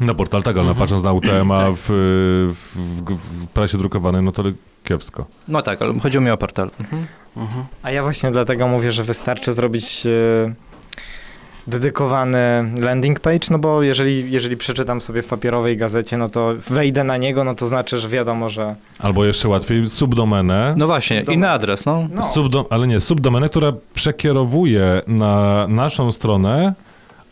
[0.00, 0.78] na portal tak, ale Mhm.
[0.78, 4.42] patrząc na UTM w, w, w, w prasie drukowanej, no to
[4.84, 5.26] kiepsko.
[5.48, 6.70] no tak, ale chodziło mi o portal.
[6.80, 7.64] Mhm.
[7.82, 10.54] A ja właśnie dlatego mówię, że wystarczy zrobić e,
[11.66, 17.04] dedykowany landing page, no bo jeżeli, jeżeli przeczytam sobie w papierowej gazecie, no to wejdę
[17.04, 18.74] na niego, no to znaczy, że wiadomo, że...
[18.98, 20.74] Albo jeszcze łatwiej, subdomenę.
[20.76, 22.08] No właśnie, inny adres, no.
[22.10, 26.74] No, Subdom, ale nie, subdomenę, która przekierowuje na naszą stronę,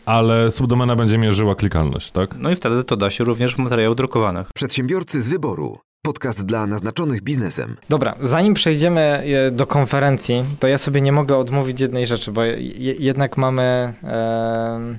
[0.05, 2.35] ale subdomena będzie mierzyła klikalność, tak?
[2.37, 4.47] No i wtedy to da się również w materiałach drukowanych.
[4.53, 5.79] Przedsiębiorcy z wyboru.
[6.05, 7.75] Podcast dla naznaczonych biznesem.
[7.89, 12.43] Dobra, zanim przejdziemy e, do konferencji, to ja sobie nie mogę odmówić jednej rzeczy, bo
[12.43, 12.55] je,
[12.93, 14.97] jednak mamy em,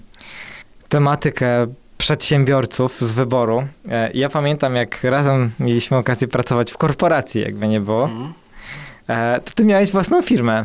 [0.88, 1.66] tematykę
[1.98, 3.66] przedsiębiorców z wyboru.
[3.88, 8.10] E, ja pamiętam, jak razem mieliśmy okazję pracować w korporacji, jakby nie było.
[9.08, 10.64] E, to ty miałeś własną firmę.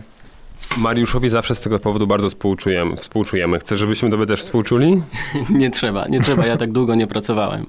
[0.78, 2.98] Mariuszowi zawsze z tego powodu bardzo współczujemy.
[2.98, 3.60] współczujemy.
[3.60, 5.02] Chcesz, żebyśmy tobie też współczuli?
[5.50, 7.66] Nie trzeba, nie trzeba, ja tak długo nie pracowałem.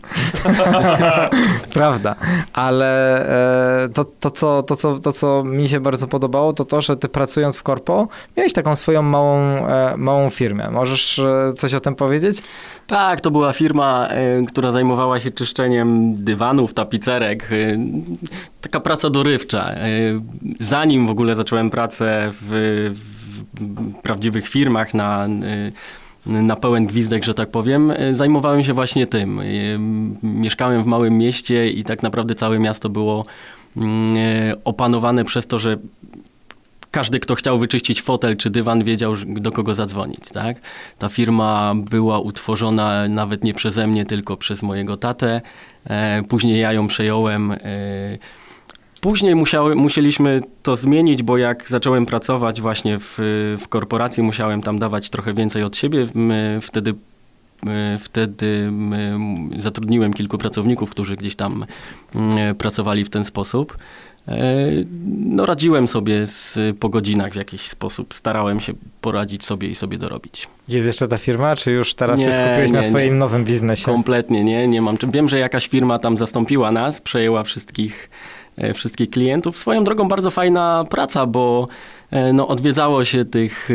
[1.74, 2.16] Prawda,
[2.52, 2.84] ale
[3.84, 6.96] e, to, to, co, to, co, to, co mi się bardzo podobało, to to, że
[6.96, 10.70] ty pracując w korpo, miałeś taką swoją małą, e, małą firmę.
[10.70, 12.42] Możesz e, coś o tym powiedzieć?
[12.86, 17.50] Tak, to była firma, e, która zajmowała się czyszczeniem dywanów, tapicerek.
[18.60, 19.70] Taka praca dorywcza.
[19.70, 19.88] E,
[20.60, 22.50] Zanim w ogóle zacząłem pracę w,
[23.60, 25.26] w prawdziwych firmach na,
[26.26, 29.40] e, na pełen gwizdek, że tak powiem, e, zajmowałem się właśnie tym.
[30.22, 33.24] Mieszkałem w małym mieście i tak naprawdę całe miasto było
[33.76, 34.16] mm,
[34.64, 35.76] opanowane przez to, że
[36.90, 40.28] każdy, kto chciał wyczyścić fotel czy dywan, wiedział, do kogo zadzwonić.
[40.32, 40.60] Tak?
[40.98, 45.40] Ta firma była utworzona nawet nie przeze mnie, tylko przez mojego tatę.
[46.28, 47.54] Później ja ją przejąłem.
[49.00, 53.14] Później musiały, musieliśmy to zmienić, bo jak zacząłem pracować właśnie w,
[53.60, 56.06] w korporacji, musiałem tam dawać trochę więcej od siebie.
[56.14, 56.94] My wtedy
[58.00, 58.72] Wtedy
[59.58, 61.66] zatrudniłem kilku pracowników, którzy gdzieś tam
[62.14, 63.76] m, pracowali w ten sposób.
[64.28, 64.36] E,
[65.06, 68.14] No, radziłem sobie z, po godzinach w jakiś sposób.
[68.14, 70.48] Starałem się poradzić sobie i sobie dorobić.
[70.68, 73.18] Jest jeszcze ta firma, czy już teraz się Nie, skupiłeś na nie, swoim nie.
[73.18, 73.84] nowym biznesie?
[73.84, 74.96] Kompletnie nie, nie mam.
[75.12, 78.10] Wiem, że jakaś firma tam zastąpiła nas, przejęła wszystkich,
[78.74, 79.58] wszystkich klientów.
[79.58, 81.68] Swoją drogą bardzo fajna praca, bo
[82.10, 83.68] e, no, odwiedzało się tych,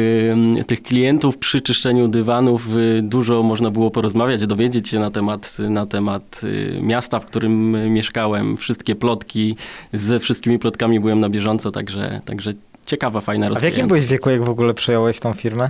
[0.59, 2.67] e, tych klientów przy czyszczeniu dywanów.
[2.97, 6.41] e, Dużo można było porozmawiać, dowiedzieć się na temat, na temat
[6.77, 8.57] e, miasta, w którym e, mieszkałem.
[8.57, 9.55] Wszystkie plotki,
[9.93, 12.53] ze wszystkimi plotkami byłem na bieżąco, także, także
[12.85, 15.69] ciekawa, fajna A w jakim byłeś wieku, jak w ogóle przejąłeś tą firmę?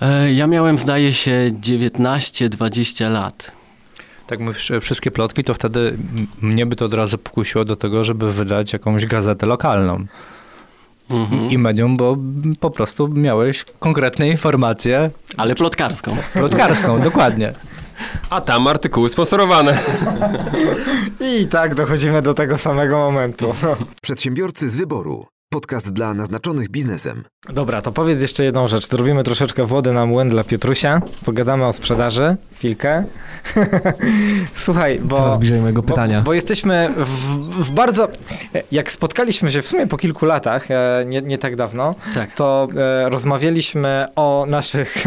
[0.00, 3.52] E, Ja miałem, zdaje się, 19-20 lat.
[4.30, 5.96] Tak mówisz, e, wszystkie plotki, to wtedy
[6.42, 10.04] mnie by to od razu pokusiło do tego, żeby wydać jakąś gazetę lokalną.
[11.10, 11.50] Mhm.
[11.50, 12.16] I medium, bo
[12.60, 16.16] po prostu miałeś konkretne informacje Ale plotkarską.
[16.32, 17.54] plotkarską, dokładnie.
[18.30, 19.78] A tam artykuły sponsorowane.
[21.20, 23.54] I tak dochodzimy do tego samego momentu.
[24.02, 25.26] Przedsiębiorcy z wyboru.
[25.54, 27.24] Podcast dla naznaczonych biznesem.
[27.52, 28.88] Dobra, to powiedz jeszcze jedną rzecz.
[28.88, 31.02] Zrobimy troszeczkę wody na młyn dla Piotrusia.
[31.24, 32.36] Pogadamy o sprzedaży.
[32.54, 33.04] Chwilkę.
[34.54, 35.16] Słuchaj, bo...
[35.16, 36.18] Teraz bliżej mojego pytania.
[36.18, 37.06] Bo, bo jesteśmy w,
[37.64, 38.08] w bardzo...
[38.72, 42.32] Jak spotkaliśmy się w sumie po kilku latach, e, nie, nie tak dawno, Tak.
[42.32, 45.04] to e, rozmawialiśmy o naszych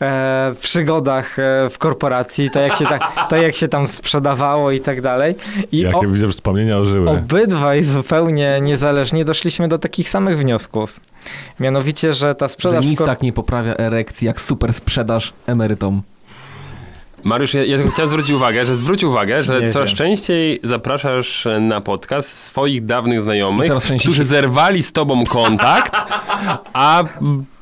[0.00, 4.80] e, przygodach e, w korporacji, to jak, się tak, to jak się tam sprzedawało i
[4.80, 5.34] tak dalej.
[5.72, 7.10] I o, Jakie widzę, że wspomnienia ożyły.
[7.10, 11.00] obydwaj zupełnie niezależnie doszliśmy do takich samych wniosków.
[11.60, 12.84] Mianowicie, że ta Że sprzedaż...
[12.86, 16.02] w nic tak nie poprawia erekcji, jak super sprzedaż emerytom.
[17.24, 19.96] Mariusz, ja, ja tylko chciałem zwrócić uwagę, że zwróć uwagę, że Nie coraz wiem.
[19.96, 23.70] częściej zapraszasz na podcast swoich dawnych znajomych,
[24.00, 25.96] którzy się- zerwali z tobą kontakt,
[26.72, 27.02] a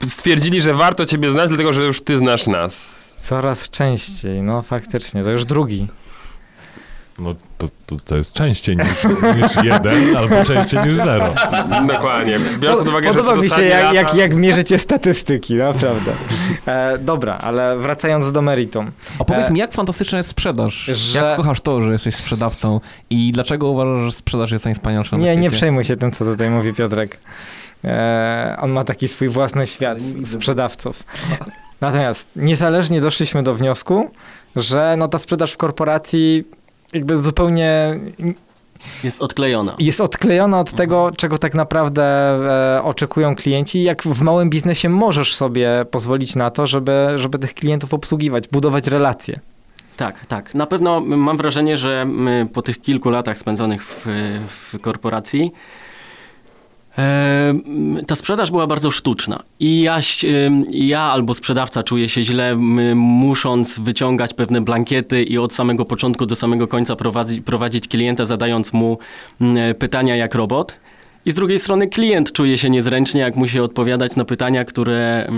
[0.03, 2.85] stwierdzili, że warto ciebie znać, dlatego że już ty znasz nas.
[3.19, 5.87] Coraz częściej, no faktycznie, to już drugi.
[7.23, 8.89] No to, to, to jest częściej niż,
[9.43, 11.35] niż jeden, albo częściej niż zero.
[11.89, 12.39] Dokładnie.
[12.59, 13.95] Biorąc pod uwagę, Podoba że mi się, jak, lata...
[13.95, 16.13] jak, jak mierzycie statystyki, naprawdę.
[16.67, 18.91] E, dobra, ale wracając do meritum.
[19.19, 20.75] A powiedz E, mi, jak fantastyczna jest sprzedaż?
[20.75, 22.81] że- Jak kochasz to, że jesteś sprzedawcą
[23.11, 26.51] i dlaczego uważasz, że sprzedaż jest najwspanialsza na Nie, nie przejmuj się tym, co tutaj
[26.51, 27.19] mówi Piotrek.
[27.85, 31.03] E, on ma taki swój własny świat sprzedawców.
[31.81, 34.11] Natomiast niezależnie doszliśmy do wniosku,
[34.57, 36.45] że no ta sprzedaż w korporacji
[36.93, 37.99] jakby zupełnie
[39.05, 39.77] Jest odklejona.
[39.79, 42.03] jest odklejona od tego, czego tak naprawdę
[42.77, 43.83] e, oczekują klienci.
[43.83, 48.87] Jak w małym biznesie możesz sobie pozwolić na to, żeby, żeby tych klientów obsługiwać, budować
[48.87, 49.41] relacje.
[49.97, 50.55] Tak, tak.
[50.55, 52.07] Na pewno mam wrażenie, że
[52.53, 54.07] po tych kilku latach spędzonych w,
[54.47, 55.53] w korporacji
[58.07, 59.43] ta sprzedaż była bardzo sztuczna.
[59.61, 59.99] I ja,
[60.71, 62.57] ja albo sprzedawca czuje się źle,
[62.95, 68.73] musząc wyciągać pewne blankiety i od samego początku do samego końca prowadzi, prowadzić klienta, zadając
[68.73, 68.99] mu
[69.79, 70.77] pytania jak robot.
[71.27, 75.31] I z drugiej strony klient czuje się niezręcznie, jak musi odpowiadać na pytania, które,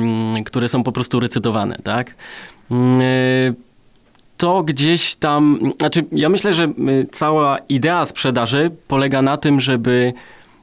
[0.44, 2.14] które są po prostu recytowane, tak?
[2.70, 3.54] Y,
[4.36, 6.72] To gdzieś tam, znaczy ja myślę, że
[7.12, 10.12] cała idea sprzedaży polega na tym, żeby,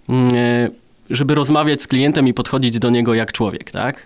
[0.09, 0.71] y,
[1.11, 4.05] żeby rozmawiać z klientem i podchodzić do niego jak człowiek, tak?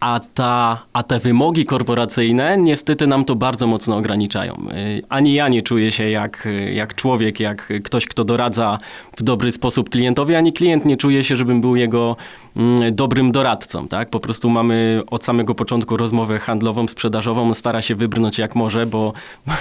[0.00, 4.54] A, ta, a te wymogi korporacyjne niestety nam to bardzo mocno ograniczają.
[4.72, 8.78] Y, Ani ja nie czuję się jak, jak człowiek, jak ktoś, kto doradza
[9.16, 12.16] w dobry sposób klientowi, ani klient nie czuje się, żebym był jego
[12.56, 13.88] mm, dobrym doradcą.
[13.88, 14.10] Tak?
[14.10, 17.54] Po prostu mamy od samego początku rozmowę handlową, sprzedażową.
[17.54, 19.12] Stara się wybrnąć jak może, bo,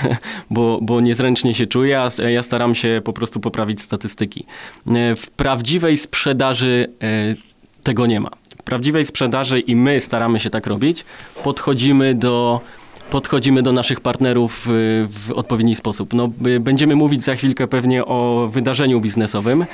[0.52, 4.46] bo, bo niezręcznie się czuje, a ja staram się po prostu poprawić statystyki.
[4.88, 7.36] Y, W prawdziwej sprzedaży y,
[7.84, 8.30] tego nie ma.
[8.66, 11.06] Prawdziwej sprzedaży i my staramy się tak robić,
[11.44, 12.62] podchodzimy do,
[13.10, 14.70] podchodzimy do naszych partnerów y,
[15.10, 16.14] w odpowiedni sposób.
[16.14, 19.66] No, y, będziemy mówić za chwilkę pewnie o wydarzeniu biznesowym.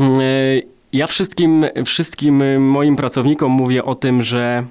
[0.00, 4.64] Y, Ja wszystkim, wszystkim moim pracownikom mówię o tym, że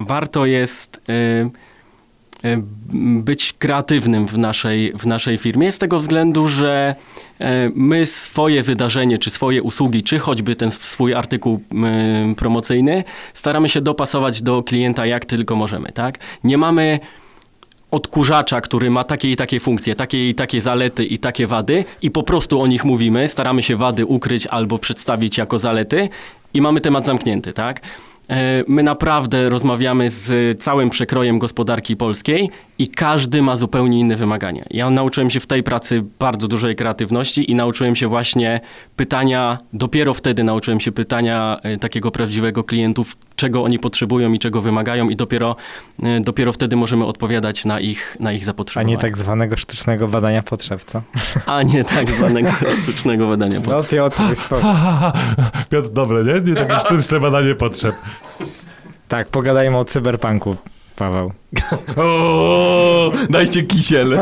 [0.00, 1.00] warto jest
[3.22, 6.94] być kreatywnym w naszej, w naszej firmie z tego względu, że
[7.40, 11.60] e, my swoje wydarzenie, czy swoje usługi, czy choćby ten swój artykuł
[12.36, 13.04] promocyjny
[13.34, 16.18] staramy się dopasować do klienta jak tylko możemy, tak?
[16.44, 17.00] Nie mamy
[17.90, 22.10] odkurzacza, który ma takie i takie funkcje, takie i takie zalety i takie wady i
[22.10, 26.08] po prostu o nich mówimy, staramy się wady ukryć albo przedstawić jako zalety
[26.54, 27.80] i mamy temat zamknięty, tak?
[28.30, 34.64] E, My naprawdę rozmawiamy z całym przekrojem gospodarki polskiej i każdy ma zupełnie inne wymagania.
[34.70, 38.60] Ja nauczyłem się w tej pracy bardzo dużej kreatywności i nauczyłem się właśnie
[38.96, 44.60] pytania, dopiero wtedy nauczyłem się pytania e, takiego prawdziwego klientów, czego oni potrzebują i czego
[44.60, 45.56] wymagają i dopiero,
[46.02, 48.96] e, dopiero wtedy możemy odpowiadać na ich, na ich A zapotrzebowania.
[48.96, 51.02] nie tak zwanego sztucznego badania potrzeb, co?
[51.46, 52.50] A nie tak zwanego
[52.82, 53.78] sztucznego badania potrzeb.
[53.78, 54.22] No Piotr.
[55.70, 56.50] Piotr, dobre, nie?
[56.50, 57.94] Nie takie sztuczne badanie potrzeb.
[59.08, 60.56] Tak, pogadajmy o cyberpunku,
[60.96, 61.32] Paweł.
[61.96, 64.18] O, dajcie kisiel.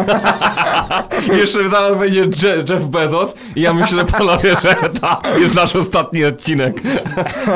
[1.41, 6.25] Jeszcze zaraz będzie Je- Jeff Bezos i ja myślę, panowie, że to jest nasz ostatni
[6.25, 6.77] odcinek.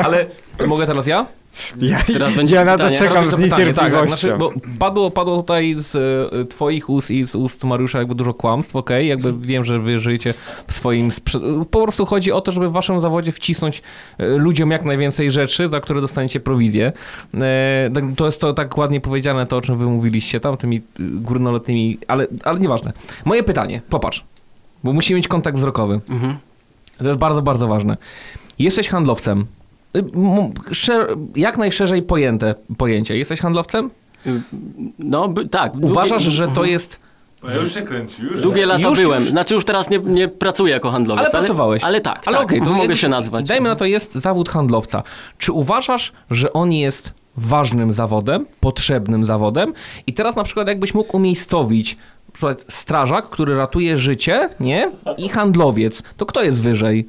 [0.03, 0.25] Ale
[0.67, 1.25] mogę teraz ja?
[1.81, 4.07] Ja, Teraz będzie ja na to czekam z pytanie, niecierpliwością.
[4.07, 5.95] znaczy, bo padło, padło tutaj z
[6.33, 9.07] e, twoich ust i z ust Mariusza jakby dużo kłamstw, okej?
[9.07, 10.33] Jakby wiem, że wy żyjecie
[10.67, 11.09] w swoim...
[11.09, 13.81] Sprze- po prostu chodzi o to, żeby w waszym zawodzie wcisnąć
[14.17, 16.91] e, ludziom jak najwięcej rzeczy, za które dostaniecie prowizję.
[17.93, 21.97] Tak- to jest to tak ładnie powiedziane, to o czym wy mówiliście tam, tymi górnolotnymi,
[22.07, 22.93] ale, ale nieważne.
[23.25, 24.23] Moje pytanie, popatrz,
[24.83, 25.99] bo musimy mieć kontakt wzrokowy.
[26.09, 26.37] Mhm.
[26.97, 27.97] To jest bardzo, bardzo ważne.
[28.59, 29.45] Jesteś handlowcem.
[31.35, 33.17] Jak najszerzej pojęte pojęcie.
[33.17, 33.89] Jesteś handlowcem?
[34.99, 35.71] No by, tak.
[35.71, 36.99] długie- Uważasz, że to jest.
[37.61, 38.41] Już się kręci, już.
[38.41, 39.21] Długie lata Już, byłem.
[39.21, 39.29] już.
[39.31, 41.21] Znaczy już teraz nie, nie pracuję jako handlowiec.
[41.21, 41.83] Ale pracowałeś.
[41.83, 42.45] Ale tak, Ale tak.
[42.45, 43.47] okej, to mogę jakby- się nazwać.
[43.47, 45.03] Dajmy na to, jest zawód handlowca.
[45.37, 49.73] Czy uważasz, że on jest ważnym zawodem, potrzebnym zawodem?
[50.07, 51.97] I teraz na przykład jakbyś mógł umiejscowić
[52.27, 54.91] na przykład strażak, który ratuje życie, nie?
[55.17, 56.03] I handlowiec.
[56.17, 57.07] To kto jest wyżej?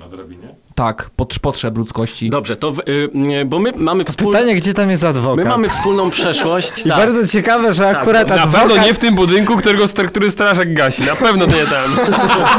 [0.00, 0.54] Na drabinie?
[0.74, 2.30] Tak, pot- potrzeb ludzkości.
[2.30, 4.32] Dobrze, to w, y, bo my mamy, wspól...
[4.32, 5.36] Pytanie, gdzie tam jest adwokat?
[5.36, 6.78] my mamy wspólną przeszłość.
[6.86, 6.98] I tak.
[6.98, 8.68] bardzo ciekawe, że akurat Na adwokat...
[8.68, 11.02] pewno nie w tym budynku, którego, który strażak gasi.
[11.02, 11.98] Na pewno nie tam.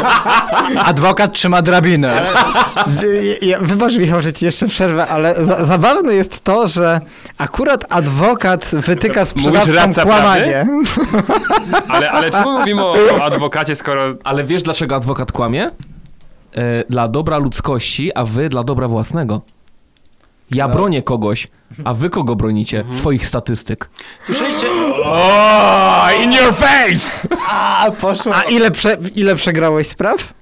[0.92, 2.26] Adwokat trzyma drabinę.
[3.62, 7.02] Wybacz Michał, że ci jeszcze przerwę, ale za, zabawne jest to, że
[7.38, 10.68] akurat adwokat wytyka sprzedawcom kłamanie.
[11.88, 14.04] Ale, ale czemu mówimy o, o adwokacie, skoro...
[14.24, 15.72] Ale wiesz, dlaczego adwokat kłamie?
[16.56, 19.42] E, dla dobra ludzkości, a wy dla dobra własnego.
[20.52, 21.48] Ja bronię kogoś,
[21.84, 22.84] a wy kogo bronicie?
[22.90, 23.90] Swoich statystyk.
[24.22, 24.68] Słyszeliście?
[25.06, 27.12] O, in your face!
[27.50, 28.36] A, poszło.
[28.36, 30.34] A ile, prze, ile przegrałeś spraw?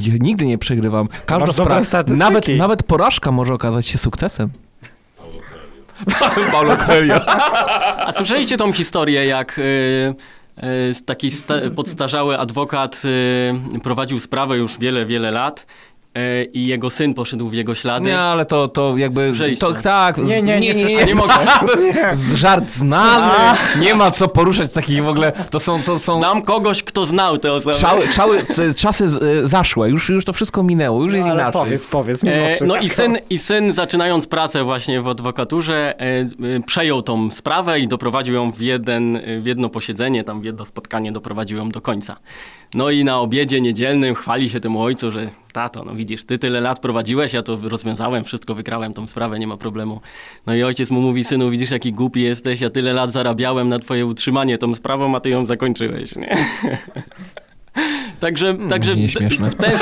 [0.00, 1.08] Ja nigdy nie przegrywam.
[1.26, 2.18] Każda Masz dobre sprawa, statystyki.
[2.18, 4.50] nawet, nawet porażka może okazać się sukcesem.
[6.52, 7.20] Paulo Coelho.
[8.06, 10.14] A słyszeliście tą historię, jak y, y,
[11.06, 13.02] taki sta- podstarzały adwokat
[13.74, 15.66] y, prowadził sprawę już wiele, wiele lat
[16.52, 18.06] i jego syn poszedł w jego ślady?
[18.06, 19.32] Nie, ale to, to jakby...
[19.60, 20.18] To, tak.
[20.18, 20.74] Nie, nie, nie
[21.06, 21.34] nie mogę.
[21.66, 23.58] To jest żart znany.
[23.80, 25.32] Nie ma co poruszać takich w ogóle.
[25.50, 25.82] To są...
[25.82, 27.76] To są Znam kogoś, kto znał tę osobę.
[27.76, 28.44] Czały, czały,
[28.76, 29.04] czasy
[29.44, 31.52] y, zaszłe, już, już to wszystko minęło, już jest Ale inaczej.
[31.52, 32.56] powiedz, powiedz, mimo E.
[32.66, 36.26] No i syn, i syn, zaczynając pracę właśnie w adwokaturze, e, e,
[36.66, 41.12] przejął tą sprawę i doprowadził ją w, jeden, w jedno posiedzenie, tam w jedno spotkanie
[41.12, 42.16] doprowadził ją do końca.
[42.74, 46.60] No i na obiedzie niedzielnym chwali się temu ojcu, że tato, no widzisz, ty tyle
[46.60, 50.00] lat prowadziłeś, ja to rozwiązałem, wszystko wygrałem tą sprawę, nie ma problemu.
[50.46, 53.78] No i ojciec mu mówi, synu, widzisz jaki głupi jesteś, ja tyle lat zarabiałem na
[53.78, 56.36] twoje utrzymanie tą sprawą, a ty ją zakończyłeś, nie?
[58.20, 59.50] Także, także nieśmieszne.
[59.50, 59.78] w, ten,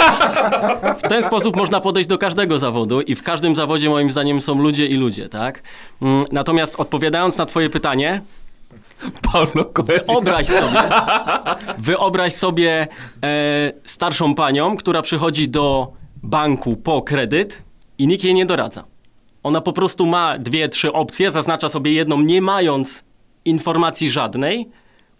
[0.99, 4.63] w ten sposób można podejść do każdego zawodu i w każdym zawodzie moim zdaniem są
[4.63, 5.63] ludzie i ludzie, tak?
[6.03, 8.21] Mm, Natomiast odpowiadając na twoje pytanie,
[9.33, 10.05] Paulo Coelho.
[10.07, 10.81] wyobraź sobie,
[11.79, 12.89] wyobraź sobie
[13.25, 15.93] e, starszą panią, która przychodzi do
[16.23, 17.63] banku po kredyt
[17.99, 18.85] i nikt jej nie doradza.
[19.43, 23.05] Ona po prostu ma dwie, trzy opcje, zaznacza sobie jedną, nie mając
[23.45, 24.71] informacji żadnej.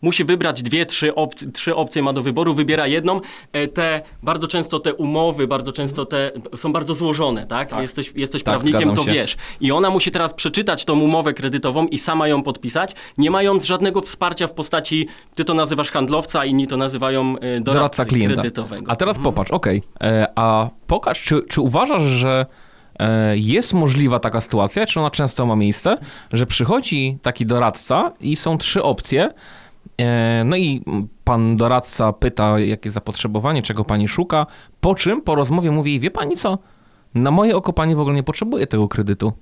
[0.03, 3.21] Musi wybrać dwie, trzy, op trzy opcje ma do wyboru, wybiera jedną.
[3.53, 7.73] E, Te, bardzo często te umowy, bardzo często te są bardzo złożone, tak?
[7.81, 9.37] Jesteś, jesteś Tak, prawnikiem, to wiesz.
[9.61, 14.01] I ona musi teraz przeczytać tą umowę kredytową i sama ją podpisać, nie mając żadnego
[14.01, 18.35] wsparcia w postaci, ty to nazywasz handlowca, inni to nazywają e, doradcy doradca klienta.
[18.35, 18.91] kredytowego.
[18.93, 19.83] A teraz popatrz, okej.
[20.01, 22.47] E, A pokaż, czy, czy uważasz, że
[23.35, 25.97] jest możliwa taka sytuacja, czy ona często ma miejsce,
[26.33, 29.29] że przychodzi taki doradca i są trzy opcje,
[30.45, 30.85] no i
[31.25, 34.47] pan doradca pyta, jakie zapotrzebowanie, czego pani szuka,
[34.81, 36.59] po czym po rozmowie mówi, wie pani co,
[37.15, 39.33] na moje oko pani w ogóle nie potrzebuje tego kredytu.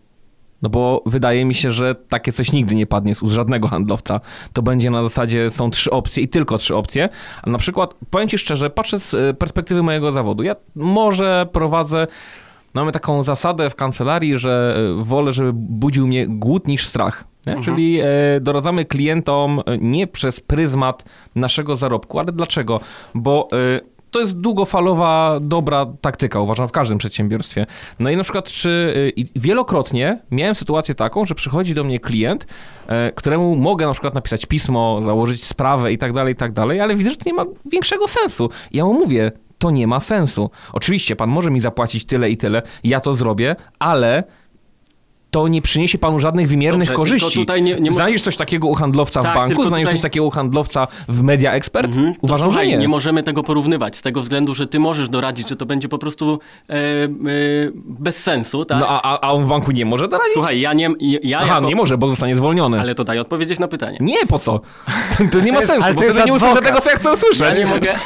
[0.63, 4.21] No bo wydaje mi się, że takie coś nigdy nie padnie z żadnego handlowca.
[4.53, 7.09] To będzie na zasadzie są trzy opcje i tylko trzy opcje.
[7.43, 10.43] A na przykład, powiem ci szczerze, patrzę z e, perspektywy mojego zawodu.
[10.43, 12.07] Ja może prowadzę,
[12.75, 17.25] mamy taką zasadę w kancelarii, że e, wolę, żeby budził mnie głód niż strach.
[17.47, 17.63] Nie?
[17.63, 18.07] Czyli e,
[18.41, 22.81] doradzamy klientom e, nie przez pryzmat naszego zarobku, ale dlaczego?
[23.15, 23.49] Bo
[24.11, 27.67] to jest długofalowa, dobra taktyka, uważam, w każdym przedsiębiorstwie.
[27.99, 32.47] No i na przykład, czy wielokrotnie miałem sytuację taką, że przychodzi do mnie klient,
[33.15, 36.97] któremu mogę na przykład napisać pismo, założyć sprawę i tak dalej, i tak dalej, ale
[36.97, 38.51] widzę, że to nie ma większego sensu.
[38.73, 40.51] Ja mu mówię, to nie ma sensu.
[40.73, 44.25] Oczywiście, pan może mi zapłacić tyle i tyle, ja to zrobię, ale
[45.31, 47.27] to nie przyniesie panu żadnych wymiernych Dobrze, korzyści.
[47.31, 50.03] tylko tutaj nie- nie Znajdziesz coś takiego u handlowca Tak, w banku, znajdziesz tutaj- coś
[50.03, 51.87] takiego u handlowca w Media Expert?
[51.97, 52.15] Mhm.
[52.21, 52.79] Uważam, słuchaj, że nie.
[52.79, 55.99] nie możemy tego porównywać z tego względu, że ty możesz doradzić, że to będzie po
[55.99, 56.39] prostu
[56.71, 57.09] e, e,
[57.85, 58.81] bez sensu, tak?
[58.81, 60.33] No a, a, on w banku nie może doradzić?
[60.33, 60.89] Słuchaj, ja nie,
[61.23, 62.81] ja Aha, jako, nie może, bo zostanie zwolniony.
[62.81, 63.97] ale to daj odpowiedzieć na pytanie.
[64.01, 64.61] Nie, po co?
[65.19, 66.97] To, to nie ma sensu, ale bo to jest wtedy nie usłyszę tego, co ja
[66.97, 67.59] chcę Ja usłyszeć.
[67.59, 67.93] nie mogę.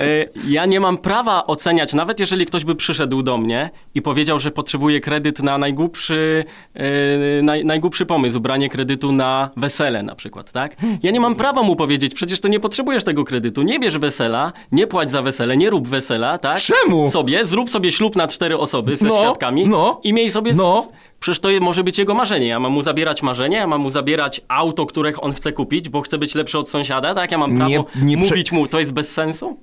[0.00, 0.04] E,
[0.48, 4.50] Ja nie mam prawa oceniać, nawet jeżeli ktoś by przyszedł do mnie i powiedział, że
[4.50, 6.27] potrzebuje kredyt na najgłupszy,
[6.74, 10.76] e, naj, najgłupszy pomysł, branie kredytu na wesele na przykład, tak?
[11.02, 14.52] Ja nie mam prawa mu powiedzieć, przecież to nie potrzebujesz tego kredytu, nie bierz wesela,
[14.72, 16.58] nie płać za wesele, nie rób wesela, tak?
[16.60, 17.10] Czemu?
[17.10, 20.52] Sobie, zrób sobie ślub na cztery osoby ze No, świadkami no, i miej sobie...
[20.54, 20.88] no.
[21.20, 22.46] Przecież to może być jego marzenie.
[22.46, 26.00] Ja mam mu zabierać marzenie, ja mam mu zabierać auto, które on chce kupić, bo
[26.00, 27.32] chce być lepszy od sąsiada, tak?
[27.32, 29.58] Ja mam prawo Nie- nie prze- mówić mu, to jest bez sensu?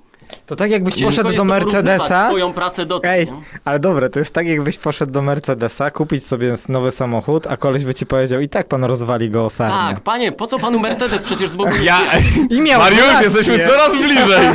[0.46, 2.28] To tak jakbyś Ciężko poszedł do Mercedesa.
[2.28, 3.26] Twoją pracę do Ej,
[3.64, 7.84] ale dobre, to jest tak jakbyś poszedł do Mercedesa, kupić sobie nowy samochód, a koleś
[7.84, 9.94] by ci powiedział, i tak pan rozwali go o sarnię.
[9.94, 11.22] Tak, panie, po co panu Mercedes?
[11.22, 12.00] Przecież z Ja,
[12.56, 13.24] I miał Mariusz, rację.
[13.24, 14.48] jesteśmy coraz bliżej.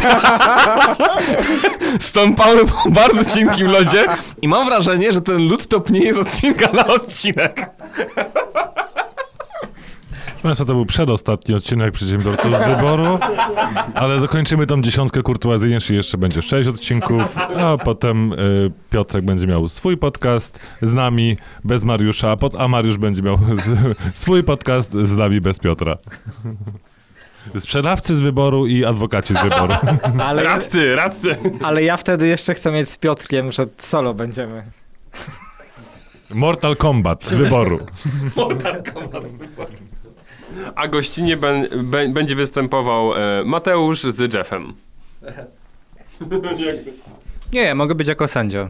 [1.99, 4.05] Stąpamy po bardzo cienkim lodzie
[4.41, 7.69] i mam wrażenie, że ten lód topnieje z odcinka na odcinek.
[10.41, 13.19] Proszę Państwa, to był przedostatni odcinek Przedsiębiorców z Wyboru,
[13.93, 19.47] ale dokończymy tą dziesiątkę kurtuazyjnie, czyli jeszcze będzie sześć odcinków, a potem y, Piotrek będzie
[19.47, 24.43] miał swój podcast z nami, bez Mariusza, a, pot, a Mariusz będzie miał z, swój
[24.43, 25.97] podcast z nami, bez Piotra.
[27.57, 29.73] Sprzedawcy z wyboru i adwokaci z wyboru.
[30.19, 31.35] Ale, Radcy, radcy.
[31.63, 34.63] ale ja wtedy jeszcze chcę mieć z Piotrkiem, że solo będziemy.
[36.33, 37.79] Mortal Kombat z wyboru.
[40.75, 44.73] A gościnie ben, ben, będzie występował e, Mateusz z Jeffem.
[47.53, 48.69] Nie, ja mogę być jako sędzia.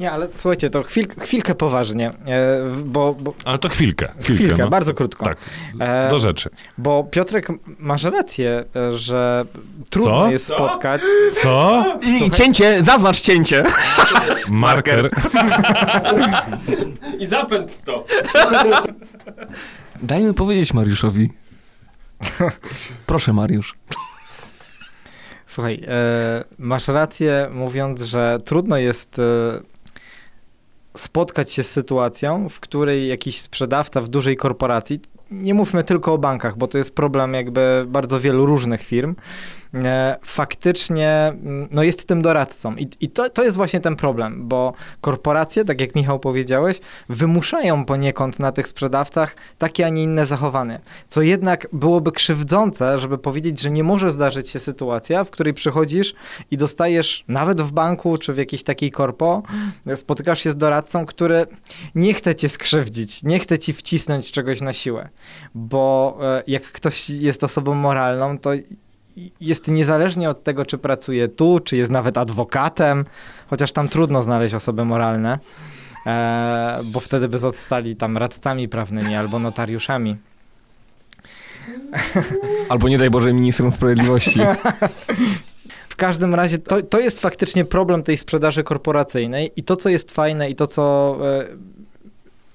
[0.00, 4.08] Nie, ale słuchajcie, to chwil, chwilkę poważnie, e, bo, bo Ale to chwilkę.
[4.20, 4.70] Chwilkę, chwilkę, no.
[4.70, 5.24] bardzo krótko.
[5.24, 5.38] Tak,
[5.80, 6.50] E, do rzeczy.
[6.78, 7.48] Bo Piotrek,
[7.78, 9.44] masz rację, że
[9.90, 10.30] trudno Co?
[10.30, 11.00] jest spotkać.
[11.42, 11.84] Co?
[12.26, 13.64] I cięcie, zaznacz cięcie.
[14.48, 15.10] Marker.
[17.20, 18.04] I zapęd to.
[20.02, 21.30] Dajmy powiedzieć Mariuszowi.
[23.06, 23.74] Proszę, Mariusz.
[25.46, 29.22] Słuchaj, e, masz rację mówiąc, że trudno jest e,
[30.96, 35.00] spotkać się z sytuacją, w której jakiś sprzedawca w dużej korporacji,
[35.30, 39.14] nie mówmy tylko o bankach, bo to jest problem jakby bardzo wielu różnych firm,
[40.22, 42.76] faktycznie mm, no jest tym doradcą.
[42.76, 47.84] I, i to, to jest właśnie ten problem, bo korporacje, tak jak Michał powiedziałeś, wymuszają
[47.84, 50.80] poniekąd na tych sprzedawcach takie, a nie inne zachowanie.
[51.08, 56.14] Co jednak byłoby krzywdzące, żeby powiedzieć, że nie może zdarzyć się sytuacja, w której przychodzisz
[56.50, 59.42] i dostajesz nawet w banku czy w jakiejś takiej korpo,
[59.94, 61.46] spotykasz się z doradcą, który
[61.94, 65.08] nie chce cię skrzywdzić, nie chce ci wcisnąć czegoś na siłę,
[65.54, 68.50] bo e, jak ktoś jest osobą moralną, to
[69.40, 73.04] jest niezależnie od tego, czy pracuje tu, czy jest nawet adwokatem,
[73.46, 75.38] chociaż tam trudno znaleźć osoby moralne,
[76.06, 80.16] e, bo wtedy by zostali tam radcami prawnymi albo notariuszami.
[82.68, 84.40] Albo nie daj Boże ministrem sprawiedliwości.
[85.88, 90.10] W każdym razie to, to jest faktycznie problem tej sprzedaży korporacyjnej i to, co jest
[90.10, 91.46] fajne i to, co e,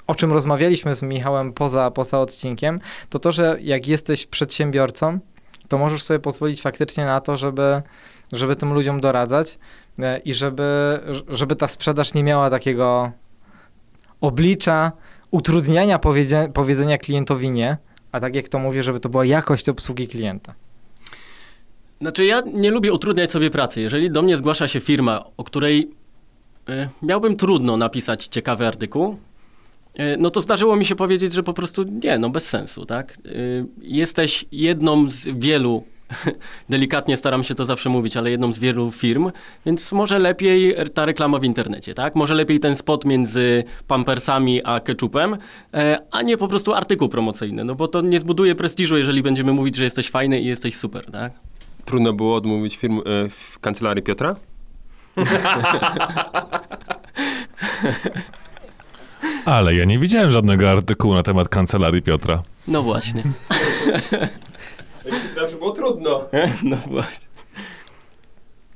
[0.07, 2.79] o czym rozmawialiśmy z Michałem poza, poza odcinkiem,
[3.09, 5.19] to to, że jak jesteś przedsiębiorcą,
[5.67, 7.81] to możesz sobie pozwolić faktycznie na to, żeby,
[8.33, 9.59] żeby tym ludziom doradzać
[9.99, 13.11] e, i żeby, żeby ta sprzedaż nie miała takiego
[14.21, 14.91] oblicza
[15.31, 17.77] utrudniania powiedzenia, powiedzenia klientowi nie,
[18.11, 20.53] a tak jak to mówię, żeby to była jakość obsługi klienta.
[22.01, 23.81] Znaczy, ja nie lubię utrudniać sobie pracy.
[23.81, 25.91] Jeżeli do mnie zgłasza się firma, o której
[26.69, 29.17] y, miałbym trudno napisać ciekawy artykuł,
[30.17, 33.17] no to zdarzyło mi się powiedzieć, że po prostu nie, no bez sensu, tak?
[33.25, 35.83] Y, jesteś jedną z wielu,
[36.69, 39.31] delikatnie staram się to zawsze mówić, ale jedną z wielu firm,
[39.65, 42.15] więc może lepiej ta reklama w internecie, tak?
[42.15, 45.37] Może lepiej ten spot między pampersami a ketchupem,
[46.11, 49.75] a nie po prostu artykuł promocyjny, no bo to nie zbuduje prestiżu, jeżeli będziemy mówić,
[49.75, 51.33] że jesteś fajny i jesteś super, tak?
[51.85, 54.35] Trudno było odmówić firm e, w kancelarii Piotra?
[59.47, 62.43] Ale ja nie widziałem żadnego artykułu na temat kancelarii Piotra.
[62.67, 63.23] No właśnie.
[65.33, 66.25] Znaczy było trudno.
[66.63, 67.27] No właśnie.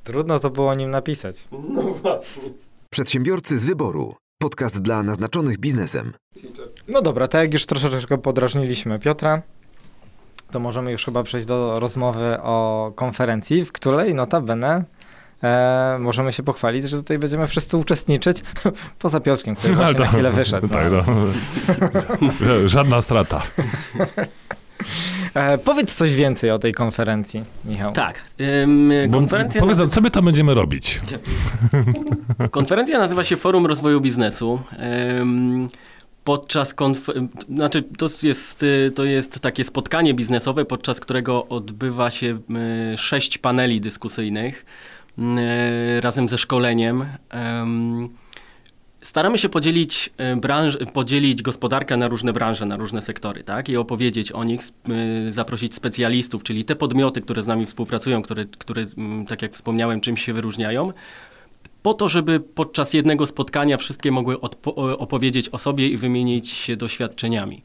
[0.04, 1.48] Trudno to było o nim napisać.
[1.70, 2.44] No właśnie.
[2.90, 4.16] Przedsiębiorcy z wyboru.
[4.42, 6.14] Podcast dla naznaczonych biznesem.
[6.88, 9.42] No dobra, tak jak już troszeczkę podrażniliśmy Piotra,
[10.52, 14.86] to możemy już chyba przejść do rozmowy o konferencji, w której notabene
[15.44, 18.38] e, możemy się pochwalić, że tutaj będziemy wszyscy uczestniczyć,
[19.00, 20.68] poza Piotrkiem, który właśnie na chwilę wyszedł.
[20.68, 21.04] Tak, no.
[21.08, 22.68] no.
[22.70, 23.42] Żadna strata.
[25.34, 27.92] E, powiedz coś więcej o tej konferencji, Michał.
[27.94, 28.24] Tak.
[28.64, 31.00] Ym, Bo, konferencja, powiedz, nam, co my tam będziemy robić?
[32.52, 34.60] konferencja nazywa się Forum Rozwoju Biznesu.
[35.20, 35.68] Ym,
[36.24, 42.40] podczas konf- znaczy to jest, y, to jest takie spotkanie biznesowe, podczas którego odbywa się
[42.94, 44.91] y, sześć paneli dyskusyjnych y,
[46.00, 47.06] razem ze szkoleniem.
[49.04, 53.70] Staramy się podzielić, branż, podzielić gospodarkę na różne branże, na różne sektory, tak?
[53.70, 54.62] I opowiedzieć o nich,
[55.30, 58.86] zaprosić specjalistów, czyli te podmioty, które z nami współpracują, które, które
[59.28, 60.94] tak jak wspomniałem, czymś się wyróżniają,
[61.82, 64.38] po to, żeby podczas jednego spotkania wszystkie mogły
[64.76, 67.64] opowiedzieć o sobie i wymienić się doświadczeniami.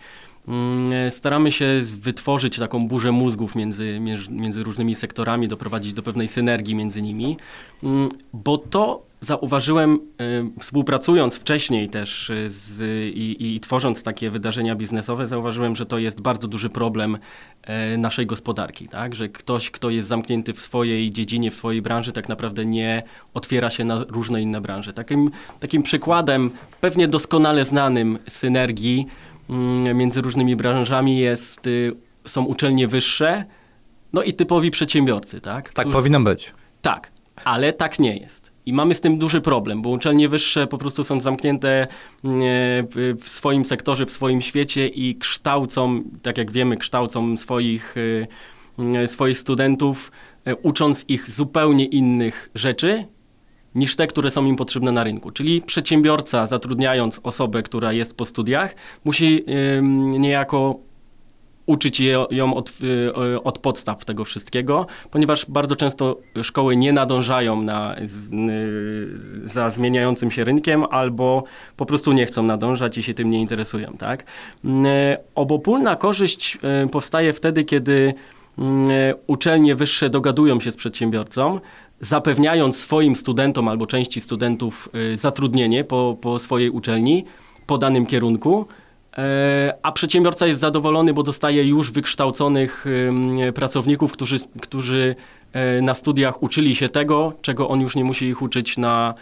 [1.11, 4.01] Staramy się wytworzyć taką burzę mózgów między,
[4.31, 7.37] między różnymi sektorami, doprowadzić do pewnej synergii między nimi,
[8.33, 12.83] bo to zauważyłem, y, współpracując wcześniej też y, z,
[13.15, 17.19] i, i, tworząc takie wydarzenia biznesowe, zauważyłem, że to jest bardzo duży problem
[17.99, 19.15] naszej gospodarki, tak?
[19.15, 23.03] że ktoś, kto jest zamknięty w swojej dziedzinie, w swojej branży, tak naprawdę nie
[23.35, 24.93] otwiera się na różne inne branże.
[24.93, 26.51] Takim, takim przykładem,
[26.81, 29.26] pewnie doskonale znanym synergii mm,
[29.95, 31.69] między różnymi branżami jest,
[32.27, 33.45] są uczelnie wyższe,
[34.13, 35.41] no i typowi przedsiębiorcy.
[35.41, 36.55] Tak, tak powinno być.
[36.83, 37.13] Tak,
[37.45, 38.53] ale tak nie jest.
[38.67, 41.87] I mamy z tym duży problem, bo uczelnie wyższe po prostu są zamknięte
[42.25, 42.41] mm,
[43.21, 47.95] w swoim sektorze, w swoim świecie i kształcą, tak jak wiemy, kształcą swoich,
[48.79, 50.13] e, mm, swoich studentów,
[50.63, 53.07] ucząc ich zupełnie innych rzeczy
[53.77, 55.31] niż te, które są im potrzebne na rynku.
[55.31, 58.75] Czyli przedsiębiorca, zatrudniając osobę, która jest po studiach,
[59.05, 59.45] musi
[60.19, 60.81] niejako
[61.67, 62.73] uczyć je, ją od,
[63.33, 68.07] y, od, podstaw tego wszystkiego, ponieważ bardzo często szkoły nie nadążają na, y,
[69.45, 71.45] za zmieniającym się rynkiem albo
[71.77, 73.93] po prostu nie chcą nadążać i się tym nie interesują.
[73.99, 74.25] Tak?
[74.65, 74.69] Y,
[75.35, 76.59] obopólna korzyść
[76.93, 78.15] powstaje wtedy, kiedy
[79.27, 81.61] uczelnie wyższe dogadują się z przedsiębiorcą,
[82.01, 87.25] zapewniając swoim studentom albo części studentów zatrudnienie po, po swojej uczelni
[87.67, 88.67] po danym kierunku,
[89.19, 92.87] E, a przedsiębiorca jest zadowolony, bo dostaje już wykształconych
[93.55, 95.17] pracowników, którzy, którzy
[95.53, 99.15] e, na studiach uczyli się tego, czego on już nie musi ich uczyć na,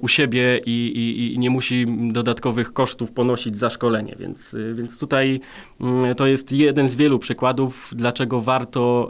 [0.00, 4.16] u siebie i, i, i nie musi dodatkowych kosztów ponosić za szkolenie.
[4.18, 5.40] Więc, więc tutaj
[6.16, 9.08] to jest jeden z wielu przykładów, dlaczego warto,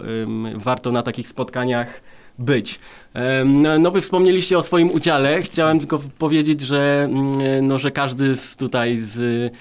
[0.55, 2.03] warto na takich spotkaniach
[2.43, 2.79] być.
[3.79, 5.43] No wy wspomnieliście o swoim udziale.
[5.43, 7.09] Chciałem tylko powiedzieć, że,
[7.63, 9.53] no, że każdy z tutaj z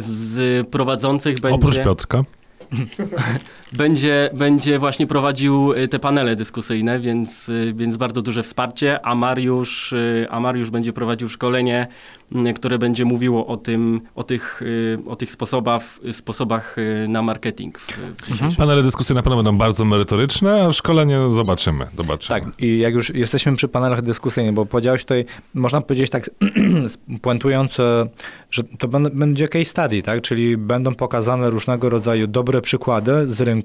[0.00, 1.54] z prowadzących będzie...
[1.54, 2.24] Oprócz Piotrka.
[3.72, 9.14] będzie, będzie właśnie prowadził y, te panele dyskusyjne, więc, y, więc bardzo duże wsparcie, a
[9.14, 11.86] Mariusz, y, a Mariusz będzie prowadził szkolenie
[12.34, 14.62] m, które będzie mówiło o tym, o tych,
[15.06, 15.82] o tych sposobach,
[16.12, 16.76] sposobach
[17.08, 17.78] na marketing.
[17.78, 21.86] w- w dzisiejszym Panele dyskusyjne na pewno będą bardzo merytoryczne, a szkolenie zobaczymy.
[21.96, 22.40] zobaczymy.
[22.40, 25.24] Tak, i jak już jesteśmy przy panelach dyskusyjnych, bo powiedziałeś tutaj,
[25.54, 26.30] można powiedzieć tak
[27.22, 28.06] puentując, e,
[28.50, 30.22] że to będą- będzie case study, tak?
[30.22, 33.59] czyli będą pokazane różnego rodzaju dobre przykłady z rynku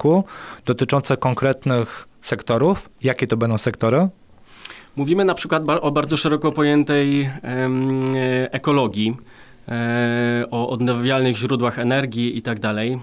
[0.65, 2.89] dotyczące konkretnych sektorów.
[3.01, 4.07] Jakie to będą sektory?
[4.95, 7.31] Mówimy na przykład o bardzo szeroko pojętej e,
[8.51, 9.17] ekologii,
[10.51, 12.99] o odnawialnych źródłach energii i tak dalej.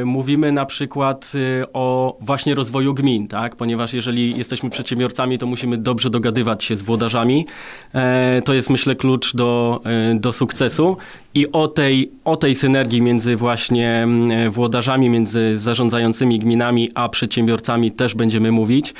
[0.00, 3.56] E, Mówimy na przykład e, o właśnie rozwoju gmin, tak?
[3.56, 7.46] ponieważ jeżeli jesteśmy przedsiębiorcami, to musimy dobrze dogadywać się z włodarzami.
[7.94, 10.96] E, To jest myślę klucz do, e, do sukcesu
[11.34, 14.06] i o tej, o tej synergii między właśnie
[14.50, 18.94] włodarzami, między zarządzającymi gminami, a przedsiębiorcami też będziemy mówić.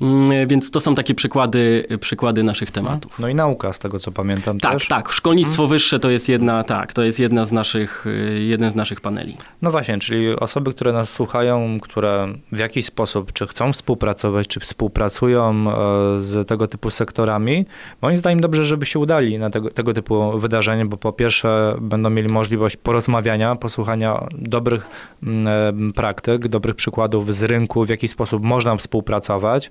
[0.00, 3.18] Mm, Więc to są takie przykłady, przykłady naszych tematów.
[3.18, 4.88] No i nauka, z tego co pamiętam Tak, też.
[4.88, 5.12] tak.
[5.12, 9.00] Szkolnictwo wyższe to jest jedna, tak, to jest jedna z naszych, y, jeden z naszych
[9.00, 9.36] paneli.
[9.62, 14.60] No właśnie, czyli osoby, które nas słuchają, które w jakiś sposób, czy chcą współpracować, czy
[14.60, 15.74] współpracują e,
[16.20, 17.66] z tego typu sektorami,
[18.02, 22.10] moim zdaniem dobrze, żeby się udali na tego, tego typu wydarzenie, bo po pierwsze będą
[22.10, 24.88] mieli możliwość porozmawiania, posłuchania dobrych
[25.22, 29.70] mm, e, praktyk, dobrych przykładów z rynku, w jaki sposób można współpracować.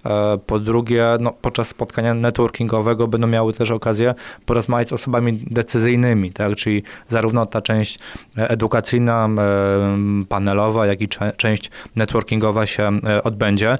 [0.45, 4.13] Po drugie, no, podczas spotkania networkingowego będą miały też okazję
[4.45, 6.55] porozmawiać z osobami decyzyjnymi, tak?
[6.55, 7.99] czyli zarówno ta część
[8.37, 11.07] edukacyjna, e, panelowa, jak i
[11.37, 13.77] część networkingowa się e, odbędzie.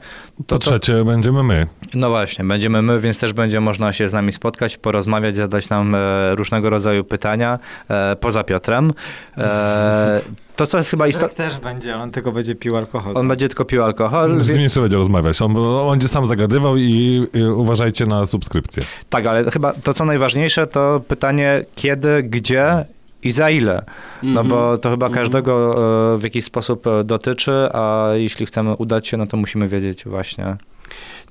[0.48, 1.68] To trzecie będziemy my.
[1.93, 5.95] No właśnie, będziemy my, więc też będzie można się z nami spotkać, porozmawiać, zadać nam
[5.95, 8.91] e, różnego rodzaju pytania e, poza Piotrem.
[9.38, 10.22] E,
[10.56, 13.18] To, co jest chyba istotne, też będzie, on tylko będzie pił alkohol.
[13.18, 14.43] on będzie tylko pił alkohol.
[14.43, 15.41] Z nim nie będzie rozmawiać.
[15.41, 18.84] On, on będzie sam zagadywał i, i uważajcie na subskrypcję.
[19.10, 22.86] Tak, ale chyba to, co najważniejsze, to pytanie kiedy, gdzie
[23.24, 23.86] i za ile.
[24.24, 24.48] No Mhm.
[24.48, 25.24] bo to chyba Mhm.
[25.26, 25.76] każdego
[26.16, 30.06] e, w jakiś sposób e, dotyczy, a jeśli chcemy udać się, no to musimy wiedzieć
[30.06, 30.56] właśnie.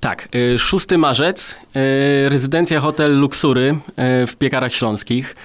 [0.00, 3.76] Tak, y, 6 marzec, y, rezydencja hotel Luxury
[4.22, 5.36] y, w Piekarach Śląskich.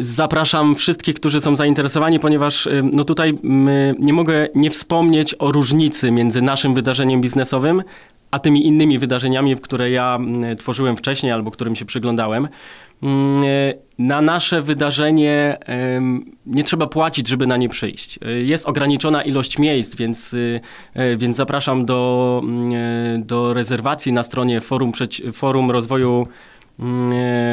[0.00, 3.38] Zapraszam wszystkich, którzy są zainteresowani, ponieważ no tutaj
[3.98, 7.82] nie mogę nie wspomnieć o różnicy między naszym wydarzeniem biznesowym,
[8.30, 10.18] a tymi innymi wydarzeniami, w które ja
[10.58, 12.48] tworzyłem wcześniej albo którym się przyglądałem.
[13.98, 15.58] Na nasze wydarzenie
[16.46, 18.18] nie trzeba płacić, żeby na nie przyjść.
[18.26, 20.60] Y, Jest ograniczona ilość miejsc, więc, y,
[20.96, 22.42] y, więc zapraszam do,
[23.18, 24.92] do rezerwacji na stronie forum,
[25.32, 26.26] forum rozwoju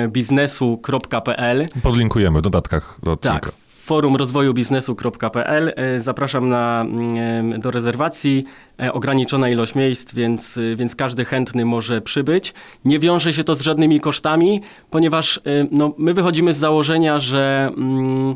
[0.08, 1.66] biznesu.pl.
[1.84, 3.40] Podlinkujemy w dodatkach do odcinka.
[3.40, 5.74] Tak, forum rozwoju biznesu.pl.
[5.76, 8.46] E, Zapraszam na, mm, do rezerwacji.
[8.82, 12.54] E, Ograniczona ilość miejsc, więc, więc każdy chętny może przybyć.
[12.86, 15.40] Nie wiąże się to z żadnymi kosztami, ponieważ
[15.72, 17.70] no, my wychodzimy z założenia, że.
[17.78, 18.36] mm,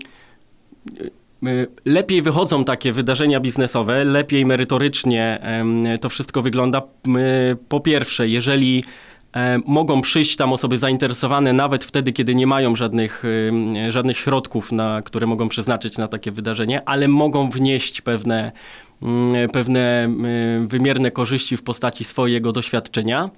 [1.85, 5.41] Lepiej wychodzą takie wydarzenia biznesowe, lepiej merytorycznie
[6.01, 6.81] to wszystko wygląda.
[7.69, 9.06] Po pierwsze, jeżeli e,
[9.65, 15.01] mogą przyjść tam osoby zainteresowane nawet wtedy, kiedy nie mają żadnych, em, żadnych środków, na,
[15.01, 18.51] które mogą przeznaczyć na takie wydarzenie, ale mogą wnieść pewne,
[19.01, 23.29] mm, pewne em, wymierne korzyści w postaci swojego doświadczenia.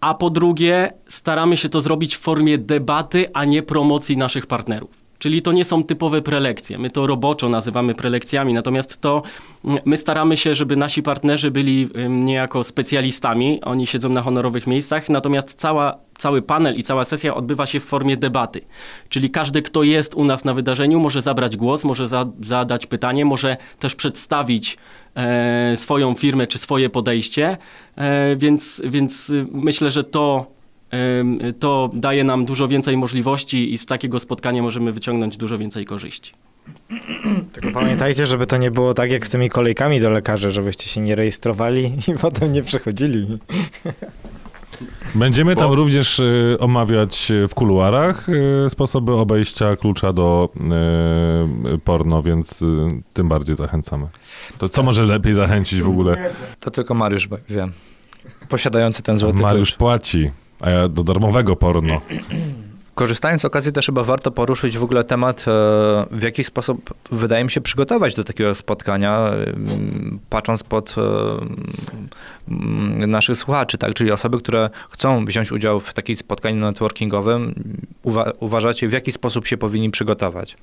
[0.00, 5.01] A po drugie, staramy się to zrobić w formie debaty, a nie promocji naszych partnerów.
[5.22, 6.78] Czyli to nie są typowe prelekcje.
[6.78, 9.22] My to roboczo nazywamy prelekcjami, natomiast to
[9.64, 13.60] mm, my staramy się, żeby nasi partnerzy byli niejako specjalistami.
[13.64, 17.84] Oni siedzą na honorowych miejscach, natomiast cała, cały panel i cała sesja odbywa się w
[17.84, 18.60] formie debaty.
[19.08, 23.24] Czyli każdy, kto jest u nas na wydarzeniu, może zabrać głos, może za, zadać pytanie,
[23.24, 24.78] może też przedstawić
[25.16, 27.56] e, swoją firmę czy swoje podejście.
[27.96, 30.46] E, więc, więc y, myślę, że to
[31.58, 36.32] to daje nam dużo więcej możliwości i z takiego spotkania możemy wyciągnąć dużo więcej korzyści.
[37.52, 41.00] Tylko pamiętajcie, żeby to nie było tak jak z tymi kolejkami do lekarzy, żebyście się
[41.00, 43.38] nie rejestrowali i potem nie przechodzili.
[45.14, 50.48] Będziemy tam również y, omawiać y, w kuluarach y, sposoby obejścia klucza do
[51.74, 52.66] y, porno, więc y,
[53.12, 54.06] tym bardziej zachęcamy.
[54.58, 56.30] To co może lepiej zachęcić w ogóle?
[56.60, 57.68] To tylko Mariusz wie.
[58.48, 59.78] Posiadający ten złoty Mariusz klucz.
[59.78, 60.30] płaci,
[60.88, 62.00] do darmowego porno.
[62.94, 65.44] Korzystając z okazji też chyba warto poruszyć w ogóle temat, e,
[66.10, 69.52] w jaki sposób wydaje mi się przygotować do takiego spotkania, e,
[70.30, 71.02] patrząc pod e,
[73.06, 73.94] naszych słuchaczy, tak?
[73.94, 77.54] czyli osoby, które chcą wziąć udział w takim spotkaniu networkingowym,
[78.04, 80.56] uwa- uważacie, w jaki sposób się powinni przygotować?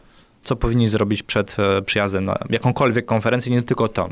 [0.44, 4.10] Co powinni zrobić przed e, przyjazdem na jakąkolwiek konferencję, nie tylko tą?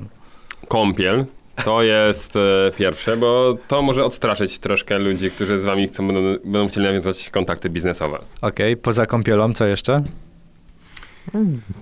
[0.67, 1.25] Kąpiel,
[1.65, 6.21] To jest e, pierwsze, bo to może odstraszyć troszkę ludzi, którzy z wami chcą, będą,
[6.43, 8.19] będą chcieli nawiązywać kontakty biznesowe.
[8.41, 10.03] Okej, poza kąpielą co jeszcze?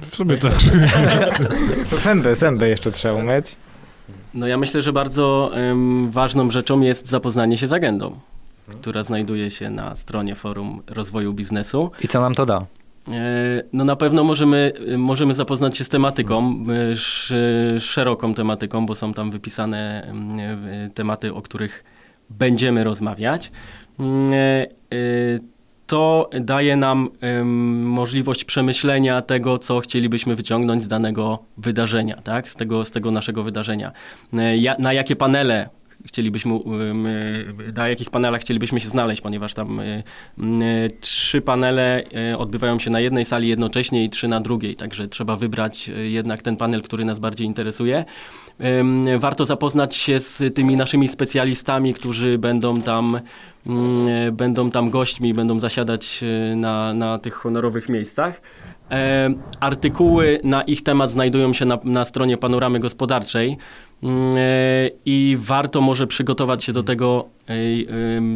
[0.01, 0.49] W sumie to...
[2.03, 3.55] Zęby, zęby jeszcze trzeba umyć.
[4.33, 5.51] No ja myślę, że bardzo
[6.09, 8.19] ważną rzeczą jest zapoznanie się z agendą,
[8.81, 11.91] która znajduje się na stronie Forum Rozwoju Biznesu.
[12.03, 12.65] I co nam to da?
[13.07, 18.95] E, No na pewno możemy, możemy zapoznać się z tematyką, e, sz- szeroką tematyką, bo
[18.95, 21.83] są tam wypisane mm, e, tematy, o których
[22.29, 23.51] będziemy rozmawiać.
[23.99, 24.31] Mm,
[25.87, 27.09] To daje nam
[27.83, 32.49] możliwość przemyślenia tego, co chcielibyśmy wyciągnąć z danego wydarzenia, tak?
[32.49, 33.91] z, tego, z tego naszego wydarzenia.
[34.57, 35.69] Ja- Na jakie panele
[36.05, 37.11] chcielibyśmy, em, e,
[37.75, 40.03] na jakich panelach chcielibyśmy się znaleźć, ponieważ tam e, e,
[40.99, 42.03] trzy panele
[42.37, 46.57] odbywają się na jednej sali jednocześnie i trzy na drugiej, także trzeba wybrać jednak ten
[46.57, 48.05] panel, który nas bardziej interesuje.
[49.17, 53.19] Warto zapoznać się z tymi naszymi specjalistami, którzy będą tam,
[54.31, 56.23] będą tam gośćmi, będą zasiadać
[56.55, 58.41] na, na tych honorowych miejscach.
[59.59, 63.57] Artykuły na ich temat znajdują się na, na stronie Panoramy Gospodarczej
[65.05, 67.53] i warto może przygotować się do tego, e,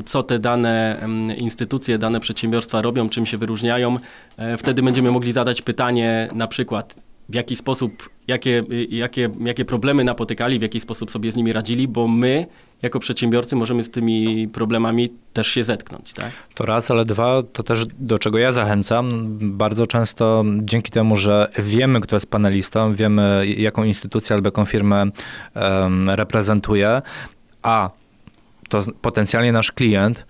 [0.06, 1.02] co te dane
[1.38, 3.98] instytucje, dane przedsiębiorstwa robią, czym się wyróżniają.
[4.38, 9.66] E, Wtedy będziemy mogli zadać pytanie na przykład, w jaki sposób, jakie, y, jakie, jakie
[9.66, 12.46] problemy napotykali, w jaki sposób sobie z nimi radzili, bo my
[12.82, 16.14] jako przedsiębiorcy możemy z tymi problemami też się zetknąć.
[16.14, 16.32] Tak?
[16.56, 19.38] To raz, ale dwa, to też do czego ja zachęcam.
[19.42, 25.06] Bardzo często dzięki temu, że wiemy, kto jest panelistą, wiemy, jaką instytucję albo jaką firmę
[25.54, 27.02] em, reprezentuje,
[27.62, 27.90] a
[28.70, 30.26] to potencjalnie nasz klient,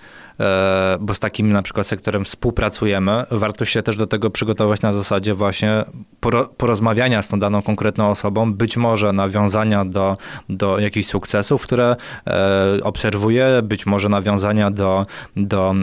[0.99, 5.33] bo z takim na przykład sektorem współpracujemy, warto się też do tego przygotować na zasadzie
[5.33, 5.83] właśnie
[6.19, 10.17] poro, porozmawiania z tą daną konkretną osobą, być może nawiązania do,
[10.49, 11.95] do jakichś sukcesów, które
[12.27, 15.05] e, obserwuje, być może nawiązania do,
[15.37, 15.75] do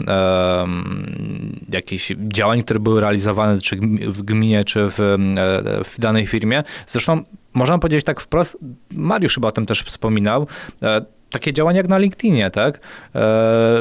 [1.69, 3.75] jakichś działań, które były realizowane czy
[4.07, 5.15] w gminie, czy w, e,
[5.83, 6.63] w danej firmie.
[6.87, 7.23] Zresztą
[7.53, 8.57] można powiedzieć tak wprost,
[8.91, 10.47] Mariusz chyba o tym też wspominał,
[10.81, 12.75] e, takie działania jak na LinkedInie, tak?
[12.75, 12.79] E,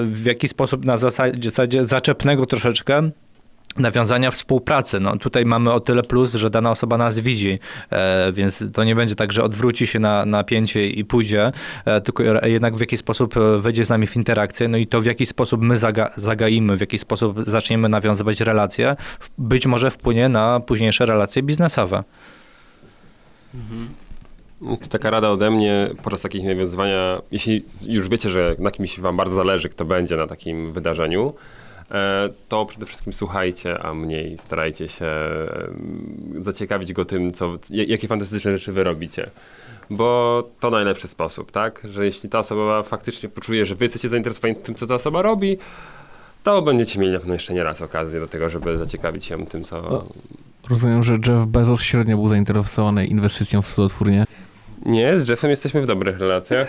[0.06, 3.10] W jaki sposób na zasadzie, zasadzie zaczepnego troszeczkę
[3.78, 5.00] nawiązania współpracy.
[5.00, 7.58] No, tutaj mamy o tyle plus, że dana osoba nas widzi,
[7.90, 11.52] e, więc to nie będzie tak, że odwróci się na napięcie i pójdzie,
[11.84, 15.06] e, tylko jednak w jaki sposób wejdzie z nami w interakcję, no i to w
[15.06, 18.96] jaki sposób my zaga zagaimy, w jaki sposób zaczniemy nawiązywać relacje,
[19.38, 22.04] być może wpłynie na późniejsze relacje biznesowe.
[24.66, 29.16] To taka rada ode mnie podczas takich nawiązywania, jeśli już wiecie, że na kimś wam
[29.16, 31.34] bardzo zależy, kto będzie na takim wydarzeniu,
[31.90, 35.06] e, to przede wszystkim słuchajcie, a mniej starajcie się
[36.34, 39.30] zaciekawić go tym, co, jakie fantastyczne rzeczy wy robicie.
[39.90, 41.82] Bo to najlepszy sposób, tak?
[41.84, 45.58] Że jeśli ta osoba faktycznie poczuje, że wy jesteście zainteresowani tym, co ta osoba robi,
[46.42, 49.64] to będziecie mieli na pewno jeszcze nie raz okazję do tego, żeby zaciekawić się tym,
[49.64, 50.04] co...
[50.68, 54.24] Rozumiem, że Jeff Bezos średnio był zainteresowany inwestycją w cudotwórnię.
[54.84, 56.68] Nie, z Jeffem jesteśmy w dobrych relacjach.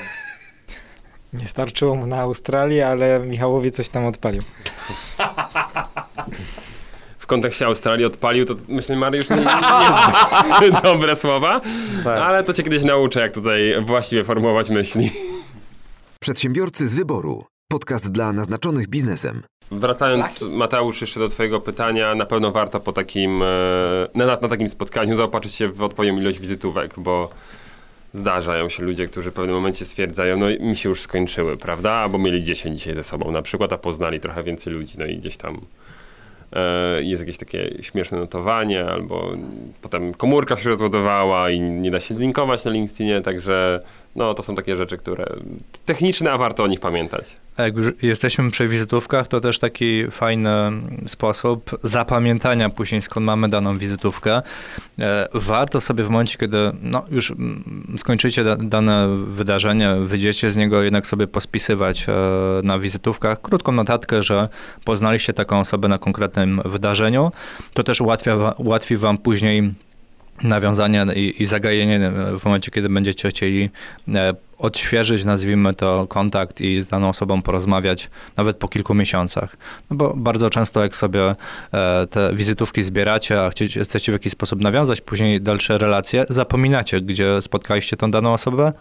[1.33, 4.41] Nie starczyło mu na Australię, ale Michałowi coś tam odpalił.
[7.19, 11.61] w kontekście Australii odpalił, to myślę, Mariusz, nie, nie jest dobre słowa,
[12.03, 12.21] Tak.
[12.21, 15.11] ale to cię kiedyś nauczę, jak tutaj właściwie formułować myśli.
[16.19, 17.45] Przedsiębiorcy z wyboru.
[17.71, 19.41] Podcast dla naznaczonych biznesem.
[19.71, 23.45] Wracając, Mateusz, jeszcze do twojego pytania, na pewno warto po takim, e,
[24.15, 27.29] na, na takim spotkaniu zaopatrzyć się w odpowiednią ilość wizytówek, bo
[28.13, 31.91] zdarzają się ludzie, którzy w pewnym momencie stwierdzają, no mi się już skończyły, prawda?
[31.91, 35.17] Albo mieli 10 dzisiaj ze sobą na przykład, a poznali trochę więcej ludzi, no i
[35.17, 35.61] gdzieś tam
[36.53, 39.31] e, jest jakieś takie śmieszne notowanie, albo
[39.81, 43.79] potem komórka się rozładowała i nie da się linkować na LinkedInie, także
[44.15, 45.25] no to są takie rzeczy, które
[45.85, 47.35] techniczne, a warto o nich pamiętać.
[47.57, 50.49] Jak już jesteśmy przy wizytówkach, to też taki fajny
[51.07, 54.41] sposób zapamiętania później, skąd mamy daną wizytówkę.
[54.99, 57.33] E, Warto sobie w momencie, kiedy no, już
[57.97, 62.13] skończycie da- dane wydarzenie, wyjdziecie z niego, jednak sobie pospisywać e,
[62.63, 64.49] na wizytówkach krótką notatkę, że
[64.85, 67.31] poznaliście taką osobę na konkretnym wydarzeniu.
[67.73, 69.71] To też ułatwia, ułatwi wam później
[70.43, 73.69] nawiązanie i, i zagajenie w momencie, kiedy będziecie chcieli
[74.15, 79.57] e, odświeżyć, nazwijmy to, kontakt i z daną osobą porozmawiać nawet po kilku miesiącach.
[79.89, 81.35] No bo bardzo często jak sobie
[81.73, 87.01] e, te wizytówki zbieracie, a chcecie, chcecie w jakiś sposób nawiązać później dalsze relacje, zapominacie,
[87.01, 88.73] gdzie spotkaliście tą daną osobę,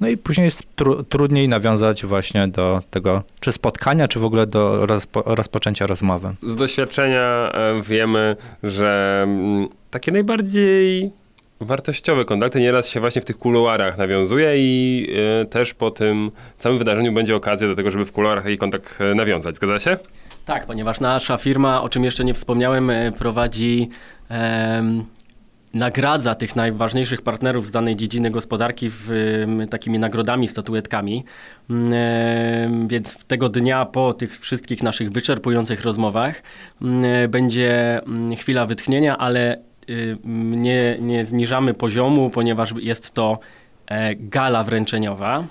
[0.00, 4.46] no i później jest tru, trudniej nawiązać właśnie do tego, czy spotkania, czy w ogóle
[4.46, 6.34] do rozpo, rozpoczęcia rozmowy.
[6.42, 11.12] Z doświadczenia e, wiemy, że mm, takie najbardziej
[11.60, 12.60] wartościowe kontakty.
[12.60, 15.06] Nieraz się właśnie w tych kuluarach nawiązuje i
[15.42, 19.00] e, też po tym całym wydarzeniu będzie okazja do tego, żeby w kuluarach taki kontakt
[19.00, 19.56] e, nawiązać.
[19.56, 19.96] Zgadza się?
[20.44, 23.88] Tak, ponieważ nasza firma, o czym jeszcze nie wspomniałem, e, prowadzi,
[25.74, 29.08] nagradza tych najważniejszych partnerów z danej dziedziny gospodarki w,
[29.70, 31.24] takimi nagrodami, statuetkami.
[31.70, 36.42] Mm, Więc tego dnia po tych wszystkich naszych wyczerpujących rozmowach
[36.82, 39.67] mm, będzie mm, chwila wytchnienia, ale y,
[40.24, 43.38] nie, nie zniżamy poziomu, ponieważ jest to
[43.86, 45.44] e, gala wręczeniowa.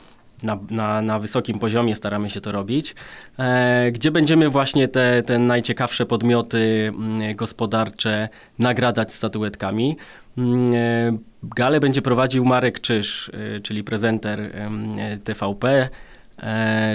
[0.44, 2.96] Na, na, na wysokim poziomie staramy się to robić,
[3.40, 9.98] e, gdzie będziemy właśnie te, te najciekawsze podmioty mm, gospodarcze nagradzać statuetkami.
[10.38, 14.70] Mm, e, Galę będzie prowadził Marek Czyż, e, czyli prezenter e,
[15.24, 15.90] TVP,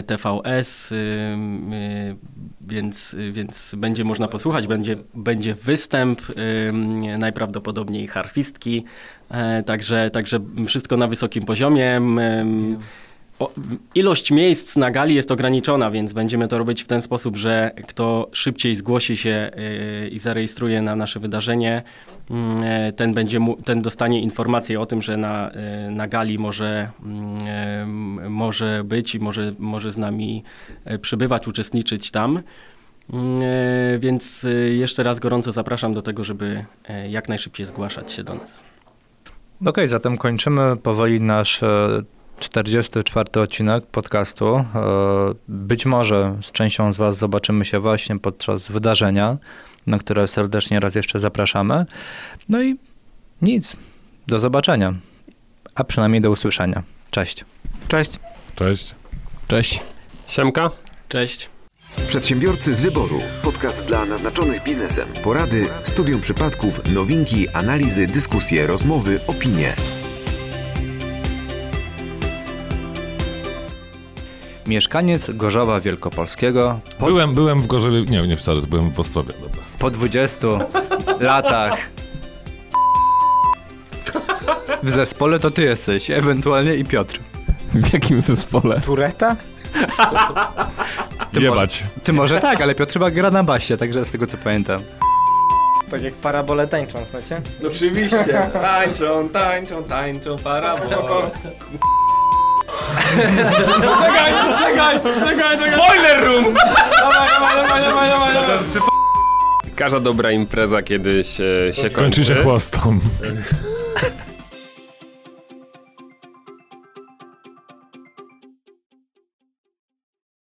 [0.07, 2.17] TVS, ym, y,
[2.61, 6.21] więc, więc będzie można posłuchać, będzie, będzie występ,
[6.69, 8.85] ym, najprawdopodobniej harfistki,
[9.31, 12.01] e, także, także wszystko na wysokim poziomie.
[13.39, 13.53] O,
[13.95, 18.29] ilość miejsc na gali jest ograniczona, więc będziemy to robić w ten sposób, że kto
[18.33, 19.51] szybciej zgłosi się
[20.05, 22.12] y, i zarejestruje na nasze wydarzenie, e,
[22.97, 27.47] ten, będzie mu, ten dostanie informację o tym, że na, y, na gali może, mm,
[27.47, 30.45] em, może być i może, może z nami
[30.85, 32.43] e, przybywać, uczestniczyć tam.
[33.13, 38.25] Mm, e, Więc jeszcze raz gorąco zapraszam do tego, żeby e, jak najszybciej zgłaszać się
[38.25, 38.61] do nas.
[39.67, 42.03] Okej, zatem kończymy powoli nasz e,
[42.39, 44.57] 44 odcinek podcastu.
[44.57, 44.65] E,
[45.49, 49.37] Być może z częścią z Was zobaczymy się właśnie podczas wydarzenia,
[49.87, 51.87] na które serdecznie raz jeszcze zapraszamy.
[52.49, 52.77] No i
[53.43, 53.77] nic.
[54.27, 54.95] Do zobaczenia.
[55.75, 56.83] A przynajmniej do usłyszenia.
[57.11, 57.45] Cześć.
[57.89, 58.11] Cześć.
[58.57, 58.95] Cześć.
[59.49, 59.81] Cześć.
[60.29, 60.71] Siemka.
[61.09, 61.49] Cześć.
[62.07, 63.21] Przedsiębiorcy z wyboru.
[63.43, 65.09] Podcast dla naznaczonych biznesem.
[65.25, 69.73] Porady, studium przypadków, nowinki, analizy, dyskusje, rozmowy, opinie.
[74.67, 79.33] Mieszkaniec Gorzowa Wielkopolskiego po, Byłem, byłem w Gorzowie, nie, nie wcale, byłem w Ostrowie.
[79.83, 80.49] Po 20
[81.21, 81.79] latach.
[84.83, 87.19] W zespole to ty jesteś, ewentualnie i Piotr.
[87.75, 88.81] W jakim zespole?
[88.81, 89.37] Tureta?
[91.33, 91.83] Ty Jebać.
[92.03, 94.83] Ty może tak, ale Piotr chyba gra na basie, także z tego co pamiętam.
[95.91, 97.41] Tak jak parabole tańczą, znacie?
[97.63, 98.51] No oczywiście.
[98.53, 100.89] Tańczą, tańczą, tańczą, parabol.
[103.99, 105.77] czekaj, czekaj, czekaj, czekaj.
[105.77, 106.55] Boiler room!
[106.55, 108.92] Dawaj, dawaj, dawaj, dawaj, dawaj.
[109.77, 111.91] Każda dobra impreza kiedyś e, się kończy.
[111.91, 112.99] Kończy się chłostą.